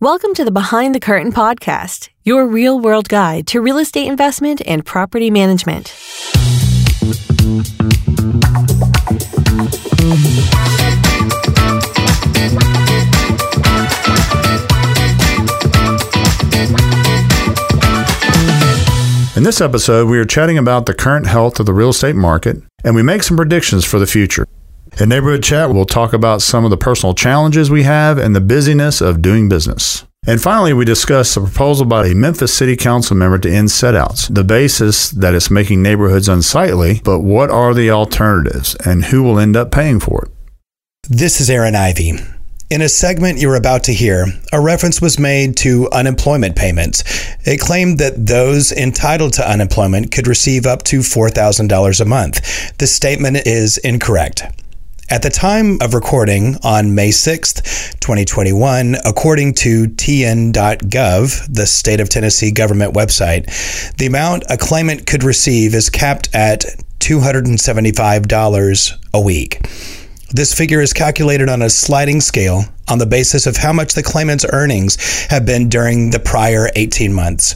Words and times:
Welcome 0.00 0.32
to 0.34 0.44
the 0.44 0.52
Behind 0.52 0.94
the 0.94 1.00
Curtain 1.00 1.32
podcast, 1.32 2.10
your 2.22 2.46
real 2.46 2.78
world 2.78 3.08
guide 3.08 3.48
to 3.48 3.60
real 3.60 3.78
estate 3.78 4.06
investment 4.06 4.62
and 4.64 4.86
property 4.86 5.28
management. 5.28 5.92
In 19.36 19.42
this 19.42 19.60
episode, 19.60 20.08
we 20.08 20.20
are 20.20 20.24
chatting 20.24 20.58
about 20.58 20.86
the 20.86 20.94
current 20.94 21.26
health 21.26 21.58
of 21.58 21.66
the 21.66 21.74
real 21.74 21.88
estate 21.88 22.14
market 22.14 22.62
and 22.84 22.94
we 22.94 23.02
make 23.02 23.24
some 23.24 23.36
predictions 23.36 23.84
for 23.84 23.98
the 23.98 24.06
future. 24.06 24.46
In 25.00 25.10
Neighborhood 25.10 25.44
Chat, 25.44 25.70
we'll 25.70 25.84
talk 25.84 26.12
about 26.12 26.42
some 26.42 26.64
of 26.64 26.70
the 26.70 26.76
personal 26.76 27.14
challenges 27.14 27.70
we 27.70 27.84
have 27.84 28.18
and 28.18 28.34
the 28.34 28.40
busyness 28.40 29.00
of 29.00 29.22
doing 29.22 29.48
business. 29.48 30.04
And 30.26 30.42
finally, 30.42 30.72
we 30.72 30.84
discuss 30.84 31.36
a 31.36 31.40
proposal 31.40 31.86
by 31.86 32.06
a 32.08 32.14
Memphis 32.16 32.52
City 32.52 32.74
Council 32.74 33.16
member 33.16 33.38
to 33.38 33.48
end 33.48 33.68
setouts, 33.68 34.34
the 34.34 34.42
basis 34.42 35.08
that 35.10 35.34
it's 35.34 35.52
making 35.52 35.84
neighborhoods 35.84 36.28
unsightly, 36.28 37.00
but 37.04 37.20
what 37.20 37.48
are 37.48 37.74
the 37.74 37.92
alternatives 37.92 38.74
and 38.84 39.04
who 39.04 39.22
will 39.22 39.38
end 39.38 39.56
up 39.56 39.70
paying 39.70 40.00
for 40.00 40.24
it? 40.24 40.32
This 41.08 41.40
is 41.40 41.48
Aaron 41.48 41.76
Ivy. 41.76 42.14
In 42.68 42.82
a 42.82 42.88
segment 42.88 43.38
you're 43.38 43.54
about 43.54 43.84
to 43.84 43.94
hear, 43.94 44.26
a 44.52 44.60
reference 44.60 45.00
was 45.00 45.16
made 45.16 45.56
to 45.58 45.88
unemployment 45.92 46.56
payments. 46.56 47.04
It 47.46 47.60
claimed 47.60 47.98
that 47.98 48.26
those 48.26 48.72
entitled 48.72 49.34
to 49.34 49.48
unemployment 49.48 50.10
could 50.10 50.26
receive 50.26 50.66
up 50.66 50.82
to 50.84 50.98
$4,000 50.98 52.00
a 52.00 52.04
month. 52.04 52.76
The 52.78 52.88
statement 52.88 53.46
is 53.46 53.78
incorrect. 53.78 54.42
At 55.10 55.22
the 55.22 55.30
time 55.30 55.78
of 55.80 55.94
recording 55.94 56.56
on 56.62 56.94
May 56.94 57.08
6th, 57.08 57.98
2021, 57.98 58.94
according 59.06 59.54
to 59.54 59.86
tn.gov, 59.86 61.54
the 61.54 61.66
state 61.66 62.00
of 62.00 62.10
Tennessee 62.10 62.50
government 62.50 62.92
website, 62.92 63.46
the 63.96 64.04
amount 64.04 64.44
a 64.50 64.58
claimant 64.58 65.06
could 65.06 65.24
receive 65.24 65.74
is 65.74 65.88
capped 65.88 66.28
at 66.34 66.66
$275 66.98 68.92
a 69.14 69.20
week. 69.22 69.66
This 70.30 70.52
figure 70.52 70.82
is 70.82 70.92
calculated 70.92 71.48
on 71.48 71.62
a 71.62 71.70
sliding 71.70 72.20
scale 72.20 72.64
on 72.86 72.98
the 72.98 73.06
basis 73.06 73.46
of 73.46 73.56
how 73.56 73.72
much 73.72 73.94
the 73.94 74.02
claimant's 74.02 74.44
earnings 74.52 75.24
have 75.30 75.46
been 75.46 75.70
during 75.70 76.10
the 76.10 76.20
prior 76.20 76.68
18 76.76 77.14
months. 77.14 77.54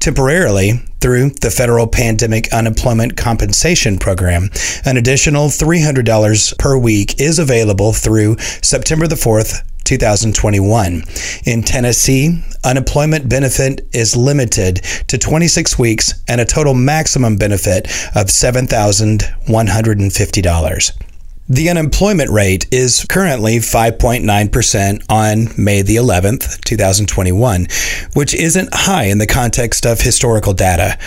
Temporarily, 0.00 0.80
through 1.00 1.30
the 1.30 1.50
federal 1.50 1.88
pandemic 1.88 2.52
unemployment 2.52 3.16
compensation 3.16 3.98
program, 3.98 4.50
an 4.84 4.96
additional 4.96 5.48
$300 5.48 6.58
per 6.58 6.78
week 6.78 7.20
is 7.20 7.38
available 7.38 7.92
through 7.92 8.36
September 8.62 9.06
the 9.08 9.16
4th, 9.16 9.62
2021. 9.84 11.02
In 11.46 11.62
Tennessee, 11.62 12.42
unemployment 12.62 13.28
benefit 13.28 13.88
is 13.92 14.16
limited 14.16 14.76
to 15.08 15.18
26 15.18 15.76
weeks 15.78 16.14
and 16.28 16.40
a 16.40 16.44
total 16.44 16.74
maximum 16.74 17.36
benefit 17.36 17.86
of 18.14 18.28
$7,150. 18.28 21.07
The 21.50 21.70
unemployment 21.70 22.30
rate 22.30 22.66
is 22.70 23.06
currently 23.08 23.56
5.9% 23.56 25.04
on 25.08 25.48
May 25.56 25.80
the 25.80 25.96
11th, 25.96 26.60
2021, 26.60 27.68
which 28.12 28.34
isn't 28.34 28.68
high 28.74 29.04
in 29.04 29.16
the 29.16 29.26
context 29.26 29.86
of 29.86 30.02
historical 30.02 30.52
data, 30.52 30.98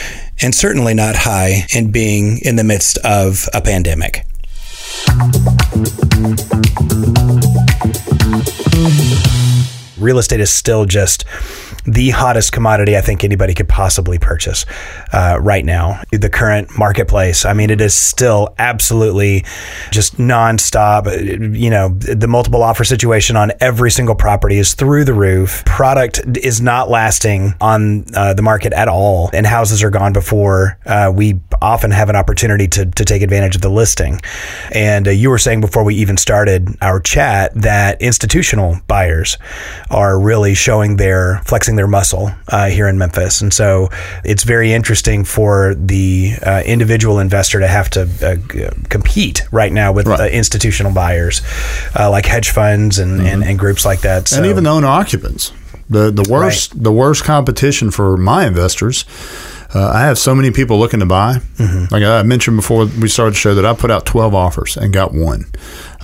and 0.42 0.56
certainly 0.56 0.96
not 0.96 1.16
high 1.16 1.68
in 1.76 1.92
being 1.92 2.40
in 2.40 2.56
the 2.56 2.64
midst 2.64 2.98
of 3.06 3.48
a 3.54 3.62
pandemic. 3.62 4.26
Real 10.00 10.18
estate 10.18 10.40
is 10.40 10.50
still 10.52 10.86
just 10.86 11.24
the 11.86 12.12
hottest 12.12 12.52
commodity 12.52 12.98
I 12.98 13.02
think 13.02 13.24
anybody 13.24 13.54
could 13.54 13.70
possibly 13.70 14.20
purchase 14.20 14.66
uh, 15.14 15.38
right 15.42 15.66
now. 15.66 16.02
The 16.12 16.30
current 16.30 16.78
marketplace, 16.78 17.46
I 17.46 17.54
mean, 17.54 17.70
it 17.70 17.82
is 17.82 17.94
still 17.94 18.54
absolutely 18.58 19.46
just 19.92 20.18
nonstop. 20.18 21.06
You 21.58 21.70
know, 21.70 21.90
the 21.90 22.28
multiple 22.28 22.64
offer 22.64 22.84
situation 22.84 23.36
on 23.36 23.52
every 23.60 23.92
single 23.92 24.16
property 24.16 24.58
is 24.58 24.74
through 24.74 25.06
the 25.06 25.14
roof. 25.14 25.64
Product 25.66 26.22
is 26.38 26.62
not 26.62 26.90
lasting 26.90 27.54
on 27.62 28.06
uh, 28.16 28.34
the 28.34 28.42
market 28.42 28.74
at 28.74 28.88
all, 28.88 29.30
and 29.34 29.46
houses 29.46 29.84
are 29.84 29.90
gone 29.90 30.14
before 30.14 30.78
uh, 30.86 31.12
we 31.14 31.40
often 31.62 31.92
have 31.92 32.10
an 32.10 32.16
opportunity 32.16 32.68
to, 32.68 32.86
to 32.86 33.06
take 33.06 33.22
advantage 33.22 33.56
of 33.56 33.62
the 33.62 33.70
listing. 33.70 34.20
And 34.72 35.08
uh, 35.08 35.12
you 35.12 35.30
were 35.30 35.38
saying 35.38 35.62
before 35.62 35.84
we 35.84 35.96
even 35.96 36.18
started 36.18 36.70
our 36.82 37.00
chat 37.00 37.54
that 37.56 38.02
institutional 38.02 38.80
buyers 38.88 39.38
are 39.90 40.20
really 40.20 40.54
showing 40.54 40.98
their 40.98 41.42
flexing 41.46 41.71
flexing 41.72 41.76
their 41.76 41.88
muscle 41.88 42.32
uh, 42.50 42.70
here 42.70 42.88
in 42.88 42.98
Memphis. 42.98 43.42
And 43.42 43.54
so 43.54 43.90
it's 44.24 44.44
very 44.44 44.74
interesting 44.74 45.24
for 45.26 45.76
the 45.76 46.34
uh, 46.46 46.64
individual 46.66 47.20
investor 47.20 47.60
to 47.60 47.68
have 47.68 47.90
to 47.92 48.02
uh, 48.22 48.72
compete 48.90 49.44
right 49.52 49.72
now 49.72 49.94
with 49.94 50.08
right. 50.08 50.20
Uh, 50.20 50.26
institutional 50.26 50.94
buyers 50.94 51.42
uh, 51.98 52.10
like 52.10 52.26
hedge 52.26 52.50
funds 52.50 53.00
and, 53.00 53.20
mm-hmm. 53.20 53.28
and, 53.28 53.44
and, 53.44 53.60
groups 53.60 53.86
like 53.86 54.02
that. 54.02 54.28
So, 54.28 54.38
and 54.38 54.46
even 54.46 54.68
owner 54.68 54.88
occupants. 54.88 55.52
The, 55.90 56.10
the 56.10 56.26
worst 56.30 56.74
right. 56.74 56.84
the 56.84 56.92
worst 56.92 57.26
competition 57.26 57.92
for 57.92 58.16
my 58.16 58.48
investors 58.48 59.04
uh, 59.74 59.92
I 59.94 60.02
have 60.02 60.18
so 60.18 60.36
many 60.36 60.52
people 60.52 60.80
looking 60.80 61.00
to 61.00 61.06
buy. 61.06 61.36
Mm-hmm. 61.58 61.94
Like 61.94 62.04
I 62.04 62.24
mentioned 62.24 62.58
before 62.58 62.86
we 62.86 63.08
started 63.08 63.34
the 63.34 63.38
show 63.38 63.56
that 63.56 63.66
I 63.66 63.74
put 63.74 63.90
out 63.90 64.06
12 64.06 64.36
offers 64.36 64.76
and 64.76 64.92
got 64.92 65.14
one. 65.14 65.46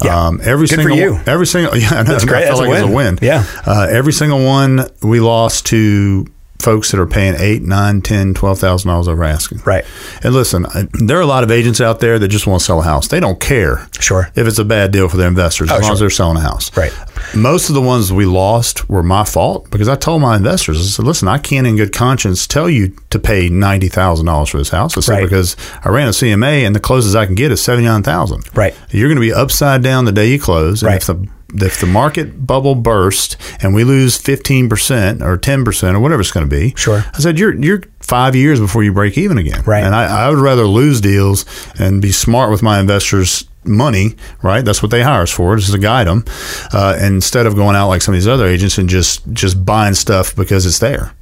Yeah. 0.03 0.28
Um, 0.28 0.40
every 0.44 0.68
Good 0.68 0.81
single 0.81 1.19
every 1.28 1.47
single 1.47 1.75
yeah, 1.78 2.03
that's 2.03 2.25
great. 2.25 2.44
I 2.44 2.47
felt 2.47 2.59
like 2.59 2.69
it 2.69 2.84
was 2.84 2.91
a 2.91 2.96
win. 2.96 3.19
Yeah. 3.22 3.44
Uh, 3.66 3.88
every 3.90 4.13
single 4.13 4.44
one 4.44 4.90
we 5.02 5.19
lost 5.19 5.66
to 5.68 6.25
folks 6.67 6.91
that 6.91 7.00
are 7.00 7.07
paying 7.07 7.33
eight, 7.38 7.61
nine, 7.61 8.01
ten, 8.01 8.33
twelve 8.33 8.59
thousand 8.59 8.89
dollars 8.89 9.07
over 9.07 9.23
asking. 9.23 9.59
Right. 9.59 9.85
And 10.22 10.33
listen, 10.33 10.66
uh, 10.66 10.83
there 10.91 11.17
are 11.17 11.22
a 11.22 11.25
lot 11.25 11.45
of 11.45 11.50
agents 11.50 11.79
out 11.79 12.01
there 12.01 12.19
that 12.19 12.28
just 12.28 12.45
want 12.45 12.59
to 12.59 12.66
sell 12.66 12.81
a 12.81 12.83
house. 12.83 13.07
They 13.07 13.22
don't 13.22 13.39
care. 13.39 13.88
Sure. 14.01 14.29
If 14.35 14.47
it's 14.47 14.59
a 14.59 14.66
bad 14.66 14.91
deal 14.91 15.07
for 15.07 15.16
their 15.16 15.29
investors, 15.29 15.72
oh, 15.72 15.75
as 15.75 15.83
long 15.83 15.88
sure. 15.88 15.94
as 15.94 16.00
they're 16.01 16.09
selling 16.09 16.35
a 16.35 16.41
house. 16.41 16.75
Right. 16.75 16.91
Most 17.33 17.69
of 17.69 17.75
the 17.75 17.81
ones 17.81 18.11
we 18.11 18.25
lost 18.25 18.89
were 18.89 19.01
my 19.01 19.23
fault 19.23 19.72
because 19.72 19.88
I 19.88 19.95
told 19.95 20.22
my 20.22 20.35
investors, 20.35 20.78
I 20.78 20.83
said, 20.83 21.05
listen, 21.05 21.29
I 21.29 21.38
can't 21.38 21.66
in 21.66 21.78
good 21.78 21.94
conscience 21.94 22.45
tell 22.45 22.69
you 22.69 22.94
to 23.11 23.17
pay 23.17 23.47
ninety 23.47 23.88
thousand 23.88 24.25
dollars 24.25 24.49
for 24.49 24.57
this 24.57 24.69
house. 24.69 24.97
I 24.97 24.99
said 24.99 25.13
right. 25.13 25.23
because 25.23 25.55
I 25.85 25.89
ran 25.89 26.09
a 26.09 26.11
CMA 26.11 26.66
and 26.66 26.75
the 26.75 26.81
closest 26.81 27.16
I 27.16 27.25
can 27.25 27.35
get 27.35 27.53
is 27.53 27.61
seventy 27.61 27.88
nine 27.88 28.03
thousand. 28.03 28.44
Right. 28.53 28.75
You're 28.89 29.07
going 29.07 29.16
to 29.16 29.22
be 29.22 29.31
upside 29.31 29.84
down 29.84 30.03
the 30.03 30.11
day 30.11 30.31
you 30.31 30.39
close. 30.39 30.84
And 30.84 30.88
right. 30.88 30.97
if 30.97 31.07
the 31.07 31.29
if 31.62 31.79
the 31.79 31.88
market 31.88 32.45
bubble 32.45 32.75
burst 32.75 33.38
and 33.62 33.73
we 33.73 33.84
lose 33.84 34.18
15% 34.18 35.22
or 35.22 35.38
10% 35.38 35.94
or 35.94 36.00
whatever 36.00 36.22
it's 36.22 36.31
going 36.31 36.47
to 36.47 36.56
be, 36.56 36.73
sure. 36.75 37.03
I 37.13 37.19
said, 37.19 37.40
you're, 37.40 37.56
you're 37.56 37.84
five 38.00 38.35
years 38.35 38.59
before 38.59 38.84
you 38.84 38.94
break 38.94 39.18
even 39.18 39.38
again. 39.38 39.63
Right. 39.66 39.84
And 39.84 39.96
I, 39.96 40.25
I 40.25 40.29
would 40.29 40.40
rather 40.40 40.66
lose 40.66 41.01
deals 41.01 41.46
and 41.79 42.01
be 42.01 42.12
smart 42.12 42.51
with 42.51 42.63
my 42.63 42.79
investors 42.79 43.46
money, 43.67 44.16
right? 44.41 44.63
That's 44.63 44.81
what 44.81 44.91
they 44.91 45.03
hire 45.03 45.23
us 45.23 45.31
for, 45.31 45.56
is 45.57 45.72
to 45.72 45.78
guide 45.78 46.07
them, 46.07 46.23
uh, 46.72 46.97
instead 47.01 47.46
of 47.46 47.56
going 47.56 47.75
out 47.75 47.90
like 47.90 48.01
some 48.01 48.13
of 48.13 48.17
these 48.17 48.28
other 48.28 48.47
agents 48.47 48.78
and 48.78 48.88
just 48.88 49.31
just 49.34 49.66
buying 49.66 49.94
stuff 49.94 50.35
because 50.35 50.66
it's 50.66 50.79
there 50.79 51.13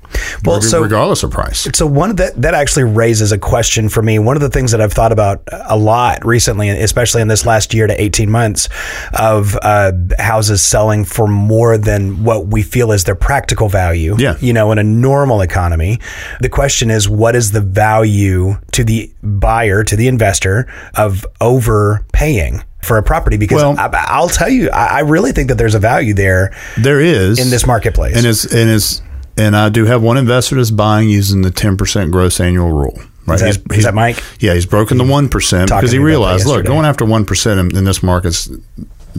well, 0.43 0.61
so 0.61 0.81
regardless 0.81 1.23
of 1.23 1.31
price. 1.31 1.67
So 1.73 1.85
one 1.85 2.09
of 2.09 2.17
that 2.17 2.41
that 2.41 2.53
actually 2.53 2.83
raises 2.83 3.31
a 3.31 3.37
question 3.37 3.89
for 3.89 4.01
me. 4.01 4.19
One 4.19 4.35
of 4.35 4.41
the 4.41 4.49
things 4.49 4.71
that 4.71 4.81
I've 4.81 4.93
thought 4.93 5.11
about 5.11 5.41
a 5.51 5.77
lot 5.77 6.25
recently, 6.25 6.69
especially 6.69 7.21
in 7.21 7.27
this 7.27 7.45
last 7.45 7.73
year 7.73 7.87
to 7.87 8.01
eighteen 8.01 8.29
months, 8.29 8.69
of 9.17 9.57
uh, 9.61 9.91
houses 10.19 10.61
selling 10.61 11.05
for 11.05 11.27
more 11.27 11.77
than 11.77 12.23
what 12.23 12.47
we 12.47 12.61
feel 12.61 12.91
is 12.91 13.03
their 13.03 13.15
practical 13.15 13.69
value. 13.69 14.15
Yeah. 14.17 14.37
you 14.39 14.53
know, 14.53 14.71
in 14.71 14.77
a 14.77 14.83
normal 14.83 15.41
economy, 15.41 15.99
the 16.41 16.49
question 16.49 16.89
is, 16.89 17.09
what 17.09 17.35
is 17.35 17.51
the 17.51 17.61
value 17.61 18.55
to 18.71 18.83
the 18.83 19.11
buyer, 19.23 19.83
to 19.83 19.95
the 19.95 20.07
investor, 20.07 20.71
of 20.95 21.25
overpaying? 21.41 22.63
for 22.85 22.99
a 22.99 23.03
property 23.03 23.35
because 23.35 23.63
well, 23.63 23.75
I, 23.79 24.19
will 24.19 24.29
tell 24.29 24.47
you, 24.47 24.69
I, 24.69 24.99
really 24.99 25.31
think 25.31 25.49
that 25.49 25.55
there's 25.55 25.73
a 25.73 25.79
value 25.79 26.13
there. 26.13 26.55
There 26.77 27.01
is 27.01 27.39
in 27.39 27.49
this 27.49 27.65
marketplace, 27.65 28.15
and 28.15 28.27
it's 28.27 28.45
and 28.45 28.69
it's 28.69 29.01
and 29.37 29.55
I 29.55 29.69
do 29.69 29.85
have 29.85 30.01
one 30.01 30.17
investor 30.17 30.55
that's 30.55 30.71
buying 30.71 31.09
using 31.09 31.41
the 31.41 31.51
10% 31.51 32.11
gross 32.11 32.39
annual 32.39 32.71
rule. 32.71 32.99
Right. 33.25 33.35
Is 33.35 33.41
that, 33.41 33.47
he's, 33.47 33.75
he's, 33.75 33.83
that 33.85 33.95
Mike? 33.95 34.23
Yeah, 34.39 34.53
he's 34.53 34.65
broken 34.65 34.97
the 34.97 35.03
1% 35.03 35.65
because 35.65 35.91
he 35.91 35.97
realized, 35.97 36.45
look, 36.45 36.65
going 36.65 36.85
after 36.85 37.05
1% 37.05 37.59
in, 37.59 37.75
in 37.75 37.83
this 37.83 38.03
market's 38.03 38.49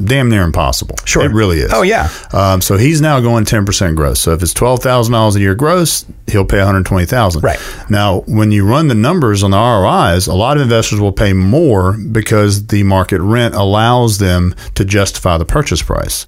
damn 0.02 0.28
near 0.28 0.42
impossible. 0.42 0.96
Sure. 1.04 1.24
It 1.24 1.32
really 1.32 1.58
is. 1.58 1.72
Oh, 1.72 1.82
yeah. 1.82 2.08
Um, 2.32 2.60
so 2.60 2.76
he's 2.76 3.00
now 3.00 3.20
going 3.20 3.44
10% 3.44 3.96
gross. 3.96 4.20
So 4.20 4.32
if 4.32 4.42
it's 4.42 4.54
$12,000 4.54 5.36
a 5.36 5.40
year 5.40 5.54
gross, 5.54 6.04
he'll 6.26 6.44
pay 6.44 6.58
120000 6.58 7.42
Right. 7.42 7.58
Now, 7.90 8.20
when 8.22 8.52
you 8.52 8.66
run 8.66 8.88
the 8.88 8.94
numbers 8.94 9.42
on 9.42 9.50
the 9.50 9.58
ROIs, 9.58 10.26
a 10.26 10.34
lot 10.34 10.56
of 10.56 10.62
investors 10.62 11.00
will 11.00 11.12
pay 11.12 11.32
more 11.32 11.94
because 11.94 12.66
the 12.66 12.82
market 12.82 13.20
rent 13.20 13.54
allows 13.54 14.18
them 14.18 14.54
to 14.74 14.84
justify 14.84 15.38
the 15.38 15.44
purchase 15.44 15.82
price. 15.82 16.26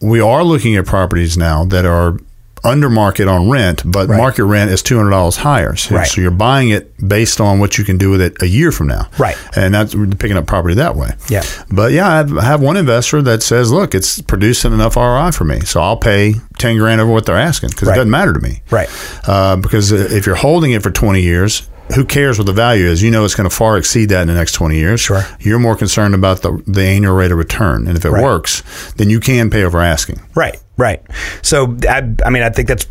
We 0.00 0.20
are 0.20 0.44
looking 0.44 0.76
at 0.76 0.84
properties 0.84 1.38
now 1.38 1.64
that 1.66 1.86
are 1.86 2.18
under 2.66 2.90
market 2.90 3.28
on 3.28 3.48
rent, 3.48 3.82
but 3.84 4.08
Right. 4.08 4.16
market 4.18 4.44
rent 4.44 4.70
is 4.70 4.82
two 4.82 4.96
hundred 4.96 5.10
dollars 5.10 5.36
higher. 5.36 5.76
So, 5.76 5.94
Right. 5.94 6.06
so 6.06 6.20
you're 6.20 6.30
buying 6.30 6.70
it 6.70 6.92
based 7.08 7.40
on 7.40 7.58
what 7.60 7.78
you 7.78 7.84
can 7.84 7.96
do 7.96 8.10
with 8.10 8.20
it 8.20 8.36
a 8.42 8.46
year 8.48 8.72
from 8.72 8.88
now. 8.88 9.08
Right. 9.18 9.36
And 9.54 9.72
that's 9.74 9.94
picking 10.18 10.36
up 10.36 10.46
property 10.46 10.74
that 10.74 10.96
way. 10.96 11.12
Yeah. 11.28 11.42
But 11.70 11.92
yeah, 11.92 12.24
I 12.38 12.44
have, 12.44 12.60
one 12.60 12.76
investor 12.76 13.22
that 13.22 13.42
says, 13.42 13.70
look, 13.70 13.94
it's 13.94 14.20
producing 14.22 14.72
enough 14.72 14.96
ROI 14.96 15.30
for 15.32 15.44
me, 15.44 15.60
so 15.60 15.80
I'll 15.80 15.96
pay 15.96 16.34
ten 16.58 16.76
grand 16.78 17.00
over 17.00 17.12
what 17.12 17.26
they're 17.26 17.36
asking 17.36 17.70
because 17.70 17.88
Right. 17.88 17.94
it 17.94 17.98
doesn't 17.98 18.10
matter 18.10 18.32
to 18.32 18.40
me. 18.40 18.62
Right. 18.70 18.88
Uh, 19.26 19.56
because 19.56 19.92
if 19.92 20.26
you're 20.26 20.34
holding 20.36 20.72
it 20.72 20.82
for 20.82 20.90
twenty 20.90 21.22
years. 21.22 21.62
Who 21.94 22.04
cares 22.04 22.36
what 22.36 22.46
the 22.48 22.52
value 22.52 22.86
is? 22.86 23.00
You 23.00 23.12
know 23.12 23.24
it's 23.24 23.36
going 23.36 23.48
to 23.48 23.54
far 23.54 23.78
exceed 23.78 24.08
that 24.08 24.22
in 24.22 24.26
the 24.26 24.34
next 24.34 24.54
20 24.54 24.74
years. 24.76 25.00
Sure. 25.00 25.24
You're 25.38 25.60
more 25.60 25.76
concerned 25.76 26.16
about 26.16 26.42
the, 26.42 26.60
the 26.66 26.82
annual 26.82 27.14
rate 27.14 27.30
of 27.30 27.38
return. 27.38 27.86
And 27.86 27.96
if 27.96 28.04
it 28.04 28.10
Right. 28.10 28.24
works, 28.24 28.64
then 28.96 29.08
you 29.08 29.20
can 29.20 29.50
pay 29.50 29.62
over 29.62 29.80
asking. 29.80 30.18
Right, 30.34 30.56
right. 30.76 31.02
So 31.42 31.76
I, 31.88 32.14
I 32.24 32.30
mean, 32.30 32.42
I 32.42 32.50
think 32.50 32.68
that's, 32.68 32.86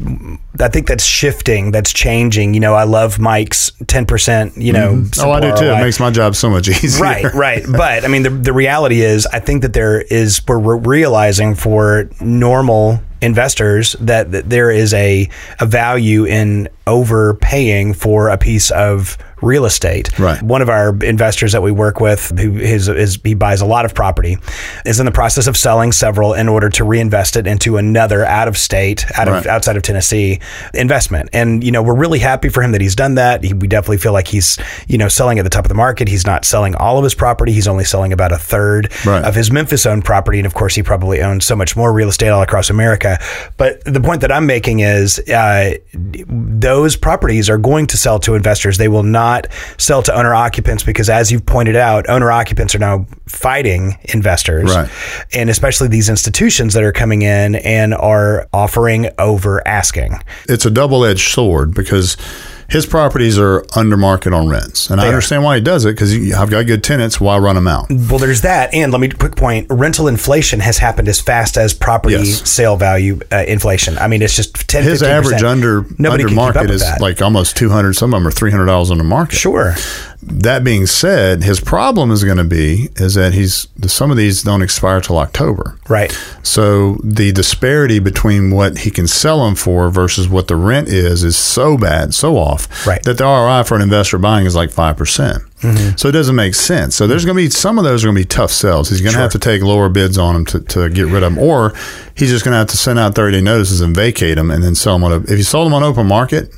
I 0.60 0.70
think 0.70 0.88
that's 0.88 1.06
shifting. 1.06 1.72
That's 1.72 1.94
changing. 1.94 2.54
You 2.54 2.60
know, 2.60 2.74
I 2.74 2.84
love 2.84 3.20
Mike's 3.20 3.72
ten 3.88 4.06
percent. 4.06 4.58
You 4.58 4.74
know, 4.74 4.94
mm-hmm. 4.94 5.28
Oh, 5.28 5.32
I 5.32 5.40
do 5.40 5.56
too. 5.56 5.66
It 5.66 5.82
makes 5.82 6.00
my 6.00 6.12
job 6.12 6.36
so 6.36 6.50
much 6.50 6.68
easier. 6.70 7.02
Right, 7.02 7.34
right. 7.34 7.66
But 7.76 8.06
I 8.06 8.08
mean, 8.08 8.24
the, 8.24 8.30
the 8.30 8.54
reality 8.54 9.02
is, 9.02 9.26
I 9.28 9.40
think 9.40 9.62
that 9.64 9.74
there 9.74 10.02
is, 10.02 10.42
we're 10.48 10.78
realizing 10.78 11.56
for 11.56 12.10
normal 12.22 13.02
investors 13.22 13.96
that, 14.00 14.32
that 14.32 14.50
there 14.50 14.72
is 14.72 14.94
a, 14.94 15.30
a 15.60 15.66
value 15.66 16.26
in 16.26 16.68
overpaying 16.88 17.94
for 17.94 18.30
a 18.30 18.38
piece 18.38 18.72
of 18.72 19.18
real 19.42 19.66
estate. 19.66 20.18
Right. 20.18 20.42
One 20.42 20.62
of 20.62 20.70
our 20.70 20.96
investors 21.04 21.52
that 21.52 21.62
we 21.62 21.72
work 21.72 22.00
with, 22.00 22.38
who 22.40 22.58
is, 22.58 22.88
is 22.88 23.20
he 23.24 23.34
buys 23.34 23.62
a 23.62 23.66
lot 23.66 23.86
of 23.86 23.94
property, 23.94 24.38
is 24.86 25.00
in 25.00 25.06
the 25.06 25.12
process 25.12 25.46
of 25.48 25.58
selling 25.58 25.92
several 25.92 26.34
in 26.34 26.48
order 26.48 26.70
to 26.70 26.84
reinvest 26.84 27.36
it 27.36 27.46
into 27.46 27.78
another 27.78 28.24
out 28.26 28.48
of 28.48 28.58
state, 28.58 29.06
out 29.18 29.28
Right. 29.28 29.40
of 29.40 29.46
outside 29.48 29.76
of 29.78 29.84
Tennessee 29.84 30.40
investment. 30.74 31.30
And 31.34 31.64
you 31.64 31.72
know, 31.72 31.84
we're 31.84 31.96
really 31.96 32.20
happy 32.20 32.50
for 32.50 32.64
him 32.64 32.72
that 32.72 32.82
he's 32.82 32.96
done 32.96 33.16
that. 33.16 33.44
He, 33.44 33.54
we 33.54 33.68
definitely 33.68 33.98
feel 33.98 34.14
like 34.14 34.28
he's 34.28 34.58
you 34.88 34.98
know 34.98 35.08
selling 35.10 35.38
at 35.40 35.44
the 35.44 35.50
top 35.50 35.66
of 35.66 35.70
the 35.70 35.76
market. 35.76 36.08
He's 36.08 36.26
not 36.26 36.46
selling 36.46 36.76
all 36.76 36.98
of 36.98 37.04
his 37.04 37.14
property. 37.16 37.52
He's 37.52 37.68
only 37.68 37.84
selling 37.84 38.14
about 38.14 38.32
a 38.32 38.38
third 38.38 38.92
Right. 39.06 39.24
of 39.24 39.36
his 39.36 39.52
Memphis 39.52 39.86
owned 39.86 40.06
property. 40.06 40.40
And 40.40 40.46
of 40.46 40.54
course, 40.54 40.76
he 40.76 40.82
probably 40.84 41.22
owns 41.22 41.46
so 41.46 41.56
much 41.56 41.76
more 41.76 41.92
real 41.94 42.10
estate 42.10 42.30
all 42.30 42.42
across 42.42 42.70
America. 42.70 43.05
But 43.58 43.84
the 43.86 44.02
point 44.02 44.22
that 44.22 44.32
I'm 44.32 44.46
making 44.46 44.80
is 44.82 45.20
uh, 45.30 45.76
those 45.94 46.96
properties 46.96 47.50
are 47.50 47.58
going 47.58 47.88
to 47.88 47.98
sell 47.98 48.20
to 48.20 48.36
investors. 48.36 48.78
They 48.78 48.88
will 48.88 49.04
not 49.04 49.48
sell 49.78 50.02
to 50.04 50.14
owner 50.18 50.34
occupants 50.34 50.84
because, 50.84 51.10
as 51.10 51.32
you've 51.32 51.46
pointed 51.46 51.76
out, 51.76 52.10
owner 52.10 52.32
occupants 52.32 52.76
are 52.76 52.80
now 52.80 53.06
fighting 53.28 53.98
investors, 54.14 54.74
Right. 54.76 54.90
and 55.34 55.50
especially 55.50 55.88
these 55.88 56.10
institutions 56.10 56.74
that 56.74 56.84
are 56.84 56.92
coming 56.92 57.22
in 57.22 57.56
and 57.56 57.94
are 57.94 58.48
offering 58.54 59.10
over 59.20 59.66
asking. 59.68 60.20
It's 60.48 60.66
a 60.66 60.72
double 60.72 61.04
edged 61.06 61.32
sword 61.32 61.74
because 61.74 62.18
his 62.70 62.86
properties 62.86 63.38
are 63.38 63.64
under 63.76 63.96
market 63.98 64.34
on 64.34 64.48
rents. 64.50 64.90
And 64.90 65.00
I 65.00 65.04
They 65.04 65.08
are. 65.10 65.14
understand 65.14 65.44
why 65.44 65.56
he 65.56 65.62
does 65.62 65.86
it 65.86 65.92
because 65.94 66.14
I've 66.34 66.50
got 66.50 66.66
good 66.66 66.84
tenants. 66.84 67.20
Why 67.22 67.38
run 67.38 67.56
them 67.56 67.68
out? 67.68 67.88
Well, 67.90 68.18
there's 68.20 68.42
that, 68.42 68.74
and 68.74 68.92
let 68.92 69.00
me 69.02 69.10
quick 69.10 69.36
point: 69.36 69.68
rental 69.70 70.08
inflation 70.08 70.60
has 70.62 70.78
happened 70.80 71.08
as 71.08 71.22
fast 71.22 71.58
as 71.58 71.74
property 71.74 72.16
Yes. 72.16 72.50
sale 72.50 72.76
value 72.78 73.20
uh, 73.32 73.44
inflation. 73.48 73.98
I 73.98 74.08
mean, 74.08 74.22
it's 74.22 74.36
just 74.36 74.68
10 74.68 74.84
His 74.84 75.02
15%. 75.02 75.08
average 75.08 75.44
under, 75.44 75.82
Nobody 75.98 76.06
under 76.08 76.18
can 76.24 76.28
keep 76.30 76.38
up 76.38 76.56
market 76.56 76.70
is 76.72 76.82
that. 76.82 77.02
like 77.02 77.22
almost 77.22 77.56
200. 77.58 77.94
Some 77.96 78.14
of 78.14 78.20
them 78.22 78.28
are 78.28 78.32
$300 78.32 78.92
on 78.92 78.98
the 78.98 79.04
market. 79.04 79.36
sure, 79.36 79.76
That 80.24 80.64
being 80.64 80.86
said, 80.88 81.44
his 81.44 81.60
problem 81.60 82.10
is 82.10 82.24
going 82.24 82.38
to 82.38 82.44
be 82.44 82.90
is 82.96 83.14
that 83.14 83.34
he's 83.34 83.68
some 83.86 84.10
of 84.12 84.18
these 84.18 84.42
don't 84.44 84.62
expire 84.64 85.00
till 85.02 85.18
October. 85.20 85.78
right, 85.88 86.12
So 86.42 86.98
the 87.04 87.32
disparity 87.32 88.00
between 88.00 88.50
what 88.52 88.80
he 88.80 88.90
can 88.92 89.08
sell 89.08 89.46
them 89.46 89.56
for 89.56 89.90
versus 89.90 90.28
what 90.28 90.48
the 90.48 90.56
rent 90.56 90.88
is 90.88 91.24
is 91.24 91.36
so 91.36 91.78
bad, 91.78 92.14
so 92.14 92.38
off, 92.38 92.88
Right. 92.88 93.04
that 93.04 93.18
the 93.18 93.24
ROI 93.24 93.64
for 93.64 93.76
an 93.76 93.82
investor 93.82 94.18
buying 94.18 94.46
is 94.46 94.56
like 94.56 94.72
five 94.72 94.98
percent. 94.98 95.44
Mm-hmm. 95.62 95.96
So 95.98 96.10
it 96.10 96.14
doesn't 96.14 96.36
make 96.36 96.56
sense. 96.56 96.96
So 96.96 97.08
there's 97.08 97.26
going 97.26 97.38
to 97.38 97.44
be 97.44 97.50
some 97.50 97.78
of 97.78 97.84
those 97.84 98.04
are 98.04 98.08
going 98.08 98.16
to 98.18 98.22
be 98.22 98.26
tough 98.28 98.52
sells. 98.52 98.90
He's 98.90 99.02
going 99.02 99.14
to 99.14 99.20
have 99.20 99.32
to 99.32 99.40
take 99.40 99.62
lower 99.64 99.90
bids 99.90 100.18
on 100.18 100.34
them 100.34 100.46
to, 100.48 100.60
to 100.60 100.90
get 100.90 101.06
rid 101.08 101.24
of 101.24 101.34
them, 101.34 101.38
or 101.38 101.74
he's 102.16 102.30
just 102.30 102.44
going 102.44 102.54
to 102.54 102.58
have 102.60 102.68
to 102.68 102.78
send 102.78 103.00
out 103.00 103.16
30 103.16 103.38
day 103.38 103.42
notices 103.42 103.82
and 103.82 103.96
vacate 103.96 104.36
them 104.38 104.50
and 104.52 104.64
then 104.64 104.76
sell 104.76 104.94
them 104.96 105.04
on 105.04 105.12
a. 105.12 105.18
If 105.24 105.38
you 105.38 105.44
sold 105.44 105.66
them 105.68 105.74
on 105.74 105.84
open 105.84 106.08
market 106.08 106.52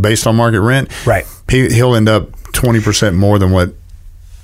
based 0.00 0.26
on 0.26 0.36
market 0.36 0.60
rent, 0.60 0.90
Right. 1.06 1.26
he, 1.50 1.68
he'll 1.70 1.94
end 1.94 2.08
up 2.08 2.30
20 2.56 2.80
percent 2.80 3.16
more 3.16 3.38
than 3.38 3.50
what 3.52 3.70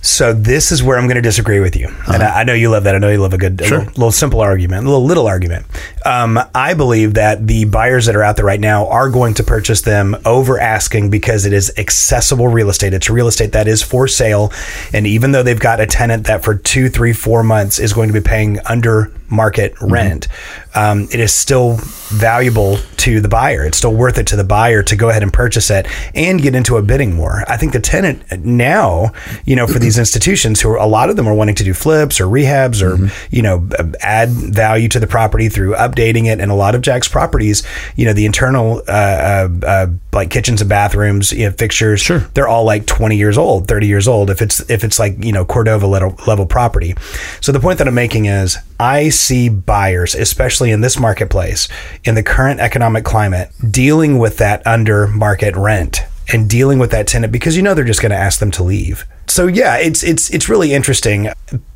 So 0.04 0.32
this 0.32 0.72
is 0.72 0.82
where 0.82 0.98
I'm 0.98 1.06
going 1.06 1.14
to 1.14 1.22
disagree 1.22 1.60
with 1.60 1.76
you, 1.76 1.86
and 2.12 2.24
I, 2.24 2.40
I 2.40 2.44
know 2.44 2.54
you 2.54 2.70
love 2.70 2.82
that. 2.84 2.94
I 2.96 2.98
know 2.98 3.08
you 3.08 3.18
love 3.22 3.34
a 3.34 3.38
good, 3.38 3.60
a 3.60 3.64
Uh-huh. 3.64 3.76
Little, 3.76 3.92
little 3.92 4.10
simple 4.12 4.40
argument, 4.40 4.84
a 4.84 4.90
little 4.90 5.04
little 5.04 5.28
argument. 5.28 5.64
Um, 6.04 6.40
I 6.54 6.74
believe 6.74 7.14
that 7.14 7.46
the 7.46 7.66
buyers 7.66 8.06
that 8.06 8.16
are 8.16 8.22
out 8.24 8.34
there 8.34 8.44
right 8.44 8.58
now 8.58 8.88
are 8.88 9.08
going 9.10 9.34
to 9.34 9.44
purchase 9.44 9.82
them 9.82 10.16
over 10.24 10.58
asking 10.58 11.10
because 11.10 11.46
it 11.46 11.52
is 11.52 11.72
accessible 11.78 12.48
real 12.48 12.68
estate. 12.68 12.94
It's 12.94 13.08
real 13.08 13.28
estate 13.28 13.52
that 13.52 13.68
is 13.68 13.80
for 13.80 14.08
sale, 14.08 14.52
and 14.92 15.06
even 15.06 15.30
though 15.30 15.44
they've 15.44 15.66
got 15.70 15.78
a 15.80 15.86
tenant 15.86 16.26
that 16.26 16.42
for 16.42 16.56
two, 16.56 16.88
three, 16.88 17.12
four 17.12 17.44
months 17.44 17.78
is 17.78 17.92
going 17.92 18.08
to 18.08 18.12
be 18.12 18.20
paying 18.20 18.58
under 18.66 19.12
market 19.32 19.74
Mm-hmm. 19.76 19.92
rent, 19.92 20.28
um, 20.74 21.02
it 21.12 21.18
is 21.20 21.32
still 21.32 21.78
valuable 22.10 22.76
to 22.98 23.20
the 23.20 23.28
buyer. 23.28 23.64
It's 23.64 23.78
still 23.78 23.94
worth 23.94 24.18
it 24.18 24.26
to 24.28 24.36
the 24.36 24.44
buyer 24.44 24.82
to 24.82 24.96
go 24.96 25.08
ahead 25.08 25.22
and 25.22 25.32
purchase 25.32 25.70
it 25.70 25.86
and 26.14 26.40
get 26.40 26.54
into 26.54 26.76
a 26.76 26.82
bidding 26.82 27.16
war. 27.16 27.42
I 27.48 27.56
think 27.56 27.72
the 27.72 27.80
tenant 27.80 28.22
now, 28.44 29.12
you 29.44 29.56
know, 29.56 29.66
for 29.66 29.78
these 29.78 29.98
institutions 30.04 30.60
who 30.60 30.70
are, 30.70 30.76
a 30.76 30.86
lot 30.86 31.10
of 31.10 31.16
them 31.16 31.26
are 31.26 31.34
wanting 31.34 31.54
to 31.56 31.64
do 31.64 31.74
flips 31.74 32.20
or 32.20 32.26
rehabs 32.26 32.82
or, 32.82 32.92
Mm-hmm. 32.96 33.06
you 33.34 33.42
know, 33.42 33.66
add 34.02 34.28
value 34.28 34.88
to 34.88 35.00
the 35.00 35.06
property 35.06 35.48
through 35.48 35.74
updating 35.74 36.26
it. 36.26 36.38
And 36.40 36.50
a 36.50 36.54
lot 36.54 36.74
of 36.74 36.82
Jack's 36.82 37.08
properties, 37.08 37.62
you 37.96 38.04
know, 38.04 38.12
the 38.12 38.26
internal, 38.26 38.82
uh, 38.86 38.90
uh, 38.92 39.48
uh, 39.66 39.86
like 40.12 40.30
kitchens 40.30 40.60
and 40.60 40.68
bathrooms, 40.68 41.32
you 41.32 41.46
know, 41.46 41.52
fixtures, 41.52 42.00
Sure. 42.00 42.18
they're 42.34 42.48
all 42.48 42.64
like 42.64 42.84
20 42.86 43.16
years 43.16 43.38
old, 43.38 43.66
30 43.66 43.86
years 43.86 44.06
old. 44.06 44.28
If 44.30 44.42
it's, 44.42 44.60
if 44.70 44.84
it's 44.84 44.98
like, 44.98 45.24
you 45.24 45.32
know, 45.32 45.44
Cordova 45.46 45.86
level, 45.86 46.14
level 46.26 46.44
property. 46.46 46.94
So 47.40 47.50
the 47.52 47.60
point 47.60 47.78
that 47.78 47.88
I'm 47.88 47.94
making 47.94 48.26
is 48.26 48.58
I 48.78 49.08
see 49.22 49.48
buyers, 49.48 50.14
especially 50.14 50.70
in 50.70 50.80
this 50.80 50.98
marketplace, 50.98 51.68
in 52.04 52.14
the 52.14 52.22
current 52.22 52.60
economic 52.60 53.04
climate, 53.04 53.50
dealing 53.70 54.18
with 54.18 54.38
that 54.38 54.66
under 54.66 55.06
market 55.06 55.56
rent 55.56 56.00
and 56.32 56.48
dealing 56.48 56.78
with 56.78 56.90
that 56.90 57.06
tenant 57.06 57.32
because 57.32 57.56
you 57.56 57.62
know 57.62 57.74
they're 57.74 57.84
just 57.84 58.00
going 58.00 58.10
to 58.10 58.16
ask 58.16 58.40
them 58.40 58.50
to 58.52 58.62
leave. 58.62 59.04
So 59.26 59.46
yeah, 59.46 59.76
it's 59.76 60.02
it's 60.02 60.30
it's 60.30 60.48
really 60.48 60.72
interesting. 60.72 61.28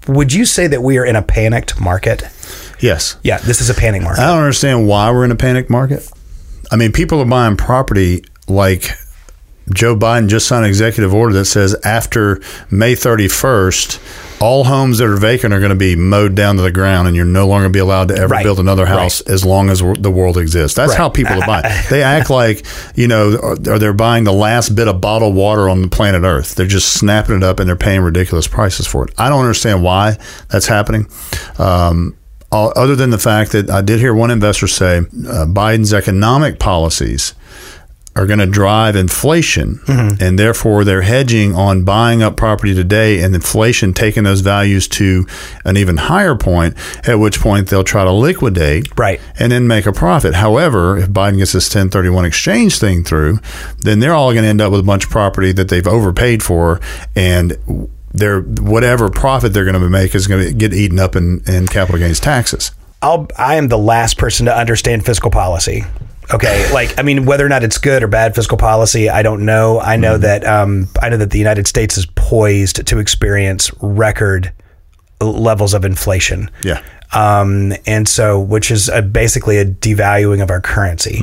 Would 0.08 0.32
you 0.32 0.44
say 0.44 0.66
that 0.66 0.82
we 0.82 0.98
are 0.98 1.04
in 1.04 1.16
a 1.16 1.22
panicked 1.22 1.80
market? 1.80 2.22
yes. 2.80 3.16
Yeah, 3.22 3.38
this 3.38 3.60
is 3.60 3.70
a 3.70 3.74
panic 3.74 4.02
market. 4.02 4.20
I 4.20 4.26
don't 4.26 4.38
understand 4.38 4.86
why 4.86 5.10
we're 5.10 5.24
in 5.24 5.30
a 5.30 5.36
panic 5.36 5.70
market. 5.70 6.10
I 6.70 6.76
mean, 6.76 6.92
people 6.92 7.20
are 7.20 7.26
buying 7.26 7.56
property 7.56 8.24
like 8.48 8.90
Joe 9.74 9.96
Biden 9.96 10.28
just 10.28 10.46
signed 10.46 10.64
an 10.64 10.68
executive 10.68 11.12
order 11.12 11.32
that 11.34 11.46
says 11.46 11.74
after 11.84 12.40
May 12.70 12.94
31st, 12.94 14.40
all 14.40 14.64
homes 14.64 14.98
that 14.98 15.06
are 15.08 15.16
vacant 15.16 15.52
are 15.52 15.58
going 15.58 15.70
to 15.70 15.74
be 15.74 15.96
mowed 15.96 16.34
down 16.34 16.56
to 16.56 16.62
the 16.62 16.70
ground 16.70 17.08
and 17.08 17.16
you're 17.16 17.24
no 17.24 17.46
longer 17.48 17.68
be 17.68 17.78
allowed 17.78 18.08
to 18.08 18.14
ever 18.16 18.28
Right. 18.34 18.44
build 18.44 18.60
another 18.60 18.86
house 18.86 19.20
as 19.22 19.44
long 19.44 19.70
as 19.70 19.80
the 19.80 20.10
world 20.10 20.36
exists. 20.38 20.76
That's 20.76 20.90
Right. 20.90 20.98
how 20.98 21.08
people 21.08 21.42
are 21.42 21.46
buying. 21.46 21.64
They 21.90 22.02
act 22.02 22.30
like, 22.30 22.64
you 22.94 23.08
know, 23.08 23.36
or 23.36 23.78
they're 23.78 23.92
buying 23.92 24.24
the 24.24 24.32
last 24.32 24.74
bit 24.76 24.88
of 24.88 25.00
bottled 25.00 25.34
water 25.34 25.68
on 25.68 25.82
the 25.82 25.88
planet 25.88 26.22
Earth. 26.22 26.54
They're 26.54 26.66
just 26.66 26.92
snapping 26.92 27.36
it 27.36 27.42
up 27.42 27.58
and 27.58 27.68
they're 27.68 27.76
paying 27.76 28.02
ridiculous 28.02 28.46
prices 28.46 28.86
for 28.86 29.04
it. 29.06 29.14
I 29.18 29.28
don't 29.28 29.40
understand 29.40 29.82
why 29.82 30.16
that's 30.50 30.66
happening. 30.66 31.08
Um, 31.58 32.16
other 32.52 32.94
than 32.94 33.10
the 33.10 33.18
fact 33.18 33.52
that 33.52 33.68
I 33.68 33.80
did 33.82 33.98
hear 34.00 34.14
one 34.14 34.30
investor 34.30 34.66
say 34.68 34.98
uh, 34.98 35.02
Biden's 35.46 35.92
economic 35.92 36.58
policies 36.58 37.34
are 38.16 38.26
going 38.26 38.38
to 38.38 38.46
drive 38.46 38.96
inflation, 38.96 39.76
mm-hmm. 39.84 40.22
and 40.22 40.38
therefore 40.38 40.84
they're 40.84 41.02
hedging 41.02 41.54
on 41.54 41.84
buying 41.84 42.22
up 42.22 42.36
property 42.36 42.74
today 42.74 43.20
and 43.22 43.34
inflation 43.34 43.92
taking 43.92 44.24
those 44.24 44.40
values 44.40 44.88
to 44.88 45.26
an 45.64 45.76
even 45.76 45.98
higher 45.98 46.34
point, 46.34 46.74
at 47.06 47.16
which 47.16 47.40
point 47.40 47.68
they'll 47.68 47.84
try 47.84 48.04
to 48.04 48.12
liquidate 48.12 48.88
Right. 48.98 49.20
and 49.38 49.52
then 49.52 49.68
make 49.68 49.86
a 49.86 49.92
profit. 49.92 50.34
However, 50.34 50.96
if 50.96 51.10
Biden 51.10 51.38
gets 51.38 51.52
this 51.52 51.66
1031 51.66 52.24
exchange 52.24 52.78
thing 52.78 53.04
through, 53.04 53.38
then 53.78 54.00
they're 54.00 54.14
all 54.14 54.32
going 54.32 54.44
to 54.44 54.48
end 54.48 54.60
up 54.60 54.72
with 54.72 54.80
a 54.80 54.84
bunch 54.84 55.04
of 55.04 55.10
property 55.10 55.52
that 55.52 55.68
they've 55.68 55.86
overpaid 55.86 56.42
for 56.42 56.80
and 57.14 57.56
their 58.12 58.40
whatever 58.40 59.10
profit 59.10 59.52
they're 59.52 59.64
going 59.64 59.78
to 59.80 59.90
make 59.90 60.14
is 60.14 60.26
going 60.26 60.46
to 60.46 60.54
get 60.54 60.72
eaten 60.72 60.98
up 60.98 61.16
in, 61.16 61.42
in 61.46 61.66
capital 61.66 61.98
gains 61.98 62.18
taxes. 62.18 62.70
I'll, 63.02 63.28
I 63.36 63.56
am 63.56 63.68
the 63.68 63.78
last 63.78 64.16
person 64.16 64.46
to 64.46 64.56
understand 64.56 65.04
fiscal 65.04 65.30
policy. 65.30 65.84
Okay, 66.32 66.70
like 66.72 66.98
I 66.98 67.02
mean, 67.02 67.26
whether 67.26 67.44
or 67.44 67.48
not 67.48 67.62
it's 67.62 67.78
good 67.78 68.02
or 68.02 68.08
bad 68.08 68.34
fiscal 68.34 68.58
policy, 68.58 69.08
I 69.08 69.22
don't 69.22 69.44
know. 69.44 69.80
I 69.80 69.96
know 69.96 70.18
that 70.18 70.46
um, 70.46 70.88
I 71.00 71.08
know 71.08 71.16
that 71.16 71.30
the 71.30 71.38
United 71.38 71.66
States 71.66 71.96
is 71.96 72.06
poised 72.06 72.86
to 72.86 72.98
experience 72.98 73.70
record 73.80 74.52
levels 75.20 75.74
of 75.74 75.84
inflation. 75.84 76.50
Yeah. 76.62 76.82
Um, 77.12 77.72
and 77.86 78.08
so, 78.08 78.40
which 78.40 78.70
is 78.70 78.88
a, 78.88 79.00
basically 79.00 79.58
a 79.58 79.64
devaluing 79.64 80.42
of 80.42 80.50
our 80.50 80.60
currency. 80.60 81.20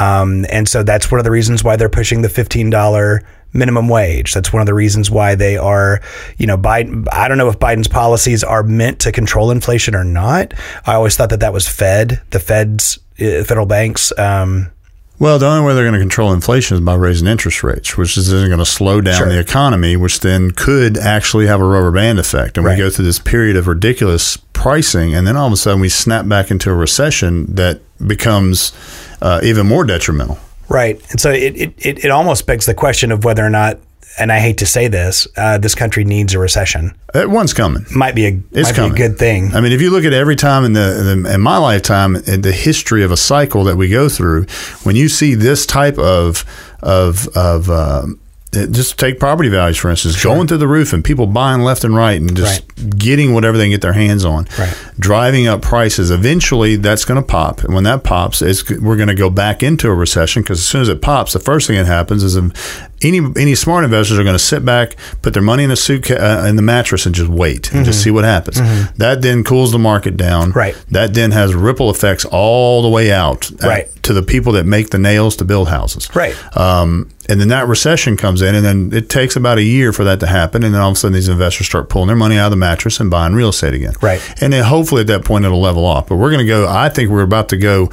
Um, 0.00 0.46
and 0.50 0.66
so 0.66 0.82
that's 0.82 1.10
one 1.10 1.20
of 1.20 1.24
the 1.24 1.30
reasons 1.30 1.62
why 1.62 1.76
they're 1.76 1.90
pushing 1.90 2.22
the 2.22 2.28
fifteen 2.28 2.70
dollar 2.70 3.22
minimum 3.52 3.88
wage. 3.88 4.34
That's 4.34 4.52
one 4.52 4.60
of 4.60 4.66
the 4.66 4.74
reasons 4.74 5.10
why 5.10 5.34
they 5.34 5.56
are, 5.56 6.00
you 6.38 6.46
know, 6.46 6.56
Biden. 6.56 7.06
I 7.12 7.28
don't 7.28 7.38
know 7.38 7.48
if 7.48 7.58
Biden's 7.58 7.88
policies 7.88 8.42
are 8.42 8.62
meant 8.62 9.00
to 9.00 9.12
control 9.12 9.50
inflation 9.50 9.94
or 9.94 10.04
not. 10.04 10.54
I 10.86 10.94
always 10.94 11.16
thought 11.16 11.30
that 11.30 11.40
that 11.40 11.52
was 11.52 11.68
Fed, 11.68 12.22
the 12.30 12.40
Fed's 12.40 12.98
federal 13.18 13.66
banks. 13.66 14.12
Um, 14.18 14.68
Well, 15.20 15.38
the 15.40 15.46
only 15.46 15.66
way 15.66 15.74
they're 15.74 15.82
going 15.84 15.94
to 15.94 15.98
control 16.00 16.32
inflation 16.32 16.76
is 16.76 16.80
by 16.80 16.94
raising 16.94 17.26
interest 17.26 17.64
rates, 17.64 17.96
which 17.96 18.16
is 18.16 18.30
then 18.30 18.46
going 18.46 18.60
to 18.60 18.64
slow 18.64 19.00
down 19.00 19.16
Sure. 19.18 19.28
the 19.28 19.38
economy, 19.40 19.96
which 19.96 20.20
then 20.20 20.52
could 20.52 20.96
actually 20.96 21.48
have 21.48 21.60
a 21.60 21.64
rubber 21.64 21.90
band 21.90 22.20
effect. 22.20 22.56
And 22.56 22.64
Right. 22.64 22.76
we 22.78 22.84
go 22.84 22.88
through 22.88 23.06
this 23.06 23.18
period 23.18 23.56
of 23.56 23.66
ridiculous 23.66 24.38
pricing, 24.52 25.14
and 25.16 25.26
then 25.26 25.36
all 25.36 25.48
of 25.48 25.52
a 25.52 25.56
sudden 25.56 25.80
we 25.80 25.88
snap 25.88 26.28
back 26.28 26.50
into 26.52 26.70
a 26.70 26.74
recession 26.74 27.46
that 27.56 27.80
becomes 28.06 28.72
uh, 29.20 29.40
even 29.42 29.66
more 29.66 29.84
detrimental. 29.84 30.38
Right. 30.68 31.00
And 31.10 31.20
so 31.20 31.30
it, 31.32 31.72
it, 31.78 32.04
it 32.04 32.10
almost 32.12 32.46
begs 32.46 32.66
the 32.66 32.74
question 32.74 33.10
of 33.10 33.24
whether 33.24 33.44
or 33.44 33.50
not, 33.50 33.78
and 34.18 34.32
I 34.32 34.40
hate 34.40 34.58
to 34.58 34.66
say 34.66 34.88
this, 34.88 35.26
uh, 35.36 35.58
this 35.58 35.74
country 35.74 36.04
needs 36.04 36.34
a 36.34 36.38
recession. 36.38 36.96
Uh, 37.14 37.24
One's 37.26 37.52
coming. 37.54 37.84
Might 37.94 38.14
be 38.14 38.26
a, 38.26 38.40
It's 38.52 38.72
coming. 38.72 38.94
be 38.94 39.02
a 39.02 39.08
good 39.08 39.18
thing. 39.18 39.54
I 39.54 39.60
mean, 39.60 39.72
if 39.72 39.80
you 39.80 39.90
look 39.90 40.04
at 40.04 40.12
every 40.12 40.36
time 40.36 40.64
in 40.64 40.72
the, 40.74 40.98
in 41.12 41.22
the 41.22 41.34
in 41.34 41.40
my 41.40 41.56
lifetime, 41.58 42.16
in 42.16 42.42
the 42.42 42.52
history 42.52 43.02
of 43.02 43.10
a 43.12 43.16
cycle 43.16 43.64
that 43.64 43.76
we 43.76 43.88
go 43.88 44.08
through, 44.08 44.46
when 44.82 44.96
you 44.96 45.08
see 45.08 45.34
this 45.34 45.64
type 45.66 45.98
of 45.98 46.44
of 46.82 47.28
of 47.36 47.70
um, 47.70 48.20
just 48.52 48.98
take 48.98 49.20
property 49.20 49.50
values 49.50 49.76
for 49.76 49.90
instance, 49.90 50.22
going 50.24 50.46
through 50.48 50.56
the 50.56 50.66
roof 50.66 50.94
and 50.94 51.04
people 51.04 51.26
buying 51.26 51.60
left 51.60 51.84
and 51.84 51.94
right 51.94 52.18
and 52.18 52.34
just 52.34 52.62
getting 52.98 53.34
whatever 53.34 53.58
they 53.58 53.64
can 53.64 53.72
get 53.72 53.82
their 53.82 53.92
hands 53.92 54.24
on, 54.24 54.46
Right. 54.58 54.74
driving 54.98 55.46
up 55.46 55.60
prices. 55.60 56.10
Eventually, 56.10 56.76
that's 56.76 57.04
going 57.04 57.20
to 57.20 57.26
pop, 57.26 57.62
and 57.62 57.74
when 57.74 57.84
that 57.84 58.04
pops, 58.04 58.40
it's, 58.40 58.68
we're 58.70 58.96
going 58.96 59.08
to 59.08 59.14
go 59.14 59.28
back 59.28 59.62
into 59.62 59.88
a 59.90 59.94
recession 59.94 60.42
because 60.42 60.60
as 60.60 60.66
soon 60.66 60.80
as 60.80 60.88
it 60.88 61.02
pops, 61.02 61.34
the 61.34 61.38
first 61.40 61.66
thing 61.66 61.76
that 61.76 61.84
happens 61.86 62.22
is 62.24 62.36
any 63.02 63.18
any 63.36 63.54
smart 63.54 63.84
investors 63.84 64.18
are 64.18 64.24
going 64.24 64.34
to 64.34 64.38
sit 64.38 64.64
back, 64.64 64.96
put 65.22 65.32
their 65.34 65.42
money 65.42 65.64
in 65.64 65.70
a 65.70 65.76
suitcase 65.76 66.18
uh, 66.18 66.46
in 66.48 66.56
the 66.56 66.62
mattress, 66.62 67.06
and 67.06 67.14
just 67.14 67.30
wait 67.30 67.72
and 67.72 67.84
just 67.84 68.02
see 68.02 68.10
what 68.10 68.24
happens. 68.24 68.58
That 68.96 69.22
then 69.22 69.44
cools 69.44 69.72
the 69.72 69.78
market 69.78 70.16
down. 70.16 70.50
Right. 70.52 70.74
That 70.90 71.14
then 71.14 71.30
has 71.32 71.54
ripple 71.54 71.90
effects 71.90 72.24
all 72.24 72.82
the 72.82 72.88
way 72.88 73.12
out. 73.12 73.50
uh, 73.62 73.68
Right. 73.68 73.88
To 74.04 74.12
the 74.14 74.22
people 74.22 74.52
that 74.54 74.64
make 74.64 74.88
the 74.88 74.98
nails 74.98 75.36
to 75.36 75.44
build 75.44 75.68
houses. 75.68 76.08
Right. 76.14 76.34
Um, 76.56 77.10
and 77.28 77.38
then 77.38 77.48
that 77.48 77.68
recession 77.68 78.16
comes 78.16 78.40
in, 78.40 78.54
and 78.54 78.64
then 78.64 78.90
it 78.94 79.10
takes 79.10 79.36
about 79.36 79.58
a 79.58 79.62
year 79.62 79.92
for 79.92 80.02
that 80.04 80.18
to 80.20 80.26
happen. 80.26 80.64
And 80.64 80.72
then 80.74 80.80
all 80.80 80.88
of 80.90 80.96
a 80.96 80.98
sudden, 80.98 81.12
these 81.12 81.28
investors 81.28 81.66
start 81.66 81.90
pulling 81.90 82.06
their 82.06 82.16
money 82.16 82.38
out 82.38 82.46
of 82.46 82.50
the 82.52 82.56
mattress 82.56 83.00
and 83.00 83.10
buying 83.10 83.34
real 83.34 83.50
estate 83.50 83.74
again. 83.74 83.92
Right. 84.00 84.20
And 84.40 84.50
then 84.54 84.64
hopefully 84.64 85.02
at 85.02 85.08
that 85.08 85.26
point, 85.26 85.44
it'll 85.44 85.60
level 85.60 85.84
off. 85.84 86.08
But 86.08 86.16
we're 86.16 86.30
going 86.30 86.44
to 86.46 86.50
go, 86.50 86.66
I 86.66 86.88
think 86.88 87.10
we're 87.10 87.20
about 87.20 87.50
to 87.50 87.58
go 87.58 87.90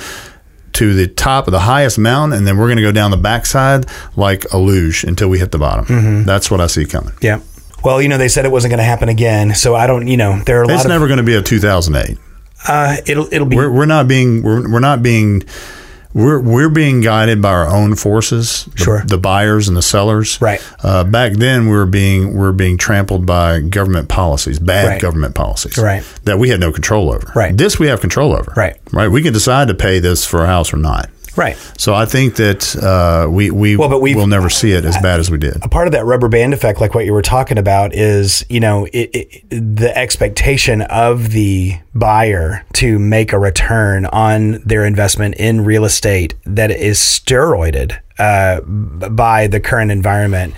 to 0.76 0.94
the 0.94 1.08
top 1.08 1.48
of 1.48 1.52
the 1.52 1.60
highest 1.62 1.98
mountain, 1.98 2.38
and 2.38 2.48
then 2.48 2.58
we're 2.58 2.68
going 2.68 2.78
to 2.78 2.84
go 2.84 2.92
down 2.92 3.12
the 3.12 3.18
backside 3.18 3.86
like 4.16 4.46
a 4.54 4.58
luge 4.58 5.04
until 5.04 5.28
we 5.30 5.40
hit 5.40 5.52
the 5.52 5.58
bottom. 5.58 5.86
Mm-hmm. 5.86 6.24
That's 6.24 6.50
what 6.52 6.62
I 6.62 6.68
see 6.68 6.86
coming. 6.86 7.14
yeah. 7.22 7.42
Well, 7.84 8.02
you 8.02 8.10
know, 8.10 8.18
they 8.18 8.30
said 8.30 8.46
it 8.46 8.52
wasn't 8.52 8.72
going 8.72 8.80
to 8.80 8.84
happen 8.84 9.10
again. 9.10 9.54
So 9.54 9.76
I 9.76 9.86
don't, 9.86 10.08
you 10.08 10.18
know, 10.18 10.40
there 10.46 10.60
are 10.60 10.64
a 10.64 10.68
lot 10.68 10.74
It's 10.74 10.86
of, 10.86 10.90
never 10.90 11.06
going 11.08 11.18
to 11.18 11.24
be 11.24 11.36
a 11.36 11.42
2008. 11.44 12.18
uh, 12.68 12.98
it'll, 13.06 13.32
it'll 13.32 13.46
be, 13.46 13.56
We're, 13.56 13.72
we're 13.72 13.86
not 13.86 14.08
being 14.08 14.42
we're, 14.42 14.72
we're 14.72 14.80
not 14.80 15.04
being 15.04 15.44
we're 16.16 16.40
we're 16.40 16.70
being 16.70 17.02
guided 17.02 17.42
by 17.42 17.50
our 17.50 17.68
own 17.68 17.94
forces, 17.96 18.66
the, 18.72 18.78
Sure. 18.78 19.04
the 19.06 19.18
buyers 19.20 19.68
and 19.68 19.76
the 19.78 19.82
sellers. 19.84 20.40
Right. 20.42 20.60
Uh, 20.82 21.04
back 21.04 21.34
then, 21.34 21.66
we 21.66 21.72
were 21.76 21.86
being 21.86 22.32
we 22.34 22.40
were 22.40 22.54
being 22.54 22.78
trampled 22.78 23.26
by 23.26 23.60
government 23.60 24.08
policies, 24.10 24.58
bad 24.58 24.88
Right. 24.88 25.02
government 25.02 25.36
policies, 25.36 25.78
Right. 25.78 26.04
That 26.24 26.40
we 26.40 26.50
had 26.50 26.60
no 26.60 26.72
control 26.72 27.14
over. 27.14 27.32
Right. 27.36 27.56
This 27.56 27.78
we 27.78 27.88
have 27.88 28.00
control 28.02 28.34
over. 28.34 28.54
Right. 28.56 28.78
Right. 28.92 29.10
We 29.12 29.22
can 29.22 29.34
decide 29.34 29.68
to 29.68 29.74
pay 29.76 30.00
this 30.00 30.26
for 30.26 30.44
a 30.44 30.48
house 30.48 30.74
or 30.74 30.78
not. 30.78 31.10
Right. 31.36 31.56
So 31.78 31.94
I 31.94 32.06
think 32.06 32.36
that 32.36 32.76
uh, 32.76 33.30
we 33.30 33.52
we 33.52 33.76
Well, 33.78 33.90
but 33.90 34.02
we've- 34.02 34.18
will 34.20 34.28
never 34.28 34.50
see 34.50 34.72
it 34.72 34.86
as 34.86 34.98
bad 34.98 35.20
as 35.20 35.30
we 35.32 35.38
did. 35.38 35.58
a 35.64 35.68
part 35.70 35.88
of 35.88 35.94
that 35.94 36.06
rubber 36.06 36.28
band 36.30 36.54
effect, 36.54 36.80
like 36.82 36.94
what 36.96 37.06
you 37.06 37.14
were 37.14 37.22
talking 37.22 37.58
about, 37.58 37.94
is 37.94 38.46
you 38.50 38.60
know 38.60 38.86
it, 38.94 39.10
it, 39.14 39.44
the 39.50 39.96
expectation 39.98 40.82
of 40.84 41.32
the 41.32 41.78
buyer 41.94 42.66
to 42.74 43.00
make 43.00 43.34
a 43.34 43.40
return 43.40 44.06
on 44.08 44.62
their 44.66 44.86
investment 44.86 45.36
in 45.36 45.64
real 45.64 45.86
estate 45.86 46.36
that 46.46 46.72
is 46.72 46.98
steroided 47.00 47.98
uh, 48.18 48.62
by 48.62 49.48
the 49.48 49.60
current 49.60 49.92
environment 49.92 50.54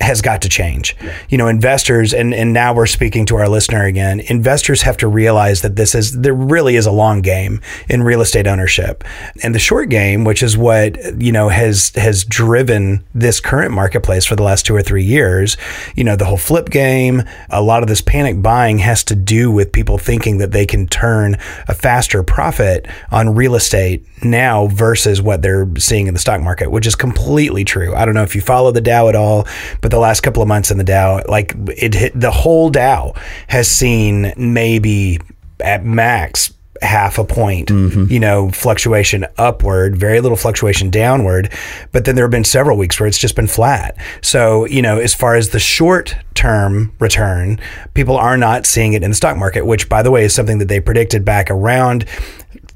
has 0.00 0.22
got 0.22 0.42
to 0.42 0.48
change. 0.48 0.96
You 1.28 1.38
know, 1.38 1.48
investors, 1.48 2.14
and 2.14 2.32
and 2.32 2.52
now 2.52 2.72
we're 2.72 2.86
speaking 2.86 3.26
to 3.26 3.36
our 3.36 3.48
listener 3.48 3.84
again. 3.84 4.20
Investors 4.20 4.82
have 4.82 4.96
to 4.98 5.08
realize 5.08 5.62
that 5.62 5.76
this 5.76 5.94
is 5.94 6.18
there 6.18 6.34
really 6.34 6.76
is 6.76 6.86
a 6.86 6.92
long 6.92 7.20
game 7.20 7.60
in 7.88 8.02
real 8.02 8.20
estate 8.20 8.46
ownership, 8.46 9.04
and 9.42 9.54
the 9.54 9.58
short 9.58 9.88
game, 9.88 10.24
which 10.24 10.42
is 10.42 10.56
what 10.56 11.20
you 11.20 11.32
know 11.32 11.48
has 11.48 11.90
has 11.96 12.24
driven 12.24 13.04
this 13.14 13.40
current 13.40 13.72
marketplace 13.72 14.24
for 14.24 14.36
the 14.36 14.42
last 14.42 14.64
two 14.64 14.74
or 14.74 14.82
three 14.82 15.04
years. 15.04 15.56
You 15.96 16.04
know, 16.04 16.16
the 16.16 16.24
whole 16.24 16.38
flip 16.38 16.70
game, 16.70 17.22
a 17.50 17.62
lot 17.62 17.82
of 17.82 17.88
this 17.88 18.00
panic 18.00 18.40
buying 18.40 18.78
has 18.78 19.04
to 19.04 19.16
do 19.16 19.50
with 19.50 19.72
people 19.72 19.98
thinking 19.98 20.38
that 20.38 20.52
they 20.52 20.64
can 20.64 20.86
turn 20.86 21.36
a 21.68 21.74
faster 21.74 22.22
profit 22.22 22.86
on 23.10 23.34
real 23.34 23.54
estate 23.54 24.04
now 24.22 24.66
versus 24.68 25.20
what 25.20 25.42
they're 25.42 25.68
seeing 25.76 26.06
in 26.06 26.14
the 26.14 26.20
stock 26.20 26.40
market, 26.40 26.70
which 26.70 26.86
is 26.86 26.94
completely 27.00 27.64
true. 27.64 27.94
I 27.94 28.04
don't 28.04 28.14
know 28.14 28.22
if 28.22 28.36
you 28.36 28.40
follow 28.40 28.70
the 28.70 28.80
Dow 28.80 29.08
at 29.08 29.16
all, 29.16 29.46
but 29.80 29.90
the 29.90 29.98
last 29.98 30.20
couple 30.20 30.42
of 30.42 30.48
months 30.48 30.70
in 30.70 30.78
the 30.78 30.84
Dow, 30.84 31.22
like 31.28 31.54
it 31.76 31.94
hit 31.94 32.12
the 32.18 32.30
whole 32.30 32.70
Dow 32.70 33.14
has 33.48 33.68
seen 33.68 34.32
maybe 34.36 35.18
at 35.58 35.84
max 35.84 36.52
half 36.82 37.18
a 37.18 37.24
point, 37.24 37.68
mm-hmm. 37.68 38.10
you 38.10 38.18
know, 38.18 38.50
fluctuation 38.50 39.26
upward, 39.36 39.96
very 39.96 40.20
little 40.20 40.36
fluctuation 40.36 40.90
downward. 40.90 41.52
But 41.92 42.04
then 42.04 42.14
there 42.14 42.24
have 42.24 42.30
been 42.30 42.44
several 42.44 42.78
weeks 42.78 42.98
where 42.98 43.06
it's 43.06 43.18
just 43.18 43.36
been 43.36 43.46
flat. 43.46 43.96
So, 44.22 44.66
you 44.66 44.80
know, 44.80 44.98
as 44.98 45.14
far 45.14 45.34
as 45.34 45.50
the 45.50 45.60
short 45.60 46.16
term 46.34 46.92
return, 46.98 47.60
people 47.94 48.16
are 48.16 48.36
not 48.36 48.66
seeing 48.66 48.94
it 48.94 49.02
in 49.02 49.10
the 49.10 49.16
stock 49.16 49.36
market, 49.36 49.66
which 49.66 49.88
by 49.88 50.02
the 50.02 50.10
way 50.10 50.24
is 50.24 50.34
something 50.34 50.58
that 50.58 50.68
they 50.68 50.80
predicted 50.80 51.24
back 51.24 51.50
around 51.50 52.06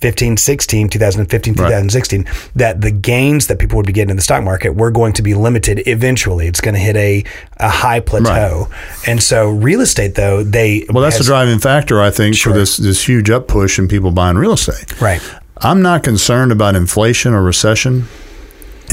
15, 0.01 0.37
16, 0.37 0.89
2015, 0.89 1.55
2016, 1.55 2.27
that 2.57 2.81
the 2.81 2.91
gains 2.91 3.47
that 3.47 3.59
people 3.59 3.77
would 3.77 3.87
be 3.87 3.93
getting 3.93 4.11
in 4.11 4.17
the 4.17 4.23
stock 4.23 4.43
market 4.45 4.71
were 4.75 4.91
going 4.91 5.13
to 5.15 5.23
be 5.23 5.35
limited 5.35 5.83
eventually. 5.87 6.47
It's 6.47 6.61
going 6.61 6.75
to 6.75 6.81
hit 6.81 6.97
a, 6.97 7.25
a 7.59 7.69
high 7.69 8.01
plateau. 8.01 8.69
And 9.07 9.23
so 9.23 9.49
real 9.51 9.81
estate 9.81 10.15
though, 10.15 10.43
they 10.43 10.85
Well, 10.91 11.03
that's 11.03 11.17
has- 11.19 11.27
the 11.27 11.31
driving 11.31 11.59
factor, 11.59 12.01
I 12.01 12.11
think, 12.11 12.35
Sure. 12.37 12.53
for 12.53 12.59
this 12.59 12.77
this 12.77 13.07
huge 13.09 13.31
up 13.31 13.49
push 13.49 13.79
in 13.79 13.89
people 13.89 14.11
buying 14.11 14.37
real 14.37 14.53
estate. 14.53 15.01
Right. 15.01 15.23
I'm 15.59 15.83
not 15.83 16.03
concerned 16.03 16.53
about 16.53 16.75
inflation 16.75 17.33
or 17.33 17.43
recession. 17.43 18.09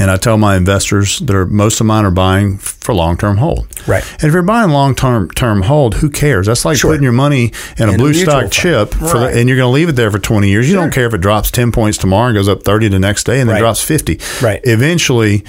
And 0.02 0.10
I 0.10 0.16
tell 0.16 0.36
my 0.36 0.56
investors 0.56 1.20
that 1.20 1.34
are 1.36 1.46
most 1.46 1.80
of 1.80 1.86
mine 1.86 2.04
are 2.04 2.10
buying 2.10 2.58
for 2.58 2.92
long 2.94 3.16
term 3.16 3.36
hold. 3.36 3.66
Right. 3.86 4.04
And 4.14 4.24
if 4.24 4.32
you're 4.32 4.42
buying 4.42 4.70
long 4.70 4.94
term 4.94 5.30
term 5.30 5.62
hold, 5.62 5.94
who 5.94 6.10
cares? 6.10 6.46
That's 6.46 6.64
like 6.64 6.76
Sure. 6.76 6.90
putting 6.90 7.04
your 7.04 7.12
money 7.12 7.52
in 7.78 7.88
a 7.88 7.88
In 7.90 7.94
a 7.94 7.98
blue 7.98 8.10
mutual 8.10 8.24
stock 8.24 8.40
fund. 8.42 8.52
chip 8.52 9.00
Right. 9.00 9.12
the, 9.32 9.38
and 9.38 9.48
you're 9.48 9.56
going 9.58 9.68
to 9.70 9.74
leave 9.74 9.88
it 9.88 9.92
there 9.96 10.10
for 10.10 10.18
20 10.18 10.48
years. 10.48 10.68
You 10.68 10.74
don't 10.74 10.92
care 10.92 11.06
if 11.06 11.14
it 11.14 11.20
drops 11.20 11.50
10 11.50 11.72
points 11.72 11.96
tomorrow 11.98 12.26
and 12.28 12.34
goes 12.36 12.48
up 12.48 12.64
30 12.64 12.88
the 12.88 12.98
next 12.98 13.24
day 13.24 13.40
and 13.40 13.48
then 13.48 13.54
Right. 13.54 13.60
drops 13.60 13.80
50. 13.82 14.18
Right. 14.42 14.60
Eventually, 14.64 15.44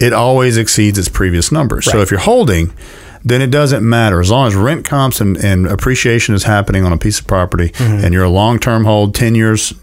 it 0.00 0.12
always 0.12 0.56
exceeds 0.56 0.96
its 0.98 1.08
previous 1.08 1.50
numbers. 1.50 1.84
So 1.90 2.00
if 2.00 2.10
you're 2.12 2.20
holding, 2.20 2.72
then 3.24 3.42
it 3.42 3.50
doesn't 3.50 3.82
matter 3.82 4.20
as 4.20 4.30
long 4.30 4.46
as 4.46 4.54
rent 4.54 4.84
comps 4.84 5.20
and, 5.20 5.36
and 5.38 5.66
appreciation 5.66 6.36
is 6.36 6.44
happening 6.44 6.84
on 6.84 6.92
a 6.92 6.96
piece 6.96 7.18
of 7.18 7.26
property 7.26 7.70
Mm-hmm. 7.70 8.04
and 8.04 8.14
you're 8.14 8.22
a 8.22 8.28
long 8.30 8.60
term 8.60 8.84
hold, 8.84 9.12
10 9.16 9.34
years, 9.34 9.74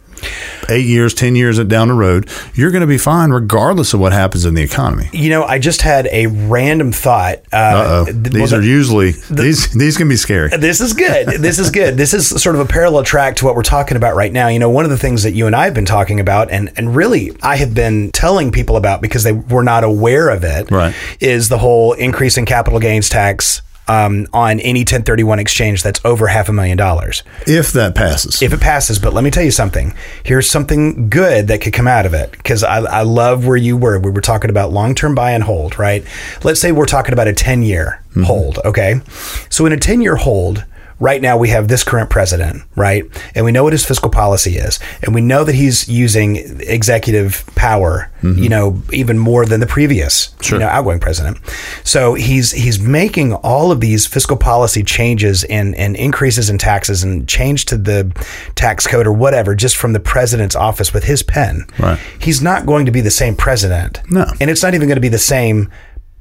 eight 0.69 0.86
years, 0.86 1.13
10 1.13 1.36
years 1.36 1.63
down 1.65 1.88
the 1.89 1.93
road, 1.93 2.29
you're 2.53 2.72
going 2.72 2.81
to 2.81 2.88
be 2.88 2.98
fine 2.98 3.31
regardless 3.31 3.93
of 3.93 4.00
what 4.00 4.13
happens 4.13 4.45
in 4.45 4.53
the 4.55 4.63
economy. 4.63 5.10
You 5.13 5.29
know, 5.29 5.43
I 5.43 5.60
just 5.60 5.81
had 5.81 6.07
a 6.12 6.27
random 6.27 6.91
thought. 6.91 7.39
Uh, 7.53 7.55
Uh-oh. 7.55 8.05
These 8.12 8.51
well, 8.51 8.60
are 8.62 8.63
usually, 8.63 9.12
these, 9.29 9.72
these 9.74 9.98
can 9.98 10.07
be 10.10 10.15
scary. 10.15 10.50
This 10.65 10.81
is 10.81 10.93
good. 10.93 11.27
This 11.41 11.60
is 11.60 11.69
good. 11.69 11.95
This 11.95 12.13
is 12.13 12.27
sort 12.41 12.55
of 12.55 12.62
a 12.62 12.65
parallel 12.65 13.03
track 13.03 13.36
to 13.38 13.45
what 13.45 13.55
we're 13.55 13.62
talking 13.62 13.98
about 13.98 14.15
right 14.15 14.31
now. 14.31 14.48
You 14.48 14.57
know, 14.57 14.69
one 14.69 14.84
of 14.84 14.89
the 14.89 14.98
things 14.98 15.22
that 15.24 15.34
you 15.34 15.45
and 15.45 15.55
I 15.55 15.65
have 15.65 15.74
been 15.75 15.86
talking 15.86 16.19
about, 16.19 16.50
and, 16.50 16.72
and 16.75 16.95
really 16.95 17.38
I 17.43 17.57
have 17.57 17.74
been 17.75 18.12
telling 18.12 18.51
people 18.51 18.75
about 18.77 19.01
because 19.01 19.24
they 19.24 19.31
were 19.34 19.63
not 19.63 19.84
aware 19.84 20.29
of 20.29 20.43
it, 20.43 20.72
Right. 20.72 20.95
is 21.19 21.50
the 21.50 21.60
whole 21.60 21.93
increase 21.93 22.38
in 22.38 22.45
capital 22.45 22.79
gains 22.79 23.10
tax 23.10 23.62
um, 23.88 24.27
on 24.34 24.60
any 24.60 24.82
1031 24.82 25.39
exchange 25.39 25.84
that's 25.84 26.00
over 26.04 26.27
half 26.27 26.50
a 26.50 26.54
million 26.54 26.77
dollars. 26.77 27.24
If 27.46 27.72
that 27.74 27.96
passes. 27.96 28.42
If 28.42 28.54
it 28.54 28.60
passes, 28.60 29.00
but 29.00 29.13
let 29.13 29.24
me 29.24 29.32
tell 29.32 29.44
you 29.44 29.51
something. 29.51 29.94
Here's 30.24 30.50
something 30.50 31.10
good 31.10 31.48
that 31.48 31.62
could 31.62 31.74
come 31.74 31.88
out 31.88 32.06
of 32.06 32.13
it 32.13 32.32
because 32.32 32.63
I, 32.63 32.80
I 32.80 33.01
love 33.04 33.46
where 33.46 33.58
you 33.58 33.77
were. 33.77 34.00
We 34.00 34.12
were 34.12 34.22
talking 34.22 34.50
about 34.50 34.72
long 34.72 34.96
term 34.96 35.15
buy 35.15 35.32
and 35.32 35.44
hold, 35.44 35.77
right? 35.77 36.06
Let's 36.44 36.60
say 36.60 36.72
we're 36.72 36.86
talking 36.86 37.13
about 37.13 37.27
a 37.27 37.34
10 37.34 37.63
year 37.63 38.01
hold, 38.24 38.60
okay? 38.65 39.01
So 39.50 39.65
in 39.65 39.74
a 39.74 39.77
10 39.77 40.01
year 40.01 40.15
hold, 40.15 40.65
right 40.99 41.21
now 41.21 41.37
we 41.37 41.49
have 41.49 41.67
this 41.67 41.83
current 41.83 42.09
president, 42.09 42.63
right? 42.75 43.03
And 43.35 43.43
we 43.45 43.51
know 43.51 43.63
what 43.63 43.73
his 43.73 43.85
fiscal 43.85 44.09
policy 44.09 44.55
is. 44.55 44.79
And 45.03 45.13
we 45.13 45.21
know 45.21 45.43
that 45.43 45.55
he's 45.55 45.89
using 45.89 46.37
executive 46.61 47.45
power, 47.55 48.11
mm-hmm. 48.21 48.41
you 48.41 48.49
know, 48.49 48.81
even 48.93 49.17
more 49.17 49.45
than 49.45 49.59
the 49.59 49.67
previous 49.67 50.33
you 50.51 50.59
know, 50.59 50.67
outgoing 50.67 50.99
president. 50.99 51.37
So 51.83 52.13
he's 52.13 52.51
he's 52.51 52.79
making 52.79 53.33
all 53.33 53.71
of 53.71 53.81
these 53.81 54.07
fiscal 54.07 54.37
policy 54.37 54.83
changes 54.83 55.43
and, 55.45 55.75
and 55.75 55.95
increases 55.95 56.49
in 56.49 56.57
taxes 56.57 57.03
and 57.03 57.27
change 57.27 57.65
to 57.65 57.77
the 57.77 58.11
tax 58.55 58.87
code 58.87 59.07
or 59.07 59.13
whatever 59.13 59.55
just 59.55 59.75
from 59.75 59.93
the 59.93 59.99
president's 59.99 60.55
office 60.55 60.93
with 60.93 61.03
his 61.03 61.23
pen. 61.23 61.65
Right. 61.77 61.99
He's 62.19 62.41
not 62.41 62.65
going 62.65 62.85
to 62.85 62.91
be 62.91 63.01
the 63.01 63.11
same 63.11 63.35
president. 63.35 64.01
No. 64.09 64.25
And 64.39 64.49
it's 64.49 64.63
not 64.63 64.73
even 64.73 64.87
going 64.87 64.95
to 64.95 65.01
be 65.01 65.09
the 65.09 65.17
same 65.17 65.71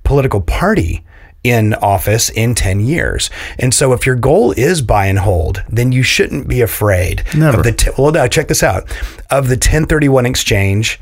political 0.03 0.41
party 0.41 1.05
in 1.45 1.75
office 1.75 2.31
in 2.31 2.55
10 2.55 2.81
years. 2.81 3.31
And 3.59 3.73
so 3.75 3.93
if 3.93 4.07
your 4.07 4.17
goal 4.17 4.53
is 4.53 4.81
buy 4.83 5.07
and 5.07 5.19
hold, 5.19 5.63
then 5.69 5.93
you 5.93 6.03
shouldn't 6.03 6.49
be 6.49 6.63
afraid 6.63 7.23
Never. 7.37 7.59
of 7.59 7.65
the 7.65 7.73
t- 7.73 7.91
well 7.99 8.11
now 8.13 8.27
check 8.27 8.49
this 8.49 8.63
out. 8.63 8.85
Of 9.31 9.49
the 9.49 9.55
1031 9.57 10.25
exchange 10.27 10.99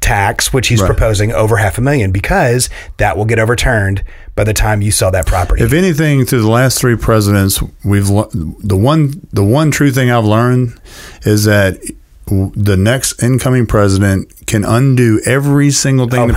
tax 0.00 0.52
which 0.52 0.68
he's 0.68 0.80
Right. 0.80 0.86
proposing 0.86 1.32
over 1.32 1.56
half 1.56 1.78
a 1.78 1.80
million 1.80 2.10
because 2.12 2.68
that 2.98 3.16
will 3.16 3.24
get 3.24 3.38
overturned 3.38 4.02
by 4.34 4.44
the 4.44 4.52
time 4.54 4.82
you 4.82 4.90
sell 4.90 5.10
that 5.10 5.26
property. 5.26 5.64
If 5.64 5.72
anything, 5.72 6.24
through 6.26 6.42
the 6.42 6.50
last 6.50 6.78
three 6.78 6.96
presidents, 6.96 7.62
we've 7.84 8.06
the 8.06 8.76
one 8.76 9.20
the 9.32 9.42
one 9.44 9.70
true 9.70 9.90
thing 9.90 10.10
I've 10.10 10.24
learned 10.26 10.78
is 11.24 11.44
that 11.44 11.78
the 12.26 12.76
next 12.76 13.22
incoming 13.22 13.66
president 13.66 14.32
can 14.46 14.64
undo 14.64 15.20
every 15.26 15.70
single 15.70 16.08
thing 16.08 16.18
Oh 16.20 16.26
the 16.26 16.32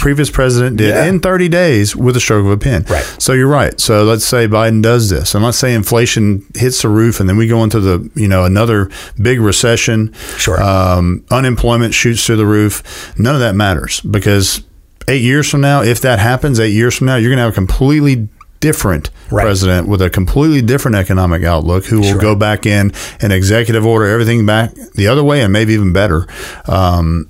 previous 0.00 0.30
president 0.30 0.76
did 0.76 0.88
Yeah. 0.88 1.04
in 1.04 1.20
30 1.20 1.48
days 1.48 1.94
with 1.94 2.16
a 2.16 2.20
stroke 2.20 2.44
of 2.44 2.50
a 2.50 2.56
pen. 2.56 2.84
Right. 2.88 3.04
So 3.18 3.32
you're 3.32 3.46
right. 3.48 3.78
So 3.80 4.02
let's 4.04 4.24
say 4.24 4.48
Biden 4.48 4.82
does 4.82 5.10
this, 5.10 5.34
and 5.34 5.44
let's 5.44 5.58
say 5.58 5.72
inflation 5.72 6.44
hits 6.56 6.82
the 6.82 6.88
roof, 6.88 7.20
and 7.20 7.28
then 7.28 7.36
we 7.36 7.46
go 7.46 7.62
into 7.62 7.78
the 7.80 8.10
you 8.16 8.26
know 8.26 8.44
another 8.44 8.90
big 9.20 9.40
recession. 9.40 10.12
Sure. 10.36 10.60
Um, 10.62 11.24
unemployment 11.30 11.94
shoots 11.94 12.26
through 12.26 12.36
the 12.36 12.46
roof. 12.46 12.82
None 13.18 13.34
of 13.34 13.40
that 13.40 13.54
matters 13.54 14.00
because 14.00 14.62
eight 15.06 15.22
years 15.22 15.48
from 15.48 15.60
now, 15.60 15.82
if 15.82 16.00
that 16.00 16.18
happens, 16.18 16.58
eight 16.58 16.72
years 16.72 16.96
from 16.96 17.06
now, 17.06 17.16
you're 17.16 17.30
going 17.30 17.36
to 17.36 17.42
have 17.44 17.52
a 17.52 17.54
completely 17.54 18.28
different 18.68 19.10
Right. 19.30 19.42
president 19.44 19.88
with 19.88 20.00
a 20.00 20.08
completely 20.08 20.62
different 20.62 20.96
economic 20.96 21.44
outlook 21.44 21.84
who 21.86 22.00
will 22.00 22.12
Sure. 22.12 22.20
go 22.28 22.34
back 22.34 22.64
in 22.64 22.92
and 23.20 23.30
executive 23.32 23.84
order 23.84 24.06
everything 24.06 24.46
back 24.46 24.70
the 24.94 25.06
other 25.06 25.22
way 25.22 25.42
and 25.42 25.52
maybe 25.52 25.74
even 25.74 25.92
better. 25.92 26.26
Um, 26.66 27.26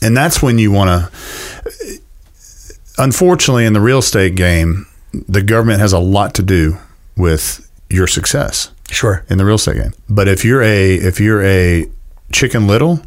and 0.00 0.16
that's 0.16 0.40
when 0.42 0.58
you 0.58 0.70
want 0.70 0.88
to. 0.90 1.98
Unfortunately, 2.98 3.64
in 3.64 3.72
the 3.72 3.80
real 3.80 3.98
estate 3.98 4.34
game, 4.36 4.86
the 5.28 5.42
government 5.42 5.80
has 5.80 5.92
a 5.92 5.98
lot 5.98 6.34
to 6.34 6.42
do 6.42 6.76
with 7.16 7.66
your 7.88 8.06
success 8.06 8.70
sure. 8.90 9.24
in 9.28 9.38
the 9.38 9.44
real 9.44 9.56
estate 9.56 9.76
game. 9.76 9.92
But 10.08 10.28
if 10.28 10.44
you're 10.44 10.62
a 10.62 10.94
if 10.94 11.18
you're 11.20 11.42
a 11.42 11.86
chicken 12.32 12.66
little 12.68 13.00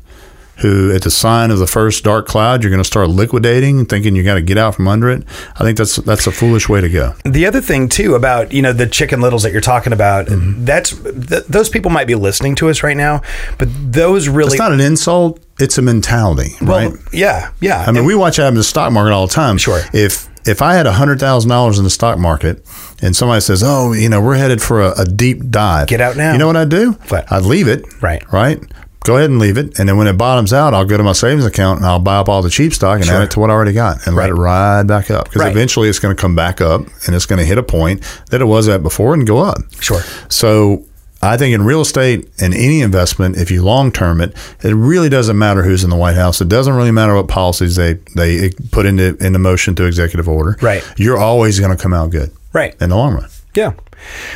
who 0.63 0.91
at 0.96 1.03
the 1.03 1.12
sign 1.12 1.51
of 1.51 1.60
the 1.60 1.67
first 1.67 2.03
dark 2.03 2.25
cloud 2.25 2.63
you're 2.63 2.72
going 2.72 2.82
to 2.82 2.84
start 2.88 3.08
liquidating 3.10 3.86
thinking 3.86 4.15
you 4.15 4.24
got 4.24 4.34
to 4.34 4.41
get 4.41 4.58
out 4.58 4.74
from 4.74 4.88
under 4.88 5.10
it 5.10 5.24
i 5.58 5.63
think 5.63 5.77
that's 5.77 5.98
that's 5.98 6.25
a 6.25 6.32
foolish 6.32 6.67
way 6.67 6.82
to 6.82 6.89
go 6.89 7.13
The 7.25 7.46
other 7.46 7.62
thing 7.62 7.88
too 7.89 8.15
about 8.15 8.51
you 8.51 8.62
know 8.63 8.74
the 8.74 8.88
chicken 8.88 9.22
littles 9.22 9.43
that 9.43 9.51
you're 9.51 9.62
talking 9.62 9.93
about, 9.93 10.25
Mm-hmm. 10.25 10.65
that's 10.65 10.89
th- 11.01 11.46
those 11.48 11.70
people 11.70 11.91
might 11.91 12.08
be 12.08 12.15
listening 12.15 12.55
to 12.55 12.70
us 12.70 12.82
right 12.82 12.98
now, 12.98 13.22
but 13.60 13.67
those 13.72 14.27
really 14.27 14.53
it's 14.53 14.60
not 14.60 14.72
an 14.72 14.79
insult 14.82 15.39
it's 15.60 15.77
a 15.77 15.82
mentality 15.82 16.50
well, 16.62 16.89
right 16.89 17.00
yeah, 17.12 17.51
yeah. 17.60 17.84
i 17.88 17.91
mean 17.91 18.05
we 18.05 18.15
watch 18.15 18.38
happen 18.38 18.53
in 18.53 18.55
the 18.55 18.63
stock 18.63 18.91
market 18.91 19.12
all 19.13 19.27
the 19.27 19.34
time 19.34 19.58
Sure. 19.58 19.82
if 19.93 20.27
if 20.46 20.62
I 20.62 20.74
had 20.74 20.86
hundred 20.88 21.20
thousand 21.22 21.50
dollars 21.50 21.77
in 21.77 21.86
the 21.86 21.89
stock 21.89 22.17
market, 22.20 22.65
and 23.01 23.15
somebody 23.15 23.39
says, 23.39 23.63
"Oh, 23.65 23.93
you 23.93 24.10
know, 24.10 24.20
we're 24.20 24.36
headed 24.36 24.62
for 24.62 24.82
a, 24.82 24.91
a 25.00 25.05
deep 25.05 25.50
dive," 25.50 25.88
Get 25.88 26.01
out 26.01 26.17
now. 26.17 26.34
You 26.34 26.38
know 26.38 26.48
what 26.48 26.58
I'd 26.58 26.67
do? 26.67 26.91
What? 27.08 27.32
I'd 27.32 27.43
leave 27.43 27.70
it. 27.70 27.86
Right. 28.03 28.22
Right. 28.29 28.62
Go 29.03 29.17
ahead 29.17 29.29
and 29.29 29.39
leave 29.39 29.57
it, 29.57 29.77
and 29.79 29.89
then 29.89 29.98
when 29.98 30.07
it 30.07 30.13
bottoms 30.17 30.53
out, 30.53 30.74
I'll 30.74 30.86
go 30.86 30.95
to 30.98 31.03
my 31.03 31.12
savings 31.13 31.45
account 31.45 31.79
and 31.79 31.86
I'll 31.86 32.00
buy 32.00 32.17
up 32.17 32.29
all 32.29 32.41
the 32.41 32.50
cheap 32.50 32.74
stock 32.74 32.98
and 32.98 33.05
Sure. 33.05 33.15
add 33.15 33.24
it 33.24 33.31
to 33.31 33.39
what 33.39 33.50
I 33.50 33.53
already 33.53 33.74
got, 33.74 34.05
and 34.07 34.15
let 34.15 34.29
it 34.29 34.33
ride 34.36 34.88
back 34.88 35.12
up 35.12 35.25
because 35.25 35.41
Right. 35.41 35.51
eventually 35.51 35.89
it's 35.89 36.00
going 36.00 36.15
to 36.15 36.22
come 36.22 36.36
back 36.36 36.62
up 36.62 36.81
and 37.05 37.15
it's 37.15 37.25
going 37.25 37.39
to 37.39 37.45
hit 37.45 37.57
a 37.57 37.63
point 37.63 38.01
that 38.31 38.39
it 38.41 38.45
was 38.45 38.67
at 38.69 38.81
before 38.81 39.13
and 39.13 39.27
go 39.27 39.39
up. 39.39 39.57
Sure. 39.81 40.01
So 40.29 40.83
I 41.22 41.38
think 41.38 41.53
in 41.55 41.63
real 41.63 41.81
estate 41.81 42.27
and 42.39 42.53
any 42.53 42.81
investment, 42.81 43.38
if 43.38 43.50
you 43.51 43.63
long 43.63 43.91
term 43.91 44.19
it, 44.22 44.33
it 44.62 44.74
really 44.74 45.10
doesn't 45.10 45.38
matter 45.38 45.63
who's 45.63 45.83
in 45.83 45.89
the 45.89 45.95
White 45.95 46.15
House. 46.15 46.41
It 46.41 46.50
doesn't 46.50 46.74
really 46.74 46.91
matter 46.91 47.15
what 47.15 47.27
policies 47.27 47.75
they 47.75 47.98
they 48.15 48.51
put 48.72 48.86
into 48.86 49.15
into 49.19 49.39
motion 49.39 49.75
to 49.75 49.86
executive 49.86 50.27
order. 50.27 50.57
Right. 50.62 50.83
You're 50.98 51.17
always 51.17 51.60
going 51.60 51.75
to 51.75 51.81
come 51.81 51.93
out 51.93 52.10
good. 52.10 52.31
Right. 52.51 52.75
In 52.81 52.89
the 52.89 52.95
long 52.98 53.13
run. 53.15 53.25
Yeah. 53.55 53.74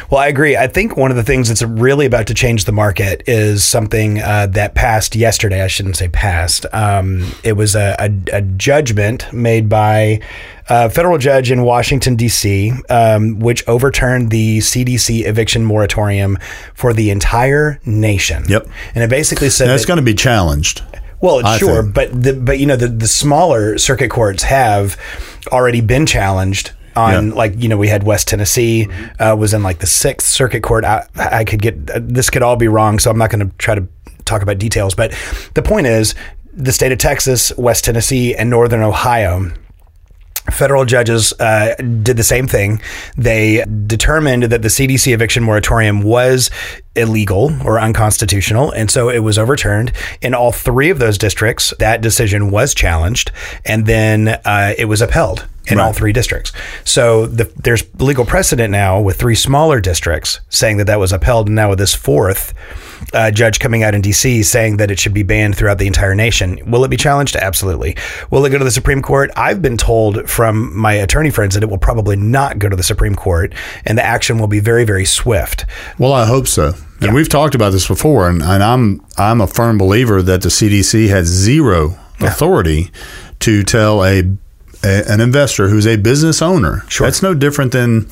Well, 0.10 0.22
I 0.22 0.28
agree. 0.28 0.56
I 0.56 0.68
think 0.68 0.96
one 0.96 1.12
of 1.12 1.18
the 1.18 1.24
things 1.24 1.48
that's 1.48 1.64
really 1.64 2.06
about 2.06 2.28
to 2.28 2.34
change 2.34 2.66
the 2.66 2.72
market 2.72 3.24
is 3.28 3.66
something 3.66 4.20
uh, 4.22 4.48
that 4.48 4.76
passed 4.76 5.16
yesterday. 5.16 5.62
I 5.62 5.68
shouldn't 5.68 5.98
say 5.98 6.08
passed. 6.08 6.66
Um, 6.72 7.32
it 7.44 7.54
was 7.54 7.76
a, 7.76 7.96
a, 8.00 8.38
a 8.38 8.42
judgment 8.42 9.32
made 9.34 9.68
by 9.68 10.22
a 10.70 10.90
federal 10.90 11.18
judge 11.18 11.50
in 11.52 11.64
Washington, 11.64 12.16
D.C., 12.16 12.72
um, 12.90 13.40
which 13.40 13.68
overturned 13.68 14.30
the 14.30 14.60
CDC 14.60 15.26
eviction 15.26 15.66
moratorium 15.66 16.38
for 16.74 16.94
the 16.94 17.10
entire 17.10 17.80
nation. 17.86 18.44
Yep. 18.48 18.68
And 18.94 19.04
it 19.04 19.10
basically 19.10 19.50
said 19.50 19.70
it's 19.70 19.84
that- 19.84 19.88
going 19.88 19.98
to 19.98 20.04
be 20.04 20.14
challenged. 20.14 20.84
well, 21.20 21.46
I 21.46 21.58
sure, 21.58 21.82
think. 21.82 21.96
but 21.96 22.24
the, 22.24 22.34
but 22.34 22.60
you 22.60 22.68
know 22.68 22.76
the 22.76 22.88
the 22.88 23.08
smaller 23.08 23.78
circuit 23.80 24.10
courts 24.12 24.44
have 24.44 24.98
already 25.52 25.82
been 25.82 26.06
challenged 26.06 26.72
on 26.98 27.30
Yeah. 27.30 27.34
like 27.34 27.54
you 27.58 27.70
know 27.70 27.78
we 27.78 27.88
had 27.88 28.04
West 28.04 28.28
Tennessee 28.28 28.88
uh, 29.20 29.36
was 29.40 29.54
in 29.54 29.64
like 29.64 29.80
the 29.80 29.88
Sixth 29.88 30.28
Circuit 30.28 30.64
Court. 30.64 30.84
I, 30.84 31.06
I 31.16 31.44
could 31.46 31.62
get 31.62 31.76
this 32.10 32.30
could 32.30 32.42
all 32.44 32.56
be 32.58 32.68
wrong, 32.68 33.00
so 33.00 33.10
I'm 33.12 33.18
not 33.18 33.30
going 33.30 33.48
to 33.48 33.56
try 33.58 33.76
to 33.76 33.88
talk 34.26 34.42
about 34.42 34.58
details. 34.58 34.96
But 34.96 35.14
the 35.54 35.62
point 35.62 35.88
is, 35.88 36.16
the 36.54 36.72
state 36.74 36.92
of 36.92 36.98
Texas, 36.98 37.52
West 37.58 37.86
Tennessee, 37.86 38.36
and 38.36 38.50
Northern 38.50 38.82
Ohio 38.82 39.52
federal 40.52 40.86
judges 40.86 41.34
uh, 41.42 41.76
did 41.76 42.16
the 42.16 42.24
same 42.24 42.48
thing. 42.48 42.82
They 43.18 43.66
determined 43.86 44.44
that 44.44 44.62
the 44.62 44.70
CDC 44.70 45.14
eviction 45.14 45.44
moratorium 45.44 46.02
was 46.04 46.50
illegal 46.96 47.52
or 47.66 47.80
unconstitutional, 47.80 48.72
and 48.72 48.90
so 48.90 49.10
it 49.10 49.20
was 49.20 49.38
overturned. 49.38 49.92
In 50.22 50.34
all 50.34 50.54
three 50.54 50.90
of 50.90 51.00
those 51.00 51.18
districts, 51.18 51.74
that 51.80 52.00
decision 52.02 52.50
was 52.50 52.74
challenged, 52.74 53.30
and 53.66 53.86
then 53.86 54.30
uh, 54.46 54.74
it 54.78 54.86
was 54.86 55.02
upheld 55.02 55.46
in 55.68 55.80
all 55.80 55.94
three 55.94 56.14
districts. 56.14 56.52
So 56.84 57.26
the, 57.26 57.52
there's 57.64 57.84
legal 58.00 58.26
precedent 58.26 58.72
now 58.72 59.02
with 59.02 59.18
three 59.18 59.36
smaller 59.36 59.80
districts 59.80 60.40
saying 60.50 60.78
that 60.78 60.88
that 60.88 61.00
was 61.00 61.12
upheld, 61.12 61.48
and 61.48 61.56
now 61.56 61.70
with 61.70 61.80
this 61.80 61.94
fourth 61.94 62.54
uh, 63.14 63.32
judge 63.32 63.60
coming 63.60 63.84
out 63.84 63.94
in 63.94 64.02
D.C. 64.02 64.44
saying 64.44 64.78
that 64.78 64.92
it 64.92 65.00
should 65.00 65.14
be 65.14 65.24
banned 65.24 65.56
throughout 65.56 65.78
the 65.78 65.88
entire 65.88 66.16
nation. 66.16 66.60
Will 66.70 66.84
it 66.84 66.90
be 66.90 66.98
challenged? 66.98 67.36
Absolutely. 67.36 67.96
Will 68.32 68.46
it 68.46 68.50
go 68.50 68.58
to 68.58 68.64
the 68.64 68.72
Supreme 68.72 69.02
Court? 69.02 69.32
I've 69.36 69.62
been 69.62 69.78
told 69.78 70.30
from 70.30 70.76
my 70.76 70.94
attorney 70.94 71.30
friends 71.30 71.54
that 71.56 71.64
it 71.64 71.70
will 71.70 71.78
probably 71.78 72.16
not 72.16 72.60
go 72.60 72.70
to 72.70 72.76
the 72.76 72.84
Supreme 72.84 73.16
Court, 73.16 73.54
and 73.86 73.98
the 73.98 74.04
action 74.04 74.40
will 74.40 74.48
be 74.48 74.60
very, 74.60 74.84
very 74.84 75.06
swift. 75.06 75.66
Well, 75.98 76.14
I 76.14 76.26
hope 76.26 76.48
so. 76.48 76.74
And 77.00 77.14
we've 77.14 77.30
talked 77.30 77.54
about 77.54 77.72
this 77.72 77.88
before, 77.88 78.28
and, 78.28 78.42
and 78.42 78.64
I'm 78.64 79.06
I'm 79.18 79.40
a 79.40 79.48
firm 79.48 79.78
believer 79.78 80.24
that 80.24 80.42
the 80.42 80.50
CDC 80.50 81.10
has 81.10 81.28
zero 81.28 81.96
authority 82.20 82.90
to 83.40 83.62
tell 83.64 84.04
a, 84.04 84.24
a 84.84 85.04
an 85.10 85.22
investor 85.22 85.68
who's 85.70 85.88
a 85.88 85.96
business 85.98 86.42
owner. 86.42 86.84
Sure. 86.88 87.08
That's 87.08 87.22
no 87.22 87.34
different 87.34 87.72
than 87.72 88.08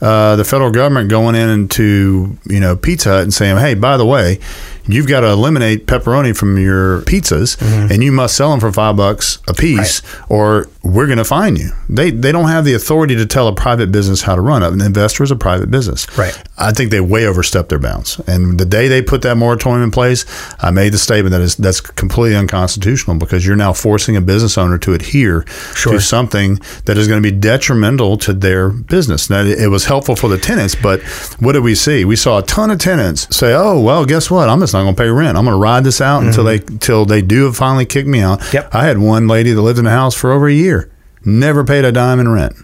uh, 0.00 0.36
the 0.36 0.44
federal 0.44 0.70
government 0.70 1.08
going 1.08 1.34
in 1.34 1.48
into 1.48 2.36
you 2.46 2.60
know 2.60 2.76
Pizza 2.76 3.08
Hut 3.10 3.22
and 3.22 3.32
saying, 3.34 3.56
"Hey, 3.58 3.74
by 3.74 3.96
the 3.96 4.04
way, 4.06 4.38
you've 4.86 5.08
got 5.08 5.20
to 5.20 5.28
eliminate 5.28 5.86
pepperoni 5.86 6.36
from 6.36 6.58
your 6.58 7.00
pizzas, 7.02 7.56
and 7.90 8.02
you 8.04 8.12
must 8.12 8.36
sell 8.36 8.50
them 8.50 8.60
for 8.60 8.70
five 8.72 8.96
bucks 8.96 9.38
a 9.48 9.54
piece, 9.54 10.02
or 10.28 10.68
we're 10.82 11.06
going 11.06 11.18
to 11.18 11.24
fine 11.24 11.56
you." 11.56 11.70
They 11.88 12.10
they 12.10 12.30
don't 12.30 12.48
have 12.48 12.64
the 12.66 12.74
authority 12.74 13.16
to 13.16 13.24
tell 13.26 13.48
a 13.48 13.54
private 13.54 13.90
business 13.90 14.22
how 14.22 14.34
to 14.34 14.40
run. 14.42 14.62
It. 14.62 14.72
An 14.72 14.80
investor 14.82 15.24
is 15.24 15.30
a 15.30 15.36
private 15.36 15.70
business. 15.70 16.06
Right. 16.18 16.36
I 16.58 16.72
think 16.72 16.90
they 16.90 17.00
way 17.00 17.26
overstepped 17.26 17.68
their 17.70 17.78
bounds. 17.78 18.18
And 18.26 18.58
the 18.58 18.64
day 18.66 18.88
they 18.88 19.00
put 19.02 19.22
that 19.22 19.36
moratorium 19.36 19.82
in 19.82 19.90
place, 19.90 20.24
I 20.60 20.70
made 20.70 20.92
the 20.92 20.98
statement 20.98 21.30
that 21.32 21.40
is 21.40 21.56
that's 21.56 21.80
completely 21.80 22.36
unconstitutional 22.36 23.16
because 23.16 23.46
you're 23.46 23.56
now 23.56 23.72
forcing 23.72 24.16
a 24.16 24.20
business 24.20 24.58
owner 24.58 24.76
to 24.78 24.92
adhere 24.92 25.44
Sure. 25.74 25.94
to 25.94 26.00
something 26.00 26.58
that 26.84 26.98
is 26.98 27.08
going 27.08 27.22
to 27.22 27.30
be 27.32 27.34
detrimental 27.36 28.16
to 28.18 28.32
their 28.34 28.68
business. 28.68 29.30
Now, 29.30 29.42
it 29.42 29.70
was 29.70 29.85
helpful 29.86 30.16
for 30.16 30.28
the 30.28 30.38
tenants, 30.38 30.74
but 30.74 31.02
what 31.40 31.52
did 31.52 31.62
we 31.62 31.74
see? 31.74 32.04
We 32.04 32.16
saw 32.16 32.38
a 32.38 32.42
ton 32.42 32.70
of 32.70 32.78
tenants 32.78 33.34
say, 33.34 33.54
"Oh, 33.54 33.80
well, 33.80 34.04
guess 34.04 34.30
what? 34.30 34.48
I'm 34.48 34.60
just 34.60 34.72
not 34.72 34.82
going 34.82 34.94
to 34.94 35.02
pay 35.02 35.08
rent. 35.08 35.36
I'm 35.36 35.44
going 35.44 35.54
to 35.54 35.60
ride 35.60 35.84
this 35.84 36.00
out 36.00 36.22
until 36.22 36.44
mm-hmm. 36.44 36.66
they 36.66 36.72
until 36.72 37.04
they 37.04 37.22
do 37.22 37.52
finally 37.52 37.86
kick 37.86 38.06
me 38.06 38.20
out." 38.20 38.52
Yep. 38.52 38.74
I 38.74 38.84
had 38.84 38.98
one 38.98 39.28
lady 39.28 39.52
that 39.52 39.62
lived 39.62 39.78
in 39.78 39.84
the 39.84 39.90
house 39.90 40.14
for 40.14 40.32
over 40.32 40.48
a 40.48 40.52
year, 40.52 40.90
never 41.24 41.64
paid 41.64 41.84
a 41.84 41.92
dime 41.92 42.20
in 42.20 42.28
rent 42.28 42.54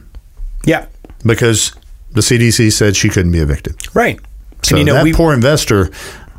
Yeah. 0.64 0.86
because 1.24 1.72
the 2.12 2.20
CDC 2.20 2.72
said 2.72 2.96
she 2.96 3.08
couldn't 3.08 3.32
be 3.32 3.38
evicted. 3.38 3.76
Right. 3.94 4.20
So 4.62 4.76
and 4.76 4.80
you 4.80 4.84
know, 4.84 4.94
that 4.94 5.04
we, 5.04 5.12
poor 5.12 5.32
investor 5.32 5.90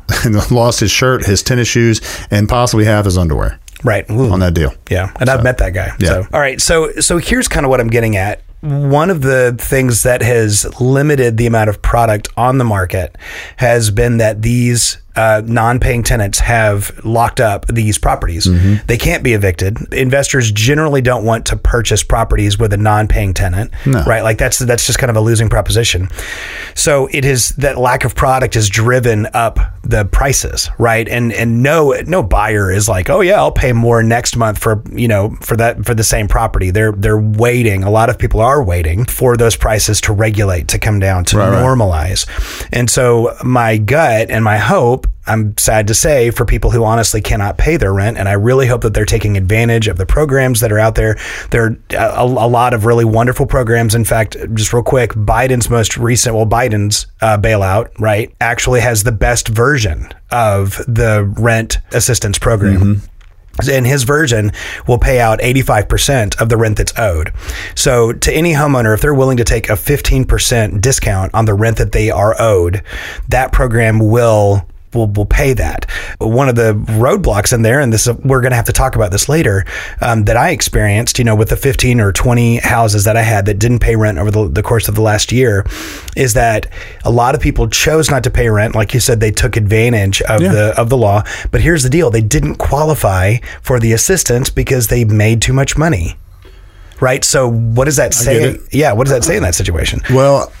lost 0.50 0.80
his 0.80 0.90
shirt, 0.90 1.26
his 1.26 1.42
tennis 1.42 1.68
shoes, 1.68 2.00
and 2.30 2.48
possibly 2.48 2.84
half 2.84 3.04
his 3.04 3.18
underwear 3.18 3.58
right. 3.84 4.08
Ooh. 4.10 4.30
on 4.30 4.40
that 4.40 4.54
deal. 4.54 4.74
Yeah, 4.90 5.12
and 5.20 5.28
I've 5.28 5.44
met 5.44 5.58
that 5.58 5.74
guy. 5.74 5.94
Yeah. 6.00 6.08
So, 6.08 6.26
all 6.32 6.40
right. 6.40 6.60
So, 6.60 6.92
so 6.92 7.18
here's 7.18 7.46
kind 7.46 7.64
of 7.64 7.70
what 7.70 7.80
I'm 7.80 7.88
getting 7.88 8.16
at. 8.16 8.42
One 8.64 9.10
of 9.10 9.20
the 9.20 9.54
things 9.58 10.04
that 10.04 10.22
has 10.22 10.80
limited 10.80 11.36
the 11.36 11.44
amount 11.44 11.68
of 11.68 11.82
product 11.82 12.28
on 12.34 12.56
the 12.56 12.64
market 12.64 13.14
has 13.58 13.90
been 13.90 14.16
that 14.16 14.40
these 14.40 14.96
uh, 15.16 15.42
non-paying 15.44 16.02
tenants 16.02 16.38
have 16.40 17.04
locked 17.04 17.40
up 17.40 17.66
these 17.66 17.98
properties. 17.98 18.46
Mm-hmm. 18.46 18.86
They 18.86 18.96
can't 18.96 19.22
be 19.22 19.32
evicted. 19.32 19.92
Investors 19.94 20.50
generally 20.50 21.00
don't 21.00 21.24
want 21.24 21.46
to 21.46 21.56
purchase 21.56 22.02
properties 22.02 22.58
with 22.58 22.72
a 22.72 22.76
non-paying 22.76 23.34
tenant, 23.34 23.70
No. 23.86 24.02
right? 24.04 24.22
Like 24.22 24.38
that's 24.38 24.58
that's 24.58 24.86
just 24.86 24.98
kind 24.98 25.10
of 25.10 25.16
a 25.16 25.20
losing 25.20 25.48
proposition. 25.48 26.08
So 26.74 27.08
it 27.12 27.24
is 27.24 27.50
that 27.50 27.78
lack 27.78 28.04
of 28.04 28.14
product 28.14 28.54
has 28.54 28.68
driven 28.68 29.26
up 29.34 29.58
the 29.84 30.04
prices, 30.06 30.70
right? 30.78 31.08
And 31.08 31.32
and 31.32 31.62
no 31.62 31.92
no 32.06 32.22
buyer 32.22 32.70
is 32.72 32.88
like, 32.88 33.08
oh 33.10 33.20
yeah, 33.20 33.36
I'll 33.36 33.52
pay 33.52 33.72
more 33.72 34.02
next 34.02 34.36
month 34.36 34.58
for 34.58 34.82
you 34.92 35.06
know 35.08 35.36
for 35.40 35.56
that 35.56 35.84
for 35.84 35.94
the 35.94 36.04
same 36.04 36.26
property. 36.28 36.70
They're 36.70 36.92
they're 36.92 37.20
waiting. 37.20 37.84
A 37.84 37.90
lot 37.90 38.10
of 38.10 38.18
people 38.18 38.40
are 38.40 38.62
waiting 38.62 39.04
for 39.04 39.36
those 39.36 39.56
prices 39.56 40.00
to 40.02 40.12
regulate 40.12 40.68
to 40.68 40.78
come 40.78 40.98
down 40.98 41.24
to 41.26 41.38
Right, 41.38 41.50
right. 41.50 41.62
normalize. 41.62 42.26
And 42.72 42.88
so 42.90 43.36
my 43.44 43.76
gut 43.76 44.30
and 44.30 44.42
my 44.44 44.56
hope, 44.58 45.03
I'm 45.26 45.56
sad 45.58 45.86
to 45.88 45.94
say, 45.94 46.30
for 46.30 46.44
people 46.44 46.70
who 46.70 46.84
honestly 46.84 47.20
cannot 47.20 47.58
pay 47.58 47.76
their 47.76 47.92
rent, 47.92 48.18
and 48.18 48.28
I 48.28 48.32
really 48.32 48.66
hope 48.66 48.82
that 48.82 48.94
they're 48.94 49.04
taking 49.04 49.36
advantage 49.36 49.88
of 49.88 49.96
the 49.96 50.06
programs 50.06 50.60
that 50.60 50.70
are 50.70 50.78
out 50.78 50.94
there. 50.94 51.16
There 51.50 51.64
are 51.64 51.76
a, 51.90 52.24
a 52.24 52.48
lot 52.48 52.74
of 52.74 52.84
really 52.84 53.04
wonderful 53.04 53.46
programs. 53.46 53.94
In 53.94 54.04
fact, 54.04 54.36
just 54.54 54.72
real 54.72 54.82
quick, 54.82 55.12
Biden's 55.12 55.70
most 55.70 55.96
recent, 55.96 56.34
well, 56.34 56.46
Biden's 56.46 57.06
uh, 57.20 57.38
bailout, 57.38 57.90
right, 57.98 58.34
actually 58.40 58.80
has 58.80 59.04
the 59.04 59.12
best 59.12 59.48
version 59.48 60.08
of 60.30 60.78
the 60.88 61.24
rent 61.38 61.78
assistance 61.92 62.38
program 62.38 63.02
and 63.70 63.86
his 63.86 64.02
version 64.02 64.52
will 64.86 64.98
pay 64.98 65.20
out 65.20 65.40
85% 65.40 66.40
of 66.40 66.48
the 66.48 66.56
rent 66.56 66.76
that's 66.78 66.96
owed. 66.98 67.32
So 67.74 68.12
to 68.12 68.32
any 68.32 68.52
homeowner, 68.52 68.94
if 68.94 69.00
they're 69.00 69.14
willing 69.14 69.36
to 69.36 69.44
take 69.44 69.68
a 69.68 69.74
15% 69.74 70.80
discount 70.80 71.32
on 71.34 71.44
the 71.44 71.54
rent 71.54 71.78
that 71.78 71.92
they 71.92 72.10
are 72.10 72.34
owed, 72.38 72.82
that 73.28 73.52
program 73.52 73.98
will 73.98 74.66
will, 74.94 75.06
will 75.08 75.26
pay 75.26 75.52
that. 75.54 75.90
One 76.18 76.48
of 76.48 76.54
the 76.56 76.74
roadblocks 76.74 77.52
in 77.52 77.62
there, 77.62 77.80
and 77.80 77.92
this 77.92 78.06
we're 78.24 78.40
going 78.40 78.50
to 78.52 78.56
have 78.56 78.64
to 78.66 78.72
talk 78.72 78.94
about 78.96 79.10
this 79.10 79.28
later, 79.28 79.64
um, 80.00 80.24
that 80.24 80.36
I 80.36 80.50
experienced, 80.50 81.18
you 81.18 81.24
know, 81.24 81.34
with 81.34 81.48
the 81.50 81.56
15 81.56 82.00
or 82.00 82.12
20 82.12 82.56
houses 82.58 83.04
that 83.04 83.16
I 83.16 83.22
had 83.22 83.46
that 83.46 83.58
didn't 83.58 83.80
pay 83.80 83.96
rent 83.96 84.18
over 84.18 84.30
the, 84.30 84.48
the 84.48 84.62
course 84.62 84.88
of 84.88 84.94
the 84.94 85.02
last 85.02 85.32
year, 85.32 85.66
is 86.16 86.34
that 86.34 86.66
a 87.04 87.10
lot 87.10 87.34
of 87.34 87.40
people 87.40 87.68
chose 87.68 88.10
not 88.10 88.24
to 88.24 88.30
pay 88.30 88.48
rent. 88.48 88.74
Like 88.74 88.94
you 88.94 89.00
said, 89.00 89.20
they 89.20 89.30
took 89.30 89.56
advantage 89.56 90.22
of 90.22 90.40
Yeah. 90.42 90.52
the 90.52 90.80
of 90.80 90.88
the 90.88 90.96
law. 90.96 91.22
But 91.50 91.60
here's 91.60 91.82
the 91.82 91.90
deal: 91.90 92.10
they 92.10 92.20
didn't 92.22 92.56
qualify 92.56 93.36
for 93.62 93.78
the 93.80 93.92
assistance 93.92 94.50
because 94.50 94.88
they 94.88 95.04
made 95.04 95.40
too 95.42 95.52
much 95.52 95.76
money. 95.76 96.16
Right. 97.00 97.24
So 97.24 97.50
what 97.50 97.84
does 97.86 97.96
that 97.96 98.14
say? 98.14 98.58
Yeah. 98.70 98.92
What 98.92 99.04
does 99.06 99.12
that 99.12 99.24
say 99.24 99.36
in 99.36 99.42
that 99.42 99.54
situation? 99.54 100.00
Well, 100.10 100.52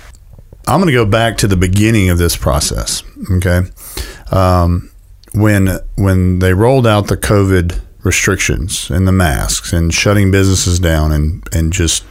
I'm 0.66 0.80
going 0.80 0.86
to 0.86 0.92
go 0.92 1.06
back 1.06 1.36
to 1.38 1.46
the 1.46 1.56
beginning 1.56 2.10
of 2.10 2.18
this 2.18 2.36
process. 2.36 3.02
Okay, 3.32 3.62
um, 4.30 4.90
when 5.32 5.78
when 5.96 6.38
they 6.38 6.54
rolled 6.54 6.86
out 6.86 7.08
the 7.08 7.16
COVID 7.16 7.80
restrictions 8.02 8.90
and 8.90 9.08
the 9.08 9.12
masks 9.12 9.72
and 9.72 9.92
shutting 9.92 10.30
businesses 10.30 10.78
down 10.78 11.12
and 11.12 11.46
and 11.52 11.72
just 11.72 12.04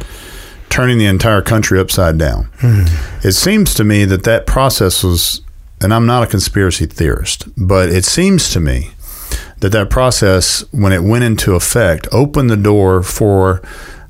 turning 0.70 0.98
the 0.98 1.06
entire 1.06 1.42
country 1.42 1.80
upside 1.80 2.18
down, 2.18 2.50
it 3.24 3.34
seems 3.34 3.74
to 3.76 3.84
me 3.84 4.06
that 4.06 4.24
that 4.24 4.46
process 4.46 5.04
was. 5.04 5.42
And 5.82 5.94
I'm 5.94 6.06
not 6.06 6.24
a 6.24 6.28
conspiracy 6.28 6.86
theorist, 6.86 7.46
but 7.58 7.90
it 7.90 8.06
seems 8.06 8.50
to 8.54 8.62
me 8.62 8.92
that 9.60 9.74
that 9.74 9.90
process, 9.90 10.64
when 10.72 10.94
it 10.94 11.04
went 11.04 11.26
into 11.26 11.56
effect, 11.56 12.08
opened 12.12 12.50
the 12.50 12.58
door 12.58 13.04
for 13.04 13.62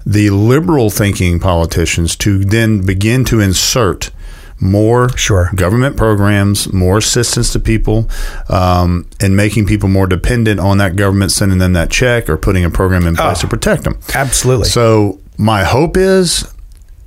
the 0.06 0.29
liberal 0.29 0.89
thinking 0.89 1.39
politicians 1.39 2.15
to 2.17 2.39
then 2.39 2.86
begin 2.86 3.23
to 3.25 3.39
insert 3.39 4.12
more 4.63 5.10
Sure. 5.17 5.49
government 5.56 5.97
programs, 5.97 6.71
more 6.71 6.97
assistance 6.99 7.52
to 7.54 7.60
people, 7.60 8.10
um, 8.49 9.06
and 9.19 9.36
making 9.36 9.65
people 9.65 9.89
more 9.89 10.08
dependent 10.08 10.60
on 10.60 10.78
that 10.78 10.95
government 10.95 11.32
sending 11.32 11.58
them 11.60 11.73
that 11.73 11.89
check 11.91 12.30
or 12.30 12.38
putting 12.38 12.63
a 12.63 12.69
program 12.69 13.06
in 13.06 13.15
place 13.15 13.39
to 13.39 13.47
protect 13.47 13.84
them. 13.84 13.97
Absolutely. 14.15 14.69
So 14.69 15.19
my 15.38 15.63
hope 15.63 15.97
is 15.97 16.45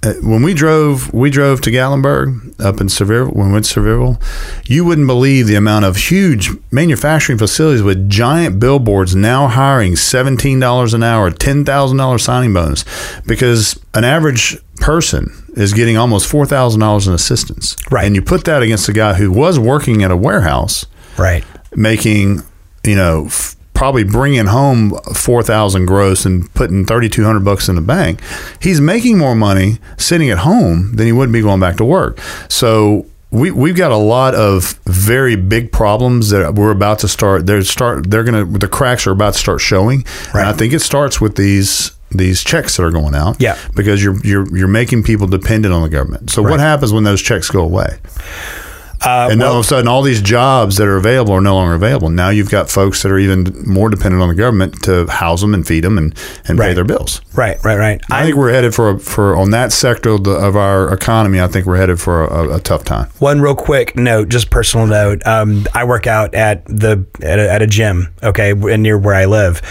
uh, 0.03 0.12
when 0.23 0.42
we 0.42 0.53
drove, 0.53 1.12
we 1.14 1.31
drove 1.31 1.62
to 1.62 1.71
Gatlinburg 1.71 2.61
up 2.61 2.81
in 2.83 2.88
Sevierville. 2.88 3.35
When 3.35 3.47
we 3.49 3.53
went 3.55 3.64
to 3.64 3.81
Sevierville, 3.81 4.21
you 4.69 4.85
wouldn't 4.85 5.07
believe 5.07 5.47
the 5.47 5.55
amount 5.55 5.87
of 5.87 5.97
huge 5.97 6.51
manufacturing 6.71 7.38
facilities 7.38 7.83
with 7.83 8.09
giant 8.11 8.61
billboards 8.61 9.16
now 9.16 9.49
hiring 9.49 9.97
seventeen 9.97 10.61
dollars 10.61 10.92
an 10.92 11.03
hour, 11.03 11.31
ten 11.31 11.64
thousand 11.64 11.97
dollars 11.97 12.23
signing 12.25 12.53
bonus, 12.53 12.85
because 13.27 13.81
an 13.95 14.05
average 14.05 14.59
person 14.77 15.33
is 15.57 15.73
getting 15.73 15.97
almost 15.97 16.27
four 16.27 16.47
thousand 16.47 16.81
dollars 16.81 17.09
in 17.09 17.14
assistance. 17.14 17.77
Right. 17.90 18.05
and 18.05 18.14
you 18.14 18.23
put 18.23 18.45
that 18.45 18.62
against 18.62 18.88
a 18.88 18.92
guy 18.92 19.14
who 19.14 19.33
was 19.33 19.59
working 19.59 20.03
at 20.03 20.11
a 20.11 20.16
warehouse 20.16 20.87
right. 21.19 21.45
making, 21.75 22.42
you 22.85 22.95
know, 22.95 23.27
f- 23.27 23.57
probably 23.75 24.05
bringing 24.05 24.47
home 24.47 24.99
4000 25.14 25.85
gross 25.87 26.25
and 26.25 26.53
putting 26.55 26.87
3200 26.87 27.45
bucks 27.45 27.69
in 27.69 27.75
the 27.75 27.83
bank. 27.83 28.21
He's 28.61 28.81
making 28.81 29.19
more 29.19 29.35
money 29.35 29.79
sitting 29.99 30.31
at 30.31 30.38
home 30.38 30.97
than 30.97 31.07
he 31.07 31.12
would 31.12 31.31
be 31.31 31.42
going 31.42 31.61
back 31.61 31.77
to 31.77 31.85
work. 31.85 32.19
So 32.49 33.07
we, 33.31 33.51
we've 33.51 33.77
got 33.77 33.90
a 33.92 33.97
lot 33.97 34.35
of 34.35 34.79
very 34.87 35.37
big 35.37 35.73
problems 35.73 36.31
that 36.31 36.55
we're 36.55 36.71
about 36.71 37.01
to 37.01 37.09
start. 37.09 37.47
They're 37.47 37.62
start. 37.62 38.09
They're 38.09 38.25
gonna. 38.25 38.45
The 38.45 38.69
cracks 38.69 39.07
are 39.07 39.11
about 39.11 39.35
to 39.35 39.38
start 39.38 39.61
showing, 39.61 40.07
and 40.33 40.42
I 40.42 40.53
think 40.53 40.73
it 40.73 40.79
starts 40.79 41.21
with 41.21 41.37
these 41.37 41.90
these 42.17 42.43
checks 42.43 42.77
that 42.77 42.83
are 42.85 42.91
going 42.91 43.15
out. 43.15 43.37
Yeah. 43.41 43.59
because 43.75 44.03
you're 44.03 44.19
you're 44.25 44.57
you're 44.57 44.69
making 44.69 45.03
people 45.03 45.27
dependent 45.27 45.73
on 45.75 45.83
the 45.83 45.89
government. 45.89 46.31
So 46.31 46.43
what 46.43 46.61
happens 46.61 46.93
when 46.93 47.05
those 47.05 47.23
checks 47.23 47.51
go 47.51 47.61
away? 47.61 47.99
Uh, 49.05 49.29
and 49.31 49.41
then 49.41 49.49
all 49.49 49.59
of 49.59 49.65
a 49.65 49.69
sudden, 49.69 49.89
all 49.89 50.03
these 50.03 50.23
jobs 50.23 50.77
that 50.77 50.87
are 50.87 50.97
available 50.97 51.33
are 51.33 51.41
no 51.41 51.55
longer 51.55 51.75
available. 51.75 52.09
Now 52.11 52.31
you've 52.31 52.51
got 52.51 52.71
folks 52.71 53.03
that 53.03 53.13
are 53.13 53.19
even 53.19 53.53
more 53.67 53.89
dependent 53.89 54.23
on 54.23 54.29
the 54.29 54.35
government 54.35 54.83
to 54.85 55.07
house 55.07 55.41
them 55.41 55.55
and 55.55 55.67
feed 55.67 55.85
them 55.85 55.99
and, 55.99 56.15
and 56.47 56.59
pay 56.59 56.73
their 56.73 56.85
bills. 56.85 57.21
right. 57.35 57.63
Right. 57.65 57.77
Right. 57.79 58.01
I 58.11 58.25
think 58.25 58.37
we're 58.37 58.53
headed 58.53 58.75
for 58.75 58.91
a, 58.91 58.99
for 58.99 59.37
on 59.37 59.51
that 59.51 59.73
sector 59.73 60.11
of, 60.11 60.25
the, 60.25 60.33
of 60.33 60.57
our 60.57 60.93
economy. 60.93 61.41
I 61.41 61.47
think 61.47 61.67
we're 61.67 61.77
headed 61.77 62.01
for 62.01 62.25
a, 62.25 62.57
a 62.57 62.61
tough 62.61 62.85
time. 62.85 63.09
One 63.19 63.41
real 63.41 63.55
quick 63.55 63.97
note, 63.97 64.29
just 64.29 64.51
personal 64.51 64.87
note. 64.87 65.25
Um, 65.27 65.67
I 65.75 65.85
work 65.85 66.07
out 66.07 66.35
at 66.35 66.65
the 66.67 67.07
at 67.23 67.39
a, 67.39 67.53
at 67.53 67.63
a 67.63 67.67
gym, 67.67 68.13
okay, 68.23 68.53
near 68.55 68.99
where 68.99 69.15
I 69.15 69.27
live, 69.27 69.63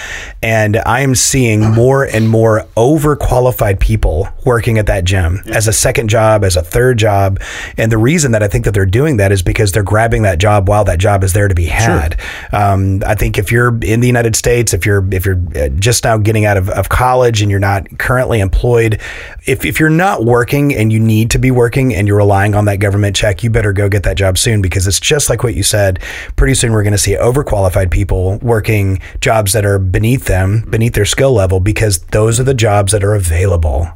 and 0.42 0.78
I 0.78 1.02
am 1.02 1.16
seeing 1.16 1.62
more 1.62 2.04
and 2.04 2.30
more 2.30 2.66
overqualified 2.78 3.80
people 3.80 4.28
working 4.46 4.78
at 4.78 4.86
that 4.88 5.04
gym 5.04 5.42
as 5.48 5.68
a 5.68 5.74
second 5.74 6.10
job, 6.10 6.44
as 6.44 6.56
a 6.56 6.62
third 6.62 6.98
job, 6.98 7.40
and 7.78 7.92
the 7.92 7.98
reason 7.98 8.32
that 8.32 8.44
I 8.44 8.48
think 8.48 8.66
that 8.66 8.74
they're 8.74 8.86
doing 8.86 9.15
that 9.18 9.32
is 9.32 9.42
because 9.42 9.72
they're 9.72 9.84
grabbing 9.84 10.24
that 10.24 10.40
job 10.40 10.68
while 10.68 10.84
that 10.86 11.00
job 11.00 11.24
is 11.24 11.34
there 11.34 11.48
to 11.48 11.56
be 11.56 11.66
had. 11.66 12.20
Um, 12.52 13.04
I 13.06 13.16
think 13.16 13.38
if 13.38 13.52
you're 13.52 13.70
in 13.84 14.00
the 14.00 14.08
United 14.08 14.36
States, 14.36 14.74
if 14.74 14.86
you're 14.86 15.08
if 15.14 15.26
you're 15.26 15.42
uh, 15.56 15.70
just 15.70 16.04
now 16.04 16.18
getting 16.18 16.46
out 16.46 16.58
of, 16.58 16.70
of 16.70 16.90
college 16.90 17.42
and 17.42 17.52
you're 17.52 17.60
not 17.60 17.98
currently 17.98 18.40
employed, 18.40 19.00
if, 19.46 19.66
if 19.66 19.80
you're 19.80 19.90
not 19.90 20.26
working 20.26 20.74
and 20.74 20.92
you 20.92 21.00
need 21.00 21.32
to 21.32 21.40
be 21.40 21.52
working 21.52 21.94
and 21.94 22.08
you're 22.08 22.18
relying 22.18 22.56
on 22.56 22.66
that 22.66 22.78
government 22.78 23.16
check, 23.16 23.44
you 23.44 23.50
better 23.50 23.74
go 23.74 23.90
get 23.90 24.04
that 24.04 24.18
job 24.18 24.38
soon 24.38 24.62
because 24.62 24.88
it's 24.88 25.00
just 25.00 25.30
like 25.30 25.44
what 25.44 25.56
you 25.56 25.64
said. 25.64 26.00
Pretty 26.36 26.56
soon 26.56 26.72
we're 26.72 26.84
going 26.84 26.92
to 26.92 26.98
see 26.98 27.16
overqualified 27.16 27.92
people 27.92 28.38
working 28.40 29.00
jobs 29.22 29.54
that 29.54 29.66
are 29.66 29.80
beneath 29.80 30.26
them, 30.26 30.66
beneath 30.70 30.94
their 30.94 31.06
skill 31.06 31.34
level, 31.34 31.60
because 31.60 32.00
those 32.08 32.40
are 32.40 32.44
the 32.44 32.54
jobs 32.54 32.92
that 32.92 33.04
are 33.04 33.16
available. 33.16 33.90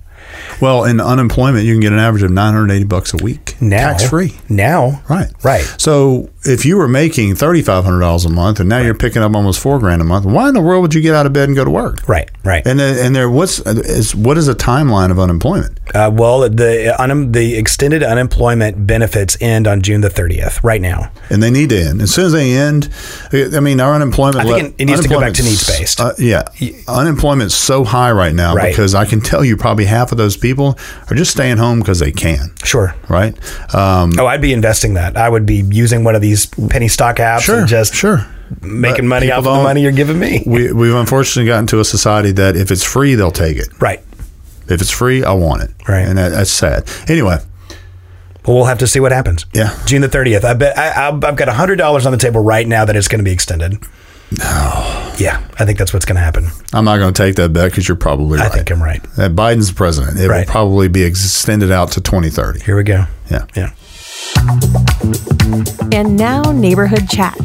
Well, 0.62 0.84
in 0.86 1.00
unemployment, 1.00 1.66
you 1.66 1.74
can 1.74 1.82
get 1.82 1.94
an 1.94 2.00
average 2.00 2.24
of 2.24 2.32
980 2.32 2.86
bucks 2.86 3.14
a 3.14 3.18
week, 3.24 3.56
Now, 3.62 3.92
tax 3.92 4.10
free. 4.10 4.38
Now, 4.50 5.02
Right. 5.10 5.32
Right. 5.44 5.64
So 5.78 6.30
if 6.46 6.66
you 6.66 6.78
were 6.78 6.88
making 6.88 7.36
thirty 7.36 7.62
five 7.62 7.84
hundred 7.84 8.00
dollars 8.00 8.24
a 8.26 8.30
month 8.30 8.60
and 8.62 8.70
now 8.70 8.80
you're 8.80 8.94
picking 8.96 9.22
up 9.22 9.36
almost 9.36 9.60
four 9.60 9.78
grand 9.80 10.02
a 10.02 10.06
month, 10.06 10.26
why 10.26 10.48
in 10.48 10.54
the 10.54 10.62
world 10.62 10.82
would 10.84 10.94
you 10.94 11.02
get 11.02 11.14
out 11.14 11.26
of 11.26 11.34
bed 11.34 11.50
and 11.50 11.56
go 11.56 11.66
to 11.66 11.70
work? 11.72 12.08
Right. 12.08 12.30
Right. 12.46 12.66
And 12.66 12.80
then, 12.80 12.98
and 13.06 13.16
there, 13.16 13.30
what's 13.30 13.60
is 13.60 14.16
what 14.16 14.38
is 14.38 14.48
a 14.48 14.56
timeline 14.56 15.12
of 15.12 15.20
unemployment? 15.20 15.78
Uh, 15.94 16.10
well, 16.14 16.42
the 16.50 16.96
un- 17.00 17.32
the 17.32 17.58
extended 17.58 18.04
unemployment 18.04 18.88
benefits 18.88 19.36
end 19.42 19.68
on 19.68 19.82
June 19.82 20.02
the 20.02 20.10
30th, 20.10 20.64
right 20.64 20.82
now. 20.82 21.12
And 21.30 21.42
they 21.44 21.50
need 21.52 21.70
to 21.70 21.82
end 21.82 22.02
as 22.02 22.14
soon 22.14 22.26
as 22.28 22.32
they 22.34 22.54
end. 22.54 22.90
I 23.34 23.60
mean, 23.60 23.80
our 23.82 23.94
unemployment. 23.96 24.38
I 24.38 24.44
think 24.44 24.68
it- 24.80 24.84
it 24.84 24.86
needs 24.86 25.02
to 25.02 25.10
go 25.10 25.20
back 25.20 25.34
to 25.34 25.44
needs-based. 25.44 26.00
Uh, 26.00 26.14
yeah, 26.18 26.44
unemployment's 26.88 27.56
so 27.56 27.84
high 27.84 28.12
right 28.12 28.34
now 28.34 28.56
Right. 28.56 28.70
because 28.72 28.96
I 28.96 29.06
can 29.06 29.20
tell 29.22 29.44
you 29.44 29.58
probably 29.58 29.86
half 29.86 30.12
of 30.12 30.18
those 30.18 30.38
people 30.38 30.49
are 30.58 31.16
just 31.16 31.32
staying 31.32 31.58
home 31.58 31.80
because 31.80 32.00
they 32.00 32.12
can. 32.12 32.52
Sure. 32.64 32.96
Right. 33.08 33.34
Um, 33.76 34.12
Oh, 34.18 34.26
I'd 34.28 34.42
be 34.42 34.54
investing 34.54 34.96
that. 34.96 35.18
I 35.18 35.30
would 35.30 35.46
be 35.46 35.64
using 35.70 36.04
one 36.04 36.16
of 36.16 36.22
these 36.22 36.46
penny 36.70 36.88
stock 36.88 37.18
apps 37.18 37.42
sure. 37.42 37.60
and 37.60 37.68
just 37.68 37.94
sure. 37.94 38.26
making 38.62 39.06
But 39.06 39.10
money 39.10 39.32
off 39.32 39.40
of 39.40 39.44
the 39.46 39.64
money 39.64 39.82
you're 39.82 39.92
giving 39.92 40.20
me. 40.20 40.44
We, 40.46 40.72
we've 40.72 40.94
unfortunately 40.94 41.48
gotten 41.48 41.68
to 41.68 41.80
a 41.80 41.86
society 41.86 42.32
that 42.34 42.56
if 42.56 42.72
it's 42.72 42.84
free, 42.84 43.16
they'll 43.16 43.32
take 43.32 43.58
it. 43.58 43.70
right. 43.80 44.02
If 44.68 44.82
it's 44.82 44.92
free, 44.92 45.24
I 45.24 45.32
want 45.34 45.64
it. 45.64 45.72
Right. 45.88 46.08
And 46.08 46.18
that, 46.20 46.30
that's 46.30 46.52
sad. 46.52 46.88
Anyway, 47.10 47.38
Well, 48.46 48.56
we'll 48.56 48.66
have 48.66 48.78
to 48.80 48.88
see 48.88 49.00
what 49.00 49.12
happens. 49.12 49.48
Yeah. 49.52 49.76
June 49.88 50.02
the 50.02 50.08
30th. 50.08 50.44
I 50.44 50.54
bet 50.54 50.78
I, 50.78 51.08
I've 51.08 51.20
got 51.36 51.48
$100 51.48 52.06
on 52.06 52.12
the 52.12 52.18
table 52.20 52.42
right 52.44 52.68
now 52.68 52.86
that 52.86 52.96
it's 52.96 53.08
going 53.08 53.18
to 53.18 53.24
be 53.24 53.32
extended. 53.32 53.78
No. 54.38 55.14
Yeah. 55.18 55.44
I 55.58 55.66
think 55.66 55.78
that's 55.80 55.92
what's 55.94 56.06
going 56.06 56.16
to 56.18 56.22
happen. 56.22 56.48
I'm 56.72 56.86
not 56.86 56.98
going 56.98 57.14
to 57.14 57.18
take 57.24 57.36
that 57.36 57.52
bet 57.52 57.72
because 57.72 57.88
you're 57.88 57.98
probably 57.98 58.40
I 58.40 58.44
right. 58.44 58.52
think 58.54 58.72
I'm 58.72 58.82
right. 58.82 59.02
That 59.16 59.32
Biden's 59.36 59.72
president. 59.72 60.18
It 60.20 60.30
Right. 60.30 60.46
will 60.48 60.52
probably 60.52 60.88
be 60.88 61.04
extended 61.04 61.72
out 61.72 61.92
to 61.94 62.02
2030. 62.02 62.60
Here 62.62 62.76
we 62.78 62.84
go. 62.84 63.06
Yeah. 63.32 63.46
Yeah. 63.56 63.72
And 65.92 66.16
now, 66.16 66.42
Neighborhood 66.52 67.10
Chat. 67.10 67.36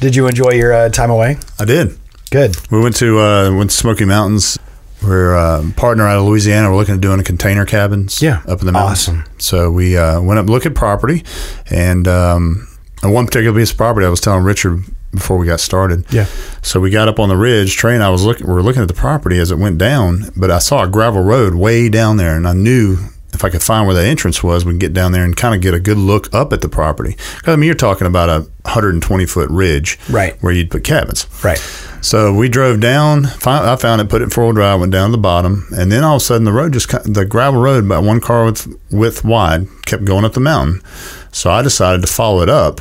Did 0.00 0.14
you 0.16 0.26
enjoy 0.28 0.52
your 0.52 0.72
uh, 0.72 0.88
time 0.88 1.10
away? 1.10 1.38
I 1.58 1.64
did. 1.64 1.98
Good. 2.30 2.56
We 2.70 2.80
went 2.80 2.96
to 2.96 3.18
uh, 3.18 3.52
went 3.54 3.70
to 3.70 3.76
Smoky 3.76 4.04
Mountains. 4.04 4.58
We're 5.02 5.34
uh, 5.34 5.64
partner 5.76 6.06
out 6.06 6.18
of 6.18 6.24
Louisiana. 6.26 6.70
We're 6.70 6.76
looking 6.76 6.94
at 6.94 7.00
doing 7.00 7.18
a 7.20 7.24
container 7.24 7.66
cabins. 7.66 8.22
Yeah. 8.22 8.42
up 8.46 8.60
in 8.60 8.66
the 8.66 8.72
mountains. 8.72 9.08
Awesome. 9.08 9.24
So 9.38 9.70
we 9.70 9.96
uh, 9.96 10.20
went 10.20 10.38
up 10.38 10.46
to 10.46 10.52
look 10.52 10.64
at 10.66 10.74
property, 10.74 11.24
and 11.70 12.06
um, 12.06 12.68
on 13.02 13.12
one 13.12 13.26
particular 13.26 13.58
piece 13.58 13.72
of 13.72 13.76
property, 13.76 14.06
I 14.06 14.10
was 14.10 14.20
telling 14.20 14.44
Richard 14.44 14.84
before 15.12 15.36
we 15.38 15.46
got 15.46 15.60
started. 15.60 16.04
Yeah. 16.12 16.26
So 16.62 16.80
we 16.80 16.90
got 16.90 17.08
up 17.08 17.18
on 17.18 17.28
the 17.28 17.36
ridge. 17.36 17.76
Trey 17.76 17.94
and 17.94 18.02
I 18.02 18.10
was 18.10 18.24
looking. 18.24 18.46
We 18.46 18.52
were 18.54 18.62
looking 18.62 18.82
at 18.82 18.88
the 18.88 18.94
property 18.94 19.38
as 19.38 19.50
it 19.50 19.58
went 19.58 19.78
down, 19.78 20.30
but 20.36 20.50
I 20.50 20.58
saw 20.58 20.82
a 20.84 20.88
gravel 20.88 21.22
road 21.22 21.54
way 21.54 21.88
down 21.88 22.16
there, 22.16 22.36
and 22.36 22.46
I 22.46 22.52
knew 22.52 22.98
if 23.32 23.44
I 23.44 23.48
could 23.48 23.62
find 23.62 23.86
where 23.86 23.94
the 23.94 24.04
entrance 24.04 24.42
was, 24.42 24.64
we 24.64 24.72
could 24.72 24.80
get 24.80 24.92
down 24.92 25.12
there 25.12 25.24
and 25.24 25.36
kind 25.36 25.54
of 25.54 25.60
get 25.60 25.72
a 25.72 25.78
good 25.80 25.96
look 25.96 26.32
up 26.34 26.52
at 26.52 26.60
the 26.62 26.68
property. 26.68 27.16
'Cause, 27.42 27.52
I 27.52 27.56
mean, 27.56 27.66
you're 27.66 27.74
talking 27.76 28.06
about 28.08 28.28
a 28.28 28.46
120 28.64 29.24
foot 29.24 29.48
ridge, 29.50 29.98
Right. 30.10 30.34
where 30.40 30.52
you'd 30.52 30.68
put 30.70 30.82
cabins. 30.82 31.26
Right. 31.42 31.62
So 32.00 32.32
we 32.34 32.48
drove 32.48 32.80
down. 32.80 33.26
I 33.46 33.76
found 33.76 34.00
it, 34.00 34.08
put 34.08 34.20
it 34.20 34.24
in 34.24 34.30
four 34.30 34.44
wheel 34.46 34.54
drive, 34.54 34.80
went 34.80 34.90
down 34.92 35.10
to 35.10 35.12
the 35.12 35.18
bottom, 35.18 35.66
and 35.76 35.92
then 35.92 36.02
all 36.02 36.16
of 36.16 36.22
a 36.22 36.24
sudden 36.24 36.44
the 36.44 36.52
road 36.52 36.72
just 36.72 36.88
the 37.04 37.24
gravel 37.24 37.60
road 37.60 37.84
about 37.84 38.02
one 38.04 38.20
car 38.20 38.44
width, 38.46 38.66
width 38.90 39.24
wide 39.24 39.68
kept 39.86 40.04
going 40.04 40.24
up 40.24 40.32
the 40.32 40.40
mountain. 40.40 40.82
So 41.30 41.50
I 41.50 41.62
decided 41.62 42.00
to 42.02 42.12
follow 42.12 42.42
it 42.42 42.48
up 42.48 42.80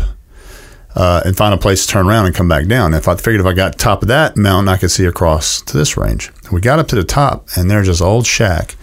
uh, 1.00 1.22
and 1.24 1.38
find 1.38 1.54
a 1.54 1.58
place 1.58 1.86
to 1.86 1.92
turn 1.94 2.08
around 2.08 2.26
and 2.26 2.36
come 2.36 2.50
back 2.50 2.68
down. 2.68 2.94
If 2.94 3.08
I 3.08 3.16
figured 3.16 3.40
if 3.40 3.46
I 3.46 3.54
got 3.54 3.80
top 3.80 4.02
of 4.02 4.10
that 4.10 4.36
mountain, 4.36 4.68
I 4.68 4.76
could 4.76 4.92
see 4.92 5.06
across 5.06 5.62
to 5.62 5.78
this 5.78 5.96
range. 5.96 6.30
We 6.52 6.60
got 6.60 6.78
up 6.78 6.90
to 6.90 6.96
the 6.96 7.06
top, 7.06 7.48
and 7.56 7.72
there's 7.72 7.88
this 7.88 8.02
old 8.02 8.28
shack 8.28 8.76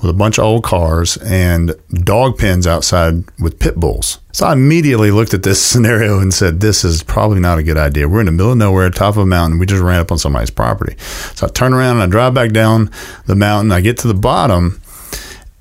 with 0.00 0.08
a 0.08 0.12
bunch 0.14 0.38
of 0.38 0.44
old 0.44 0.62
cars 0.62 1.16
and 1.16 1.74
dog 1.92 2.38
pens 2.38 2.68
outside 2.68 3.24
with 3.40 3.58
pit 3.58 3.74
bulls. 3.74 4.20
So 4.30 4.46
I 4.46 4.52
immediately 4.52 5.10
looked 5.10 5.34
at 5.34 5.42
this 5.42 5.60
scenario 5.66 6.20
and 6.20 6.32
said, 6.32 6.60
"This 6.60 6.84
is 6.84 7.02
probably 7.02 7.40
not 7.40 7.58
a 7.58 7.64
good 7.64 7.76
idea. 7.76 8.08
We're 8.08 8.20
in 8.20 8.26
the 8.26 8.32
middle 8.32 8.52
of 8.52 8.58
nowhere, 8.58 8.88
top 8.90 9.16
of 9.16 9.22
a 9.22 9.26
mountain. 9.26 9.58
We 9.58 9.66
just 9.66 9.82
ran 9.82 9.98
up 9.98 10.12
on 10.12 10.18
somebody's 10.18 10.50
property." 10.50 10.94
So 11.34 11.48
I 11.48 11.50
turn 11.50 11.74
around 11.74 11.96
and 11.96 12.04
I 12.04 12.06
drive 12.06 12.34
back 12.34 12.52
down 12.52 12.88
the 13.26 13.34
mountain. 13.34 13.72
I 13.72 13.80
get 13.80 13.98
to 13.98 14.08
the 14.08 14.14
bottom 14.14 14.80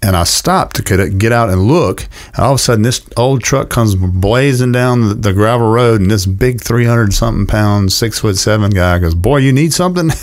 and 0.03 0.17
I 0.17 0.25
stopped 0.25 0.75
to 0.75 0.83
get 0.83 1.17
get 1.17 1.31
out 1.31 1.49
and 1.49 1.61
look. 1.61 2.07
And 2.35 2.39
all 2.39 2.51
of 2.51 2.55
a 2.55 2.59
sudden, 2.59 2.83
this 2.83 3.01
old 3.15 3.41
truck 3.41 3.69
comes 3.69 3.95
blazing 3.95 4.73
down 4.73 5.21
the, 5.21 5.33
gravel 5.33 5.71
road, 5.71 6.01
and 6.01 6.11
this 6.11 6.25
big 6.25 6.61
three 6.61 6.85
hundred 6.85 7.13
something 7.13 7.47
pound, 7.47 7.91
six 7.91 8.19
foot 8.19 8.37
seven 8.37 8.69
guy 8.71 8.99
goes, 8.99 9.15
"Boy, 9.15 9.37
you 9.37 9.53
need 9.53 9.73
something." 9.73 10.11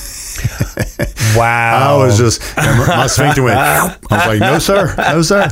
Wow. 1.36 2.00
I 2.00 2.06
was 2.06 2.18
just 2.18 2.56
my 2.56 3.06
sphincter 3.06 3.42
went. 3.42 3.56
I 3.58 3.96
was 4.10 4.26
like, 4.26 4.40
"No, 4.40 4.58
sir, 4.58 4.94
no, 4.98 5.22
sir, 5.22 5.48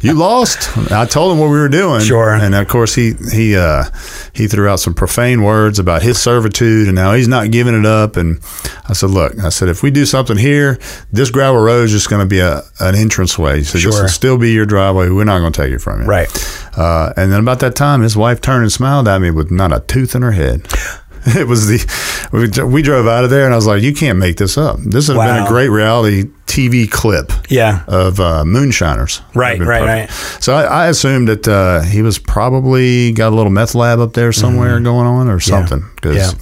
you 0.00 0.14
lost." 0.14 0.76
I 0.92 1.06
told 1.06 1.32
him 1.32 1.38
what 1.40 1.46
we 1.46 1.58
were 1.58 1.68
doing. 1.68 2.00
Sure. 2.00 2.34
and 2.34 2.54
of 2.54 2.68
course 2.68 2.94
he 2.94 3.14
he 3.32 3.56
uh, 3.56 3.84
he 4.32 4.46
threw 4.46 4.68
out 4.68 4.80
some 4.80 4.94
profane 4.94 5.42
words 5.42 5.78
about 5.78 6.02
his 6.02 6.20
servitude 6.20 6.86
and 6.86 6.94
now 6.94 7.14
he's 7.14 7.28
not 7.28 7.50
giving 7.50 7.78
it 7.78 7.86
up. 7.86 8.16
And 8.16 8.40
I 8.88 8.92
said, 8.92 9.10
"Look, 9.10 9.38
I 9.38 9.48
said 9.48 9.68
if 9.68 9.82
we 9.82 9.90
do 9.90 10.06
something 10.06 10.36
here, 10.36 10.78
this 11.10 11.30
gravel 11.30 11.60
road 11.60 11.84
is 11.84 11.90
just 11.90 12.08
going 12.08 12.22
to 12.22 12.28
be 12.28 12.40
a 12.40 12.62
an 12.80 12.93
entrance 12.94 13.38
way. 13.38 13.62
So 13.62 13.78
this 13.78 14.00
will 14.00 14.08
still 14.08 14.38
be 14.38 14.52
your 14.52 14.66
driveway. 14.66 15.08
We're 15.10 15.24
not 15.24 15.40
going 15.40 15.52
to 15.52 15.62
take 15.62 15.72
it 15.72 15.80
from 15.80 16.02
you." 16.02 16.06
Right. 16.06 16.28
Uh, 16.76 17.12
and 17.16 17.32
then 17.32 17.40
about 17.40 17.60
that 17.60 17.74
time, 17.76 18.02
his 18.02 18.16
wife 18.16 18.40
turned 18.40 18.62
and 18.62 18.72
smiled 18.72 19.08
at 19.08 19.20
me 19.20 19.30
with 19.30 19.50
not 19.50 19.72
a 19.72 19.80
tooth 19.80 20.14
in 20.14 20.22
her 20.22 20.32
head. 20.32 20.66
It 21.26 21.48
was 21.48 21.66
the 21.68 22.66
we, 22.66 22.82
drove 22.82 23.06
out 23.06 23.24
of 23.24 23.30
there, 23.30 23.46
and 23.46 23.54
I 23.54 23.56
was 23.56 23.66
like, 23.66 23.82
"You 23.82 23.94
can't 23.94 24.18
make 24.18 24.36
this 24.36 24.58
up. 24.58 24.76
This 24.84 25.08
would 25.08 25.16
have 25.16 25.36
been 25.36 25.46
a 25.46 25.48
great 25.48 25.68
reality 25.70 26.24
TV 26.46 26.90
clip 26.90 27.32
Yeah. 27.48 27.82
of 27.88 28.20
uh, 28.20 28.44
moonshiners." 28.44 29.22
Right, 29.34 29.58
Would've 29.58 29.66
been 29.66 29.86
right. 29.86 30.10
So 30.40 30.54
I, 30.54 30.64
I 30.64 30.86
assumed 30.88 31.28
that 31.28 31.48
uh, 31.48 31.80
he 31.80 32.02
was 32.02 32.18
probably 32.18 33.12
got 33.12 33.32
a 33.32 33.36
little 33.36 33.50
meth 33.50 33.74
lab 33.74 34.00
up 34.00 34.12
there 34.12 34.32
somewhere 34.32 34.78
going 34.80 35.06
on 35.06 35.28
or 35.28 35.40
something 35.40 35.82
because 35.94 36.34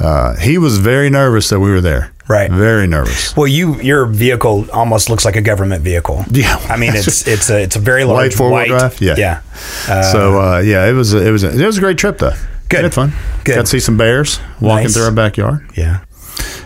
uh, 0.00 0.36
he 0.40 0.58
was 0.58 0.78
very 0.78 1.08
nervous 1.08 1.48
that 1.50 1.60
we 1.60 1.70
were 1.70 1.80
there. 1.80 2.12
Right. 2.30 2.50
very 2.50 2.86
nervous. 2.86 3.36
Well, 3.36 3.48
you 3.48 3.80
your 3.80 4.06
vehicle 4.06 4.66
almost 4.72 5.10
looks 5.10 5.24
like 5.24 5.36
a 5.36 5.42
government 5.42 5.82
vehicle. 5.82 6.24
Yeah. 6.30 6.56
I 6.68 6.76
mean, 6.76 6.94
it's 6.94 7.26
it's 7.34 7.50
a 7.50 7.60
it's 7.62 7.76
a 7.76 7.80
very 7.80 8.04
large 8.04 8.32
White 8.32 8.34
four-wheel 8.38 8.66
drive? 8.66 9.00
Yeah. 9.00 9.16
Yeah. 9.18 10.02
so 10.12 10.40
uh, 10.40 10.58
yeah, 10.60 10.88
it 10.88 10.92
was 10.92 11.12
a, 11.12 11.26
it 11.26 11.30
was 11.32 11.42
a, 11.44 11.50
it 11.50 11.66
was 11.66 11.76
a 11.78 11.80
great 11.80 11.98
trip 11.98 12.18
though. 12.18 12.34
Good. 12.68 12.84
Had 12.84 12.94
fun. 12.94 13.12
Good. 13.44 13.56
Got 13.56 13.62
to 13.62 13.66
see 13.66 13.80
some 13.80 13.96
bears 13.96 14.38
walking 14.60 14.84
Nice. 14.84 14.94
through 14.94 15.06
our 15.06 15.10
backyard. 15.10 15.68
Yeah. 15.76 16.04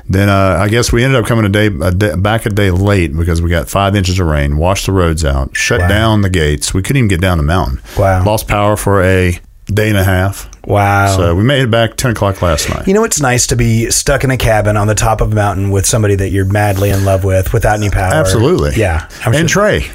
Then 0.06 0.28
uh, 0.28 0.58
I 0.60 0.68
guess 0.68 0.92
we 0.92 1.02
ended 1.02 1.18
up 1.18 1.26
coming 1.26 1.46
a 1.46 1.48
day, 1.48 1.66
a 1.68 1.90
day 1.90 2.14
back 2.14 2.44
a 2.44 2.50
day 2.50 2.70
late 2.70 3.16
because 3.16 3.40
we 3.40 3.48
got 3.48 3.70
five 3.70 3.96
inches 3.96 4.20
of 4.20 4.26
rain, 4.26 4.58
washed 4.58 4.84
the 4.84 4.92
roads 4.92 5.24
out, 5.24 5.56
shut 5.56 5.80
Wow. 5.80 5.88
down 5.88 6.20
the 6.20 6.28
gates. 6.28 6.74
We 6.74 6.82
couldn't 6.82 6.98
even 6.98 7.08
get 7.08 7.22
down 7.22 7.38
the 7.38 7.44
mountain. 7.44 7.80
Wow. 7.96 8.22
Lost 8.22 8.46
power 8.46 8.76
for 8.76 9.02
a 9.02 9.40
day 9.66 9.88
and 9.88 9.96
a 9.96 10.04
half. 10.04 10.50
Wow. 10.66 11.16
So 11.16 11.34
we 11.34 11.42
made 11.44 11.62
it 11.62 11.70
back 11.70 11.96
ten 11.96 12.12
o'clock 12.12 12.40
last 12.42 12.68
night. 12.70 12.86
you 12.86 12.94
know, 12.94 13.04
it's 13.04 13.20
nice 13.20 13.46
to 13.48 13.56
be 13.56 13.90
stuck 13.90 14.24
in 14.24 14.30
a 14.30 14.36
cabin 14.36 14.76
on 14.76 14.86
the 14.86 14.94
top 14.94 15.20
of 15.20 15.32
a 15.32 15.34
mountain 15.34 15.70
with 15.70 15.86
somebody 15.86 16.14
that 16.16 16.30
you're 16.30 16.44
madly 16.46 16.90
in 16.90 17.04
love 17.04 17.24
with 17.24 17.52
without 17.52 17.74
any 17.78 17.90
power. 17.90 18.14
Absolutely. 18.14 18.72
Yeah. 18.76 19.08
I'm 19.24 19.34
and 19.34 19.50
sure- 19.50 19.62
Trey. 19.80 19.90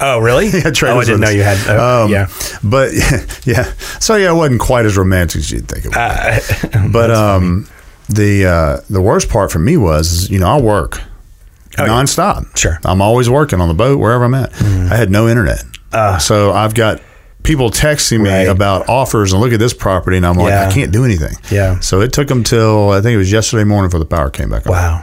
oh, 0.00 0.18
really? 0.18 0.48
Yeah, 0.52 0.70
Trey 0.70 0.90
oh, 0.90 0.98
I 1.00 1.04
didn't 1.04 1.20
know 1.20 1.30
you 1.30 1.42
had. 1.42 1.58
Uh, 1.68 2.04
Um, 2.04 2.10
yeah. 2.12 2.28
But 2.62 2.92
yeah, 3.44 3.72
so 4.00 4.16
yeah, 4.16 4.30
it 4.32 4.34
wasn't 4.34 4.60
quite 4.60 4.84
as 4.86 4.96
romantic 4.96 5.40
as 5.40 5.50
you'd 5.50 5.68
think 5.68 5.84
it 5.86 5.94
was. 5.96 6.90
but 6.92 7.10
um, 7.10 7.68
the 8.08 8.46
uh, 8.46 8.80
the 8.90 9.00
worst 9.00 9.28
part 9.28 9.50
for 9.50 9.58
me 9.58 9.76
was, 9.76 10.28
you 10.30 10.38
know, 10.38 10.46
I 10.48 10.60
work 10.60 11.00
Oh, 11.78 11.84
yeah. 11.84 11.90
nonstop. 11.90 12.54
Sure. 12.56 12.72
Mm-hmm. 12.74 12.86
I'm 12.86 13.00
always 13.00 13.30
working 13.30 13.60
on 13.60 13.68
the 13.68 13.74
boat 13.74 13.98
wherever 13.98 14.24
I'm 14.24 14.34
at. 14.34 14.52
I 14.62 14.94
had 14.96 15.10
no 15.10 15.26
internet, 15.28 15.62
so 16.20 16.52
I've 16.52 16.74
got 16.74 17.00
people 17.42 17.70
texting 17.70 18.22
me. 18.22 18.30
Right. 18.30 18.48
about 18.48 18.88
offers 18.88 19.32
and 19.32 19.40
look 19.40 19.52
at 19.52 19.58
this 19.58 19.74
property, 19.74 20.16
and 20.16 20.26
I'm 20.26 20.36
like, 20.36 20.50
Yeah. 20.50 20.68
I 20.68 20.72
can't 20.72 20.92
do 20.92 21.04
anything. 21.04 21.34
Yeah. 21.50 21.80
So 21.80 22.00
it 22.00 22.12
took 22.12 22.28
them 22.28 22.44
till 22.44 22.90
I 22.90 23.00
think 23.00 23.14
it 23.14 23.18
was 23.18 23.32
yesterday 23.32 23.64
morning 23.64 23.88
before 23.88 24.00
the 24.00 24.06
power 24.06 24.30
came 24.30 24.50
back 24.50 24.66
on. 24.66 24.72
Wow. 24.72 25.02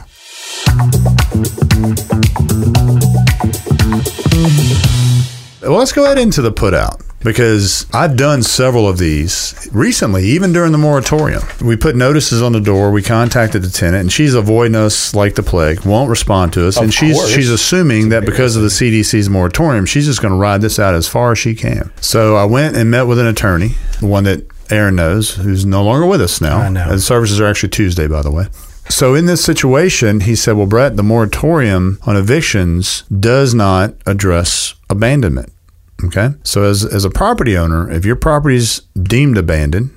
Well, 5.62 5.78
let's 5.78 5.92
go 5.92 6.06
ahead 6.06 6.18
into 6.18 6.42
the 6.42 6.52
put 6.52 6.74
out 6.74 7.02
because 7.22 7.86
I've 7.94 8.16
done 8.16 8.44
several 8.44 8.88
of 8.88 8.98
these 8.98 9.68
recently, 9.72 10.24
even 10.26 10.54
during 10.54 10.72
the 10.72 10.78
moratorium. 10.78 11.44
We 11.62 11.76
put 11.76 11.96
notices 11.96 12.42
on 12.42 12.54
the 12.54 12.62
door. 12.62 12.92
We 12.92 13.04
contacted 13.04 13.62
the 13.62 13.70
tenant, 13.70 14.02
and 14.02 14.12
she's 14.12 14.34
avoiding 14.34 14.76
us 14.76 15.14
like 15.14 15.36
the 15.36 15.44
plague. 15.44 15.86
Won't 15.86 16.10
respond 16.10 16.54
to 16.54 16.68
us, 16.68 16.78
and 16.78 16.94
she's 16.94 17.16
course. 17.16 17.30
she's 17.30 17.50
assuming 17.50 18.10
that 18.10 18.26
because 18.26 18.56
of 18.56 18.62
the 18.62 18.70
CDC's 18.70 19.30
moratorium, 19.30 19.86
she's 19.86 20.06
just 20.06 20.22
going 20.22 20.34
to 20.34 20.40
ride 20.40 20.62
this 20.62 20.80
out 20.80 20.94
as 20.94 21.08
far 21.08 21.32
as 21.32 21.40
she 21.40 21.56
can. 21.56 21.92
So 22.02 22.36
I 22.36 22.46
went 22.46 22.76
and 22.76 22.90
met 22.90 23.04
with 23.04 23.20
an 23.20 23.28
attorney, 23.28 23.76
the 24.00 24.08
one 24.08 24.24
that 24.24 24.46
Aaron 24.72 24.96
knows, 24.96 25.36
who's 25.36 25.66
no 25.66 25.84
longer 25.84 26.06
with 26.06 26.22
us 26.22 26.42
now. 26.42 26.60
I 26.60 26.70
know. 26.70 26.90
And 26.90 27.02
services 27.02 27.42
are 27.42 27.48
actually 27.48 27.70
Tuesday, 27.70 28.08
by 28.08 28.22
the 28.22 28.32
way. 28.32 28.46
So 28.88 29.14
in 29.14 29.28
this 29.28 29.44
situation, 29.44 30.22
he 30.22 30.36
said, 30.36 30.54
"Well, 30.58 30.66
Brett, 30.66 30.96
the 30.96 31.04
moratorium 31.04 32.00
on 32.08 32.16
evictions 32.16 33.04
does 33.20 33.54
not 33.54 33.94
address 34.08 34.74
abandonment." 34.90 35.52
Okay, 36.06 36.30
so 36.44 36.64
as 36.64 36.86
as 36.86 37.04
a 37.04 37.10
property 37.10 37.58
owner, 37.58 37.90
if 37.92 38.06
your 38.06 38.16
property 38.16 38.56
is 38.56 38.82
deemed 39.02 39.38
abandoned, 39.38 39.92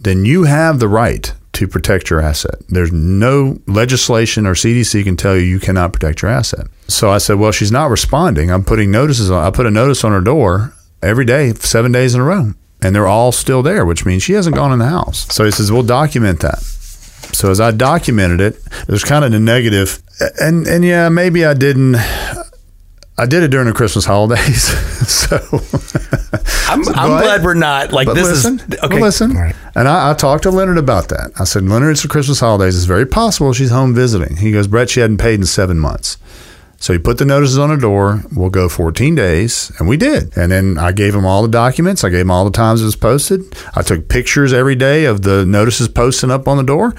then 0.00 0.24
you 0.24 0.44
have 0.44 0.78
the 0.78 0.88
right 0.88 1.32
to 1.54 1.66
protect 1.66 2.10
your 2.10 2.20
asset. 2.20 2.54
There's 2.68 2.92
no 2.92 3.58
legislation 3.66 4.46
or 4.46 4.54
CDC 4.54 5.02
can 5.02 5.16
tell 5.16 5.34
you 5.36 5.42
you 5.42 5.58
cannot 5.58 5.92
protect 5.92 6.22
your 6.22 6.30
asset. 6.30 6.68
So 6.86 7.10
I 7.10 7.18
said, 7.18 7.40
"Well, 7.40 7.50
she's 7.50 7.72
not 7.72 7.90
responding. 7.90 8.52
I'm 8.52 8.64
putting 8.64 8.92
notices 8.92 9.30
on. 9.30 9.44
I 9.44 9.50
put 9.50 9.66
a 9.66 9.70
notice 9.70 10.04
on 10.04 10.12
her 10.12 10.20
door 10.20 10.72
every 11.02 11.24
day, 11.24 11.52
seven 11.54 11.90
days 11.90 12.14
in 12.14 12.20
a 12.20 12.24
row." 12.24 12.54
And 12.80 12.94
they're 12.94 13.08
all 13.08 13.32
still 13.32 13.62
there, 13.64 13.84
which 13.84 14.06
means 14.06 14.22
she 14.22 14.34
hasn't 14.34 14.54
gone 14.54 14.72
in 14.72 14.78
the 14.78 14.86
house. 14.86 15.26
So 15.34 15.44
he 15.44 15.50
says, 15.50 15.72
"We'll 15.72 15.82
document 15.82 16.38
that." 16.40 16.62
So 17.32 17.50
as 17.50 17.60
I 17.60 17.72
documented 17.72 18.40
it, 18.40 18.62
there's 18.86 19.02
kind 19.02 19.24
of 19.24 19.32
the 19.32 19.40
negative, 19.40 20.00
and 20.40 20.68
and 20.68 20.84
yeah, 20.84 21.08
maybe 21.08 21.44
I 21.44 21.54
didn't. 21.54 21.96
I 23.18 23.26
did 23.26 23.42
it 23.42 23.48
during 23.48 23.66
the 23.66 23.72
Christmas 23.72 24.04
holidays, 24.04 24.62
so. 25.08 25.36
I'm, 26.70 26.80
I'm 26.88 27.10
But- 27.10 27.22
glad 27.22 27.42
we're 27.42 27.54
not 27.54 27.92
like 27.92 28.06
But 28.06 28.14
this 28.14 28.28
listen, 28.28 28.60
is 28.60 28.78
okay. 28.84 29.00
listen, 29.00 29.32
right. 29.32 29.54
and 29.74 29.88
I, 29.88 30.10
I 30.10 30.14
talked 30.14 30.44
to 30.44 30.50
Leonard 30.50 30.78
about 30.78 31.08
that. 31.08 31.32
I 31.38 31.44
said, 31.44 31.64
Leonard, 31.64 31.92
it's 31.92 32.02
the 32.02 32.08
Christmas 32.08 32.40
holidays. 32.40 32.76
It's 32.76 32.84
very 32.84 33.06
possible 33.06 33.52
she's 33.52 33.70
home 33.70 33.94
visiting. 33.94 34.36
He 34.36 34.52
goes, 34.52 34.66
Brett, 34.68 34.90
she 34.90 35.00
hadn't 35.00 35.18
paid 35.18 35.40
in 35.40 35.46
seven 35.46 35.78
months. 35.78 36.16
So 36.80 36.92
he 36.92 36.98
put 37.00 37.18
the 37.18 37.24
notices 37.24 37.58
on 37.58 37.70
the 37.70 37.76
door. 37.76 38.22
We'll 38.36 38.50
go 38.50 38.68
14 38.68 39.16
days, 39.16 39.72
and 39.80 39.88
we 39.88 39.96
did. 39.96 40.36
And 40.36 40.52
then 40.52 40.78
I 40.78 40.92
gave 40.92 41.12
him 41.12 41.26
all 41.26 41.42
the 41.42 41.48
documents. 41.48 42.04
I 42.04 42.08
gave 42.10 42.20
him 42.20 42.30
all 42.30 42.44
the 42.44 42.52
times 42.52 42.82
it 42.82 42.84
was 42.84 42.94
posted. 42.94 43.40
I 43.74 43.82
took 43.82 44.08
pictures 44.08 44.52
every 44.52 44.76
day 44.76 45.04
of 45.06 45.22
the 45.22 45.44
notices 45.44 45.88
posting 45.88 46.30
up 46.30 46.46
on 46.46 46.56
the 46.56 46.62
door. 46.62 46.94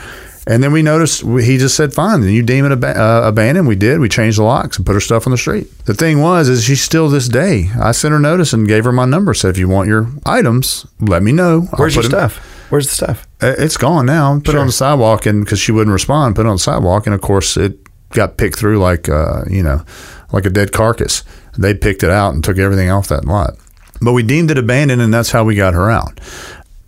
And 0.52 0.64
then 0.64 0.72
we 0.72 0.82
noticed 0.82 1.22
he 1.22 1.58
just 1.60 1.76
said, 1.76 1.94
"Fine, 1.94 2.22
then 2.22 2.32
you 2.32 2.42
deem 2.42 2.66
it 2.66 2.72
ab- 2.72 2.84
uh, 2.98 3.22
abandoned." 3.28 3.68
We 3.68 3.76
did. 3.76 4.00
We 4.00 4.10
changed 4.10 4.40
the 4.40 4.44
locks 4.44 4.78
and 4.78 4.86
put 4.86 4.94
her 4.94 5.00
stuff 5.00 5.28
on 5.28 5.32
the 5.32 5.38
street. 5.38 5.68
The 5.86 5.94
thing 5.94 6.22
was, 6.22 6.50
is 6.50 6.64
she's 6.64 6.82
still 6.82 7.08
this 7.08 7.28
day. 7.28 7.70
I 7.80 7.92
sent 7.92 8.12
her 8.14 8.20
notice 8.20 8.52
and 8.52 8.68
gave 8.68 8.84
her 8.86 8.92
my 8.92 9.06
number. 9.06 9.34
Said, 9.36 9.52
"If 9.52 9.58
you 9.60 9.68
want 9.70 9.88
your 9.88 10.08
items, 10.26 10.88
let 11.00 11.22
me 11.22 11.32
know." 11.32 11.68
Where's 11.78 11.94
your 11.96 12.04
stuff? 12.06 12.38
Where's 12.72 12.88
the 12.88 12.96
stuff? 12.96 13.28
uh, 13.42 13.54
It's 13.60 13.78
gone 13.78 14.08
now. 14.08 14.40
Put 14.44 14.56
it 14.56 14.58
on 14.58 14.68
the 14.68 14.74
sidewalk, 14.74 15.26
and 15.28 15.46
because 15.46 15.60
she 15.60 15.72
wouldn't 15.72 15.94
respond, 15.94 16.36
put 16.36 16.46
it 16.46 16.50
on 16.50 16.56
the 16.56 16.60
sidewalk, 16.60 17.06
and 17.06 17.14
of 17.14 17.22
course 17.22 17.56
it 17.56 17.78
got 18.12 18.38
picked 18.38 18.58
through 18.58 18.80
like 18.80 19.08
uh, 19.08 19.44
you 19.50 19.62
know, 19.62 19.84
like 20.32 20.46
a 20.46 20.50
dead 20.50 20.72
carcass. 20.72 21.24
They 21.60 21.74
picked 21.76 22.02
it 22.02 22.10
out 22.10 22.34
and 22.34 22.44
took 22.44 22.58
everything 22.58 22.90
off 22.90 23.08
that 23.10 23.26
lot. 23.26 23.54
but 24.02 24.14
we 24.14 24.24
deemed 24.24 24.50
it 24.50 24.58
abandoned, 24.58 25.02
and 25.02 25.14
that's 25.14 25.30
how 25.32 25.44
we 25.44 25.54
got 25.56 25.74
her 25.76 25.92
out. 25.92 26.20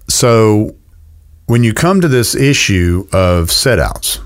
So 0.07 0.75
when 1.51 1.65
you 1.65 1.73
come 1.73 1.99
to 1.99 2.07
this 2.07 2.33
issue 2.33 3.05
of 3.11 3.51
set 3.51 3.77
outs, 3.77 4.21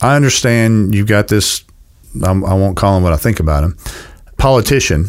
I 0.00 0.16
understand 0.16 0.94
you've 0.94 1.06
got 1.06 1.28
this. 1.28 1.62
I'm, 2.24 2.42
I 2.46 2.54
won't 2.54 2.78
call 2.78 2.96
him 2.96 3.02
what 3.02 3.12
I 3.12 3.18
think 3.18 3.40
about 3.40 3.62
him. 3.62 3.76
Politician 4.38 5.04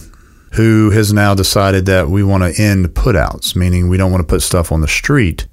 who 0.56 0.90
has 0.90 1.14
now 1.14 1.34
decided 1.34 1.86
that 1.86 2.10
we 2.10 2.22
want 2.22 2.44
to 2.44 2.62
end 2.62 2.88
putouts, 2.88 3.56
meaning 3.56 3.88
we 3.88 3.96
don't 3.96 4.12
want 4.12 4.22
to 4.22 4.28
put 4.28 4.42
stuff 4.42 4.74
on 4.74 4.82
the 4.82 4.90
street. 4.90 5.48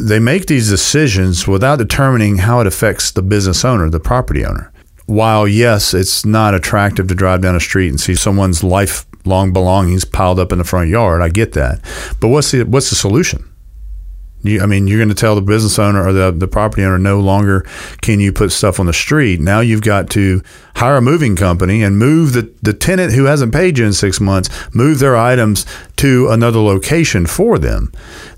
They 0.00 0.18
make 0.18 0.46
these 0.46 0.70
decisions 0.70 1.46
without 1.46 1.76
determining 1.76 2.38
how 2.38 2.60
it 2.60 2.66
affects 2.66 3.10
the 3.10 3.20
business 3.20 3.66
owner, 3.66 3.90
the 3.90 4.00
property 4.00 4.46
owner. 4.46 4.72
While, 5.04 5.46
yes, 5.46 5.92
it's 5.92 6.24
not 6.24 6.54
attractive 6.54 7.06
to 7.08 7.14
drive 7.14 7.42
down 7.42 7.54
a 7.54 7.60
street 7.60 7.90
and 7.90 8.00
see 8.00 8.14
someone's 8.14 8.64
lifelong 8.64 9.52
belongings 9.52 10.06
piled 10.06 10.40
up 10.40 10.52
in 10.52 10.58
the 10.58 10.64
front 10.64 10.88
yard, 10.88 11.20
I 11.20 11.28
get 11.28 11.52
that. 11.52 11.82
But 12.18 12.28
what's 12.28 12.50
the, 12.50 12.62
what's 12.62 12.88
the 12.88 12.96
solution? 12.96 13.50
You, 14.44 14.60
I 14.60 14.66
mean, 14.66 14.86
you're 14.86 14.98
going 14.98 15.08
to 15.08 15.14
tell 15.14 15.34
the 15.34 15.42
business 15.42 15.78
owner 15.78 16.06
or 16.06 16.12
the, 16.12 16.30
the 16.30 16.46
property 16.46 16.84
owner 16.84 16.98
no 16.98 17.18
longer 17.18 17.66
can 18.02 18.20
you 18.20 18.32
put 18.32 18.52
stuff 18.52 18.78
on 18.78 18.86
the 18.86 18.92
street. 18.92 19.40
Now 19.40 19.60
you've 19.60 19.82
got 19.82 20.10
to 20.10 20.42
hire 20.76 20.96
a 20.96 21.02
moving 21.02 21.34
company 21.34 21.82
and 21.82 21.98
move 21.98 22.34
the, 22.34 22.52
the 22.62 22.74
tenant 22.74 23.14
who 23.14 23.24
hasn't 23.24 23.52
paid 23.52 23.78
you 23.78 23.86
in 23.86 23.92
six 23.92 24.20
months, 24.20 24.50
move 24.74 24.98
their 24.98 25.16
items 25.16 25.66
to 25.96 26.28
another 26.28 26.60
location 26.60 27.26
for 27.26 27.58
them. 27.58 27.90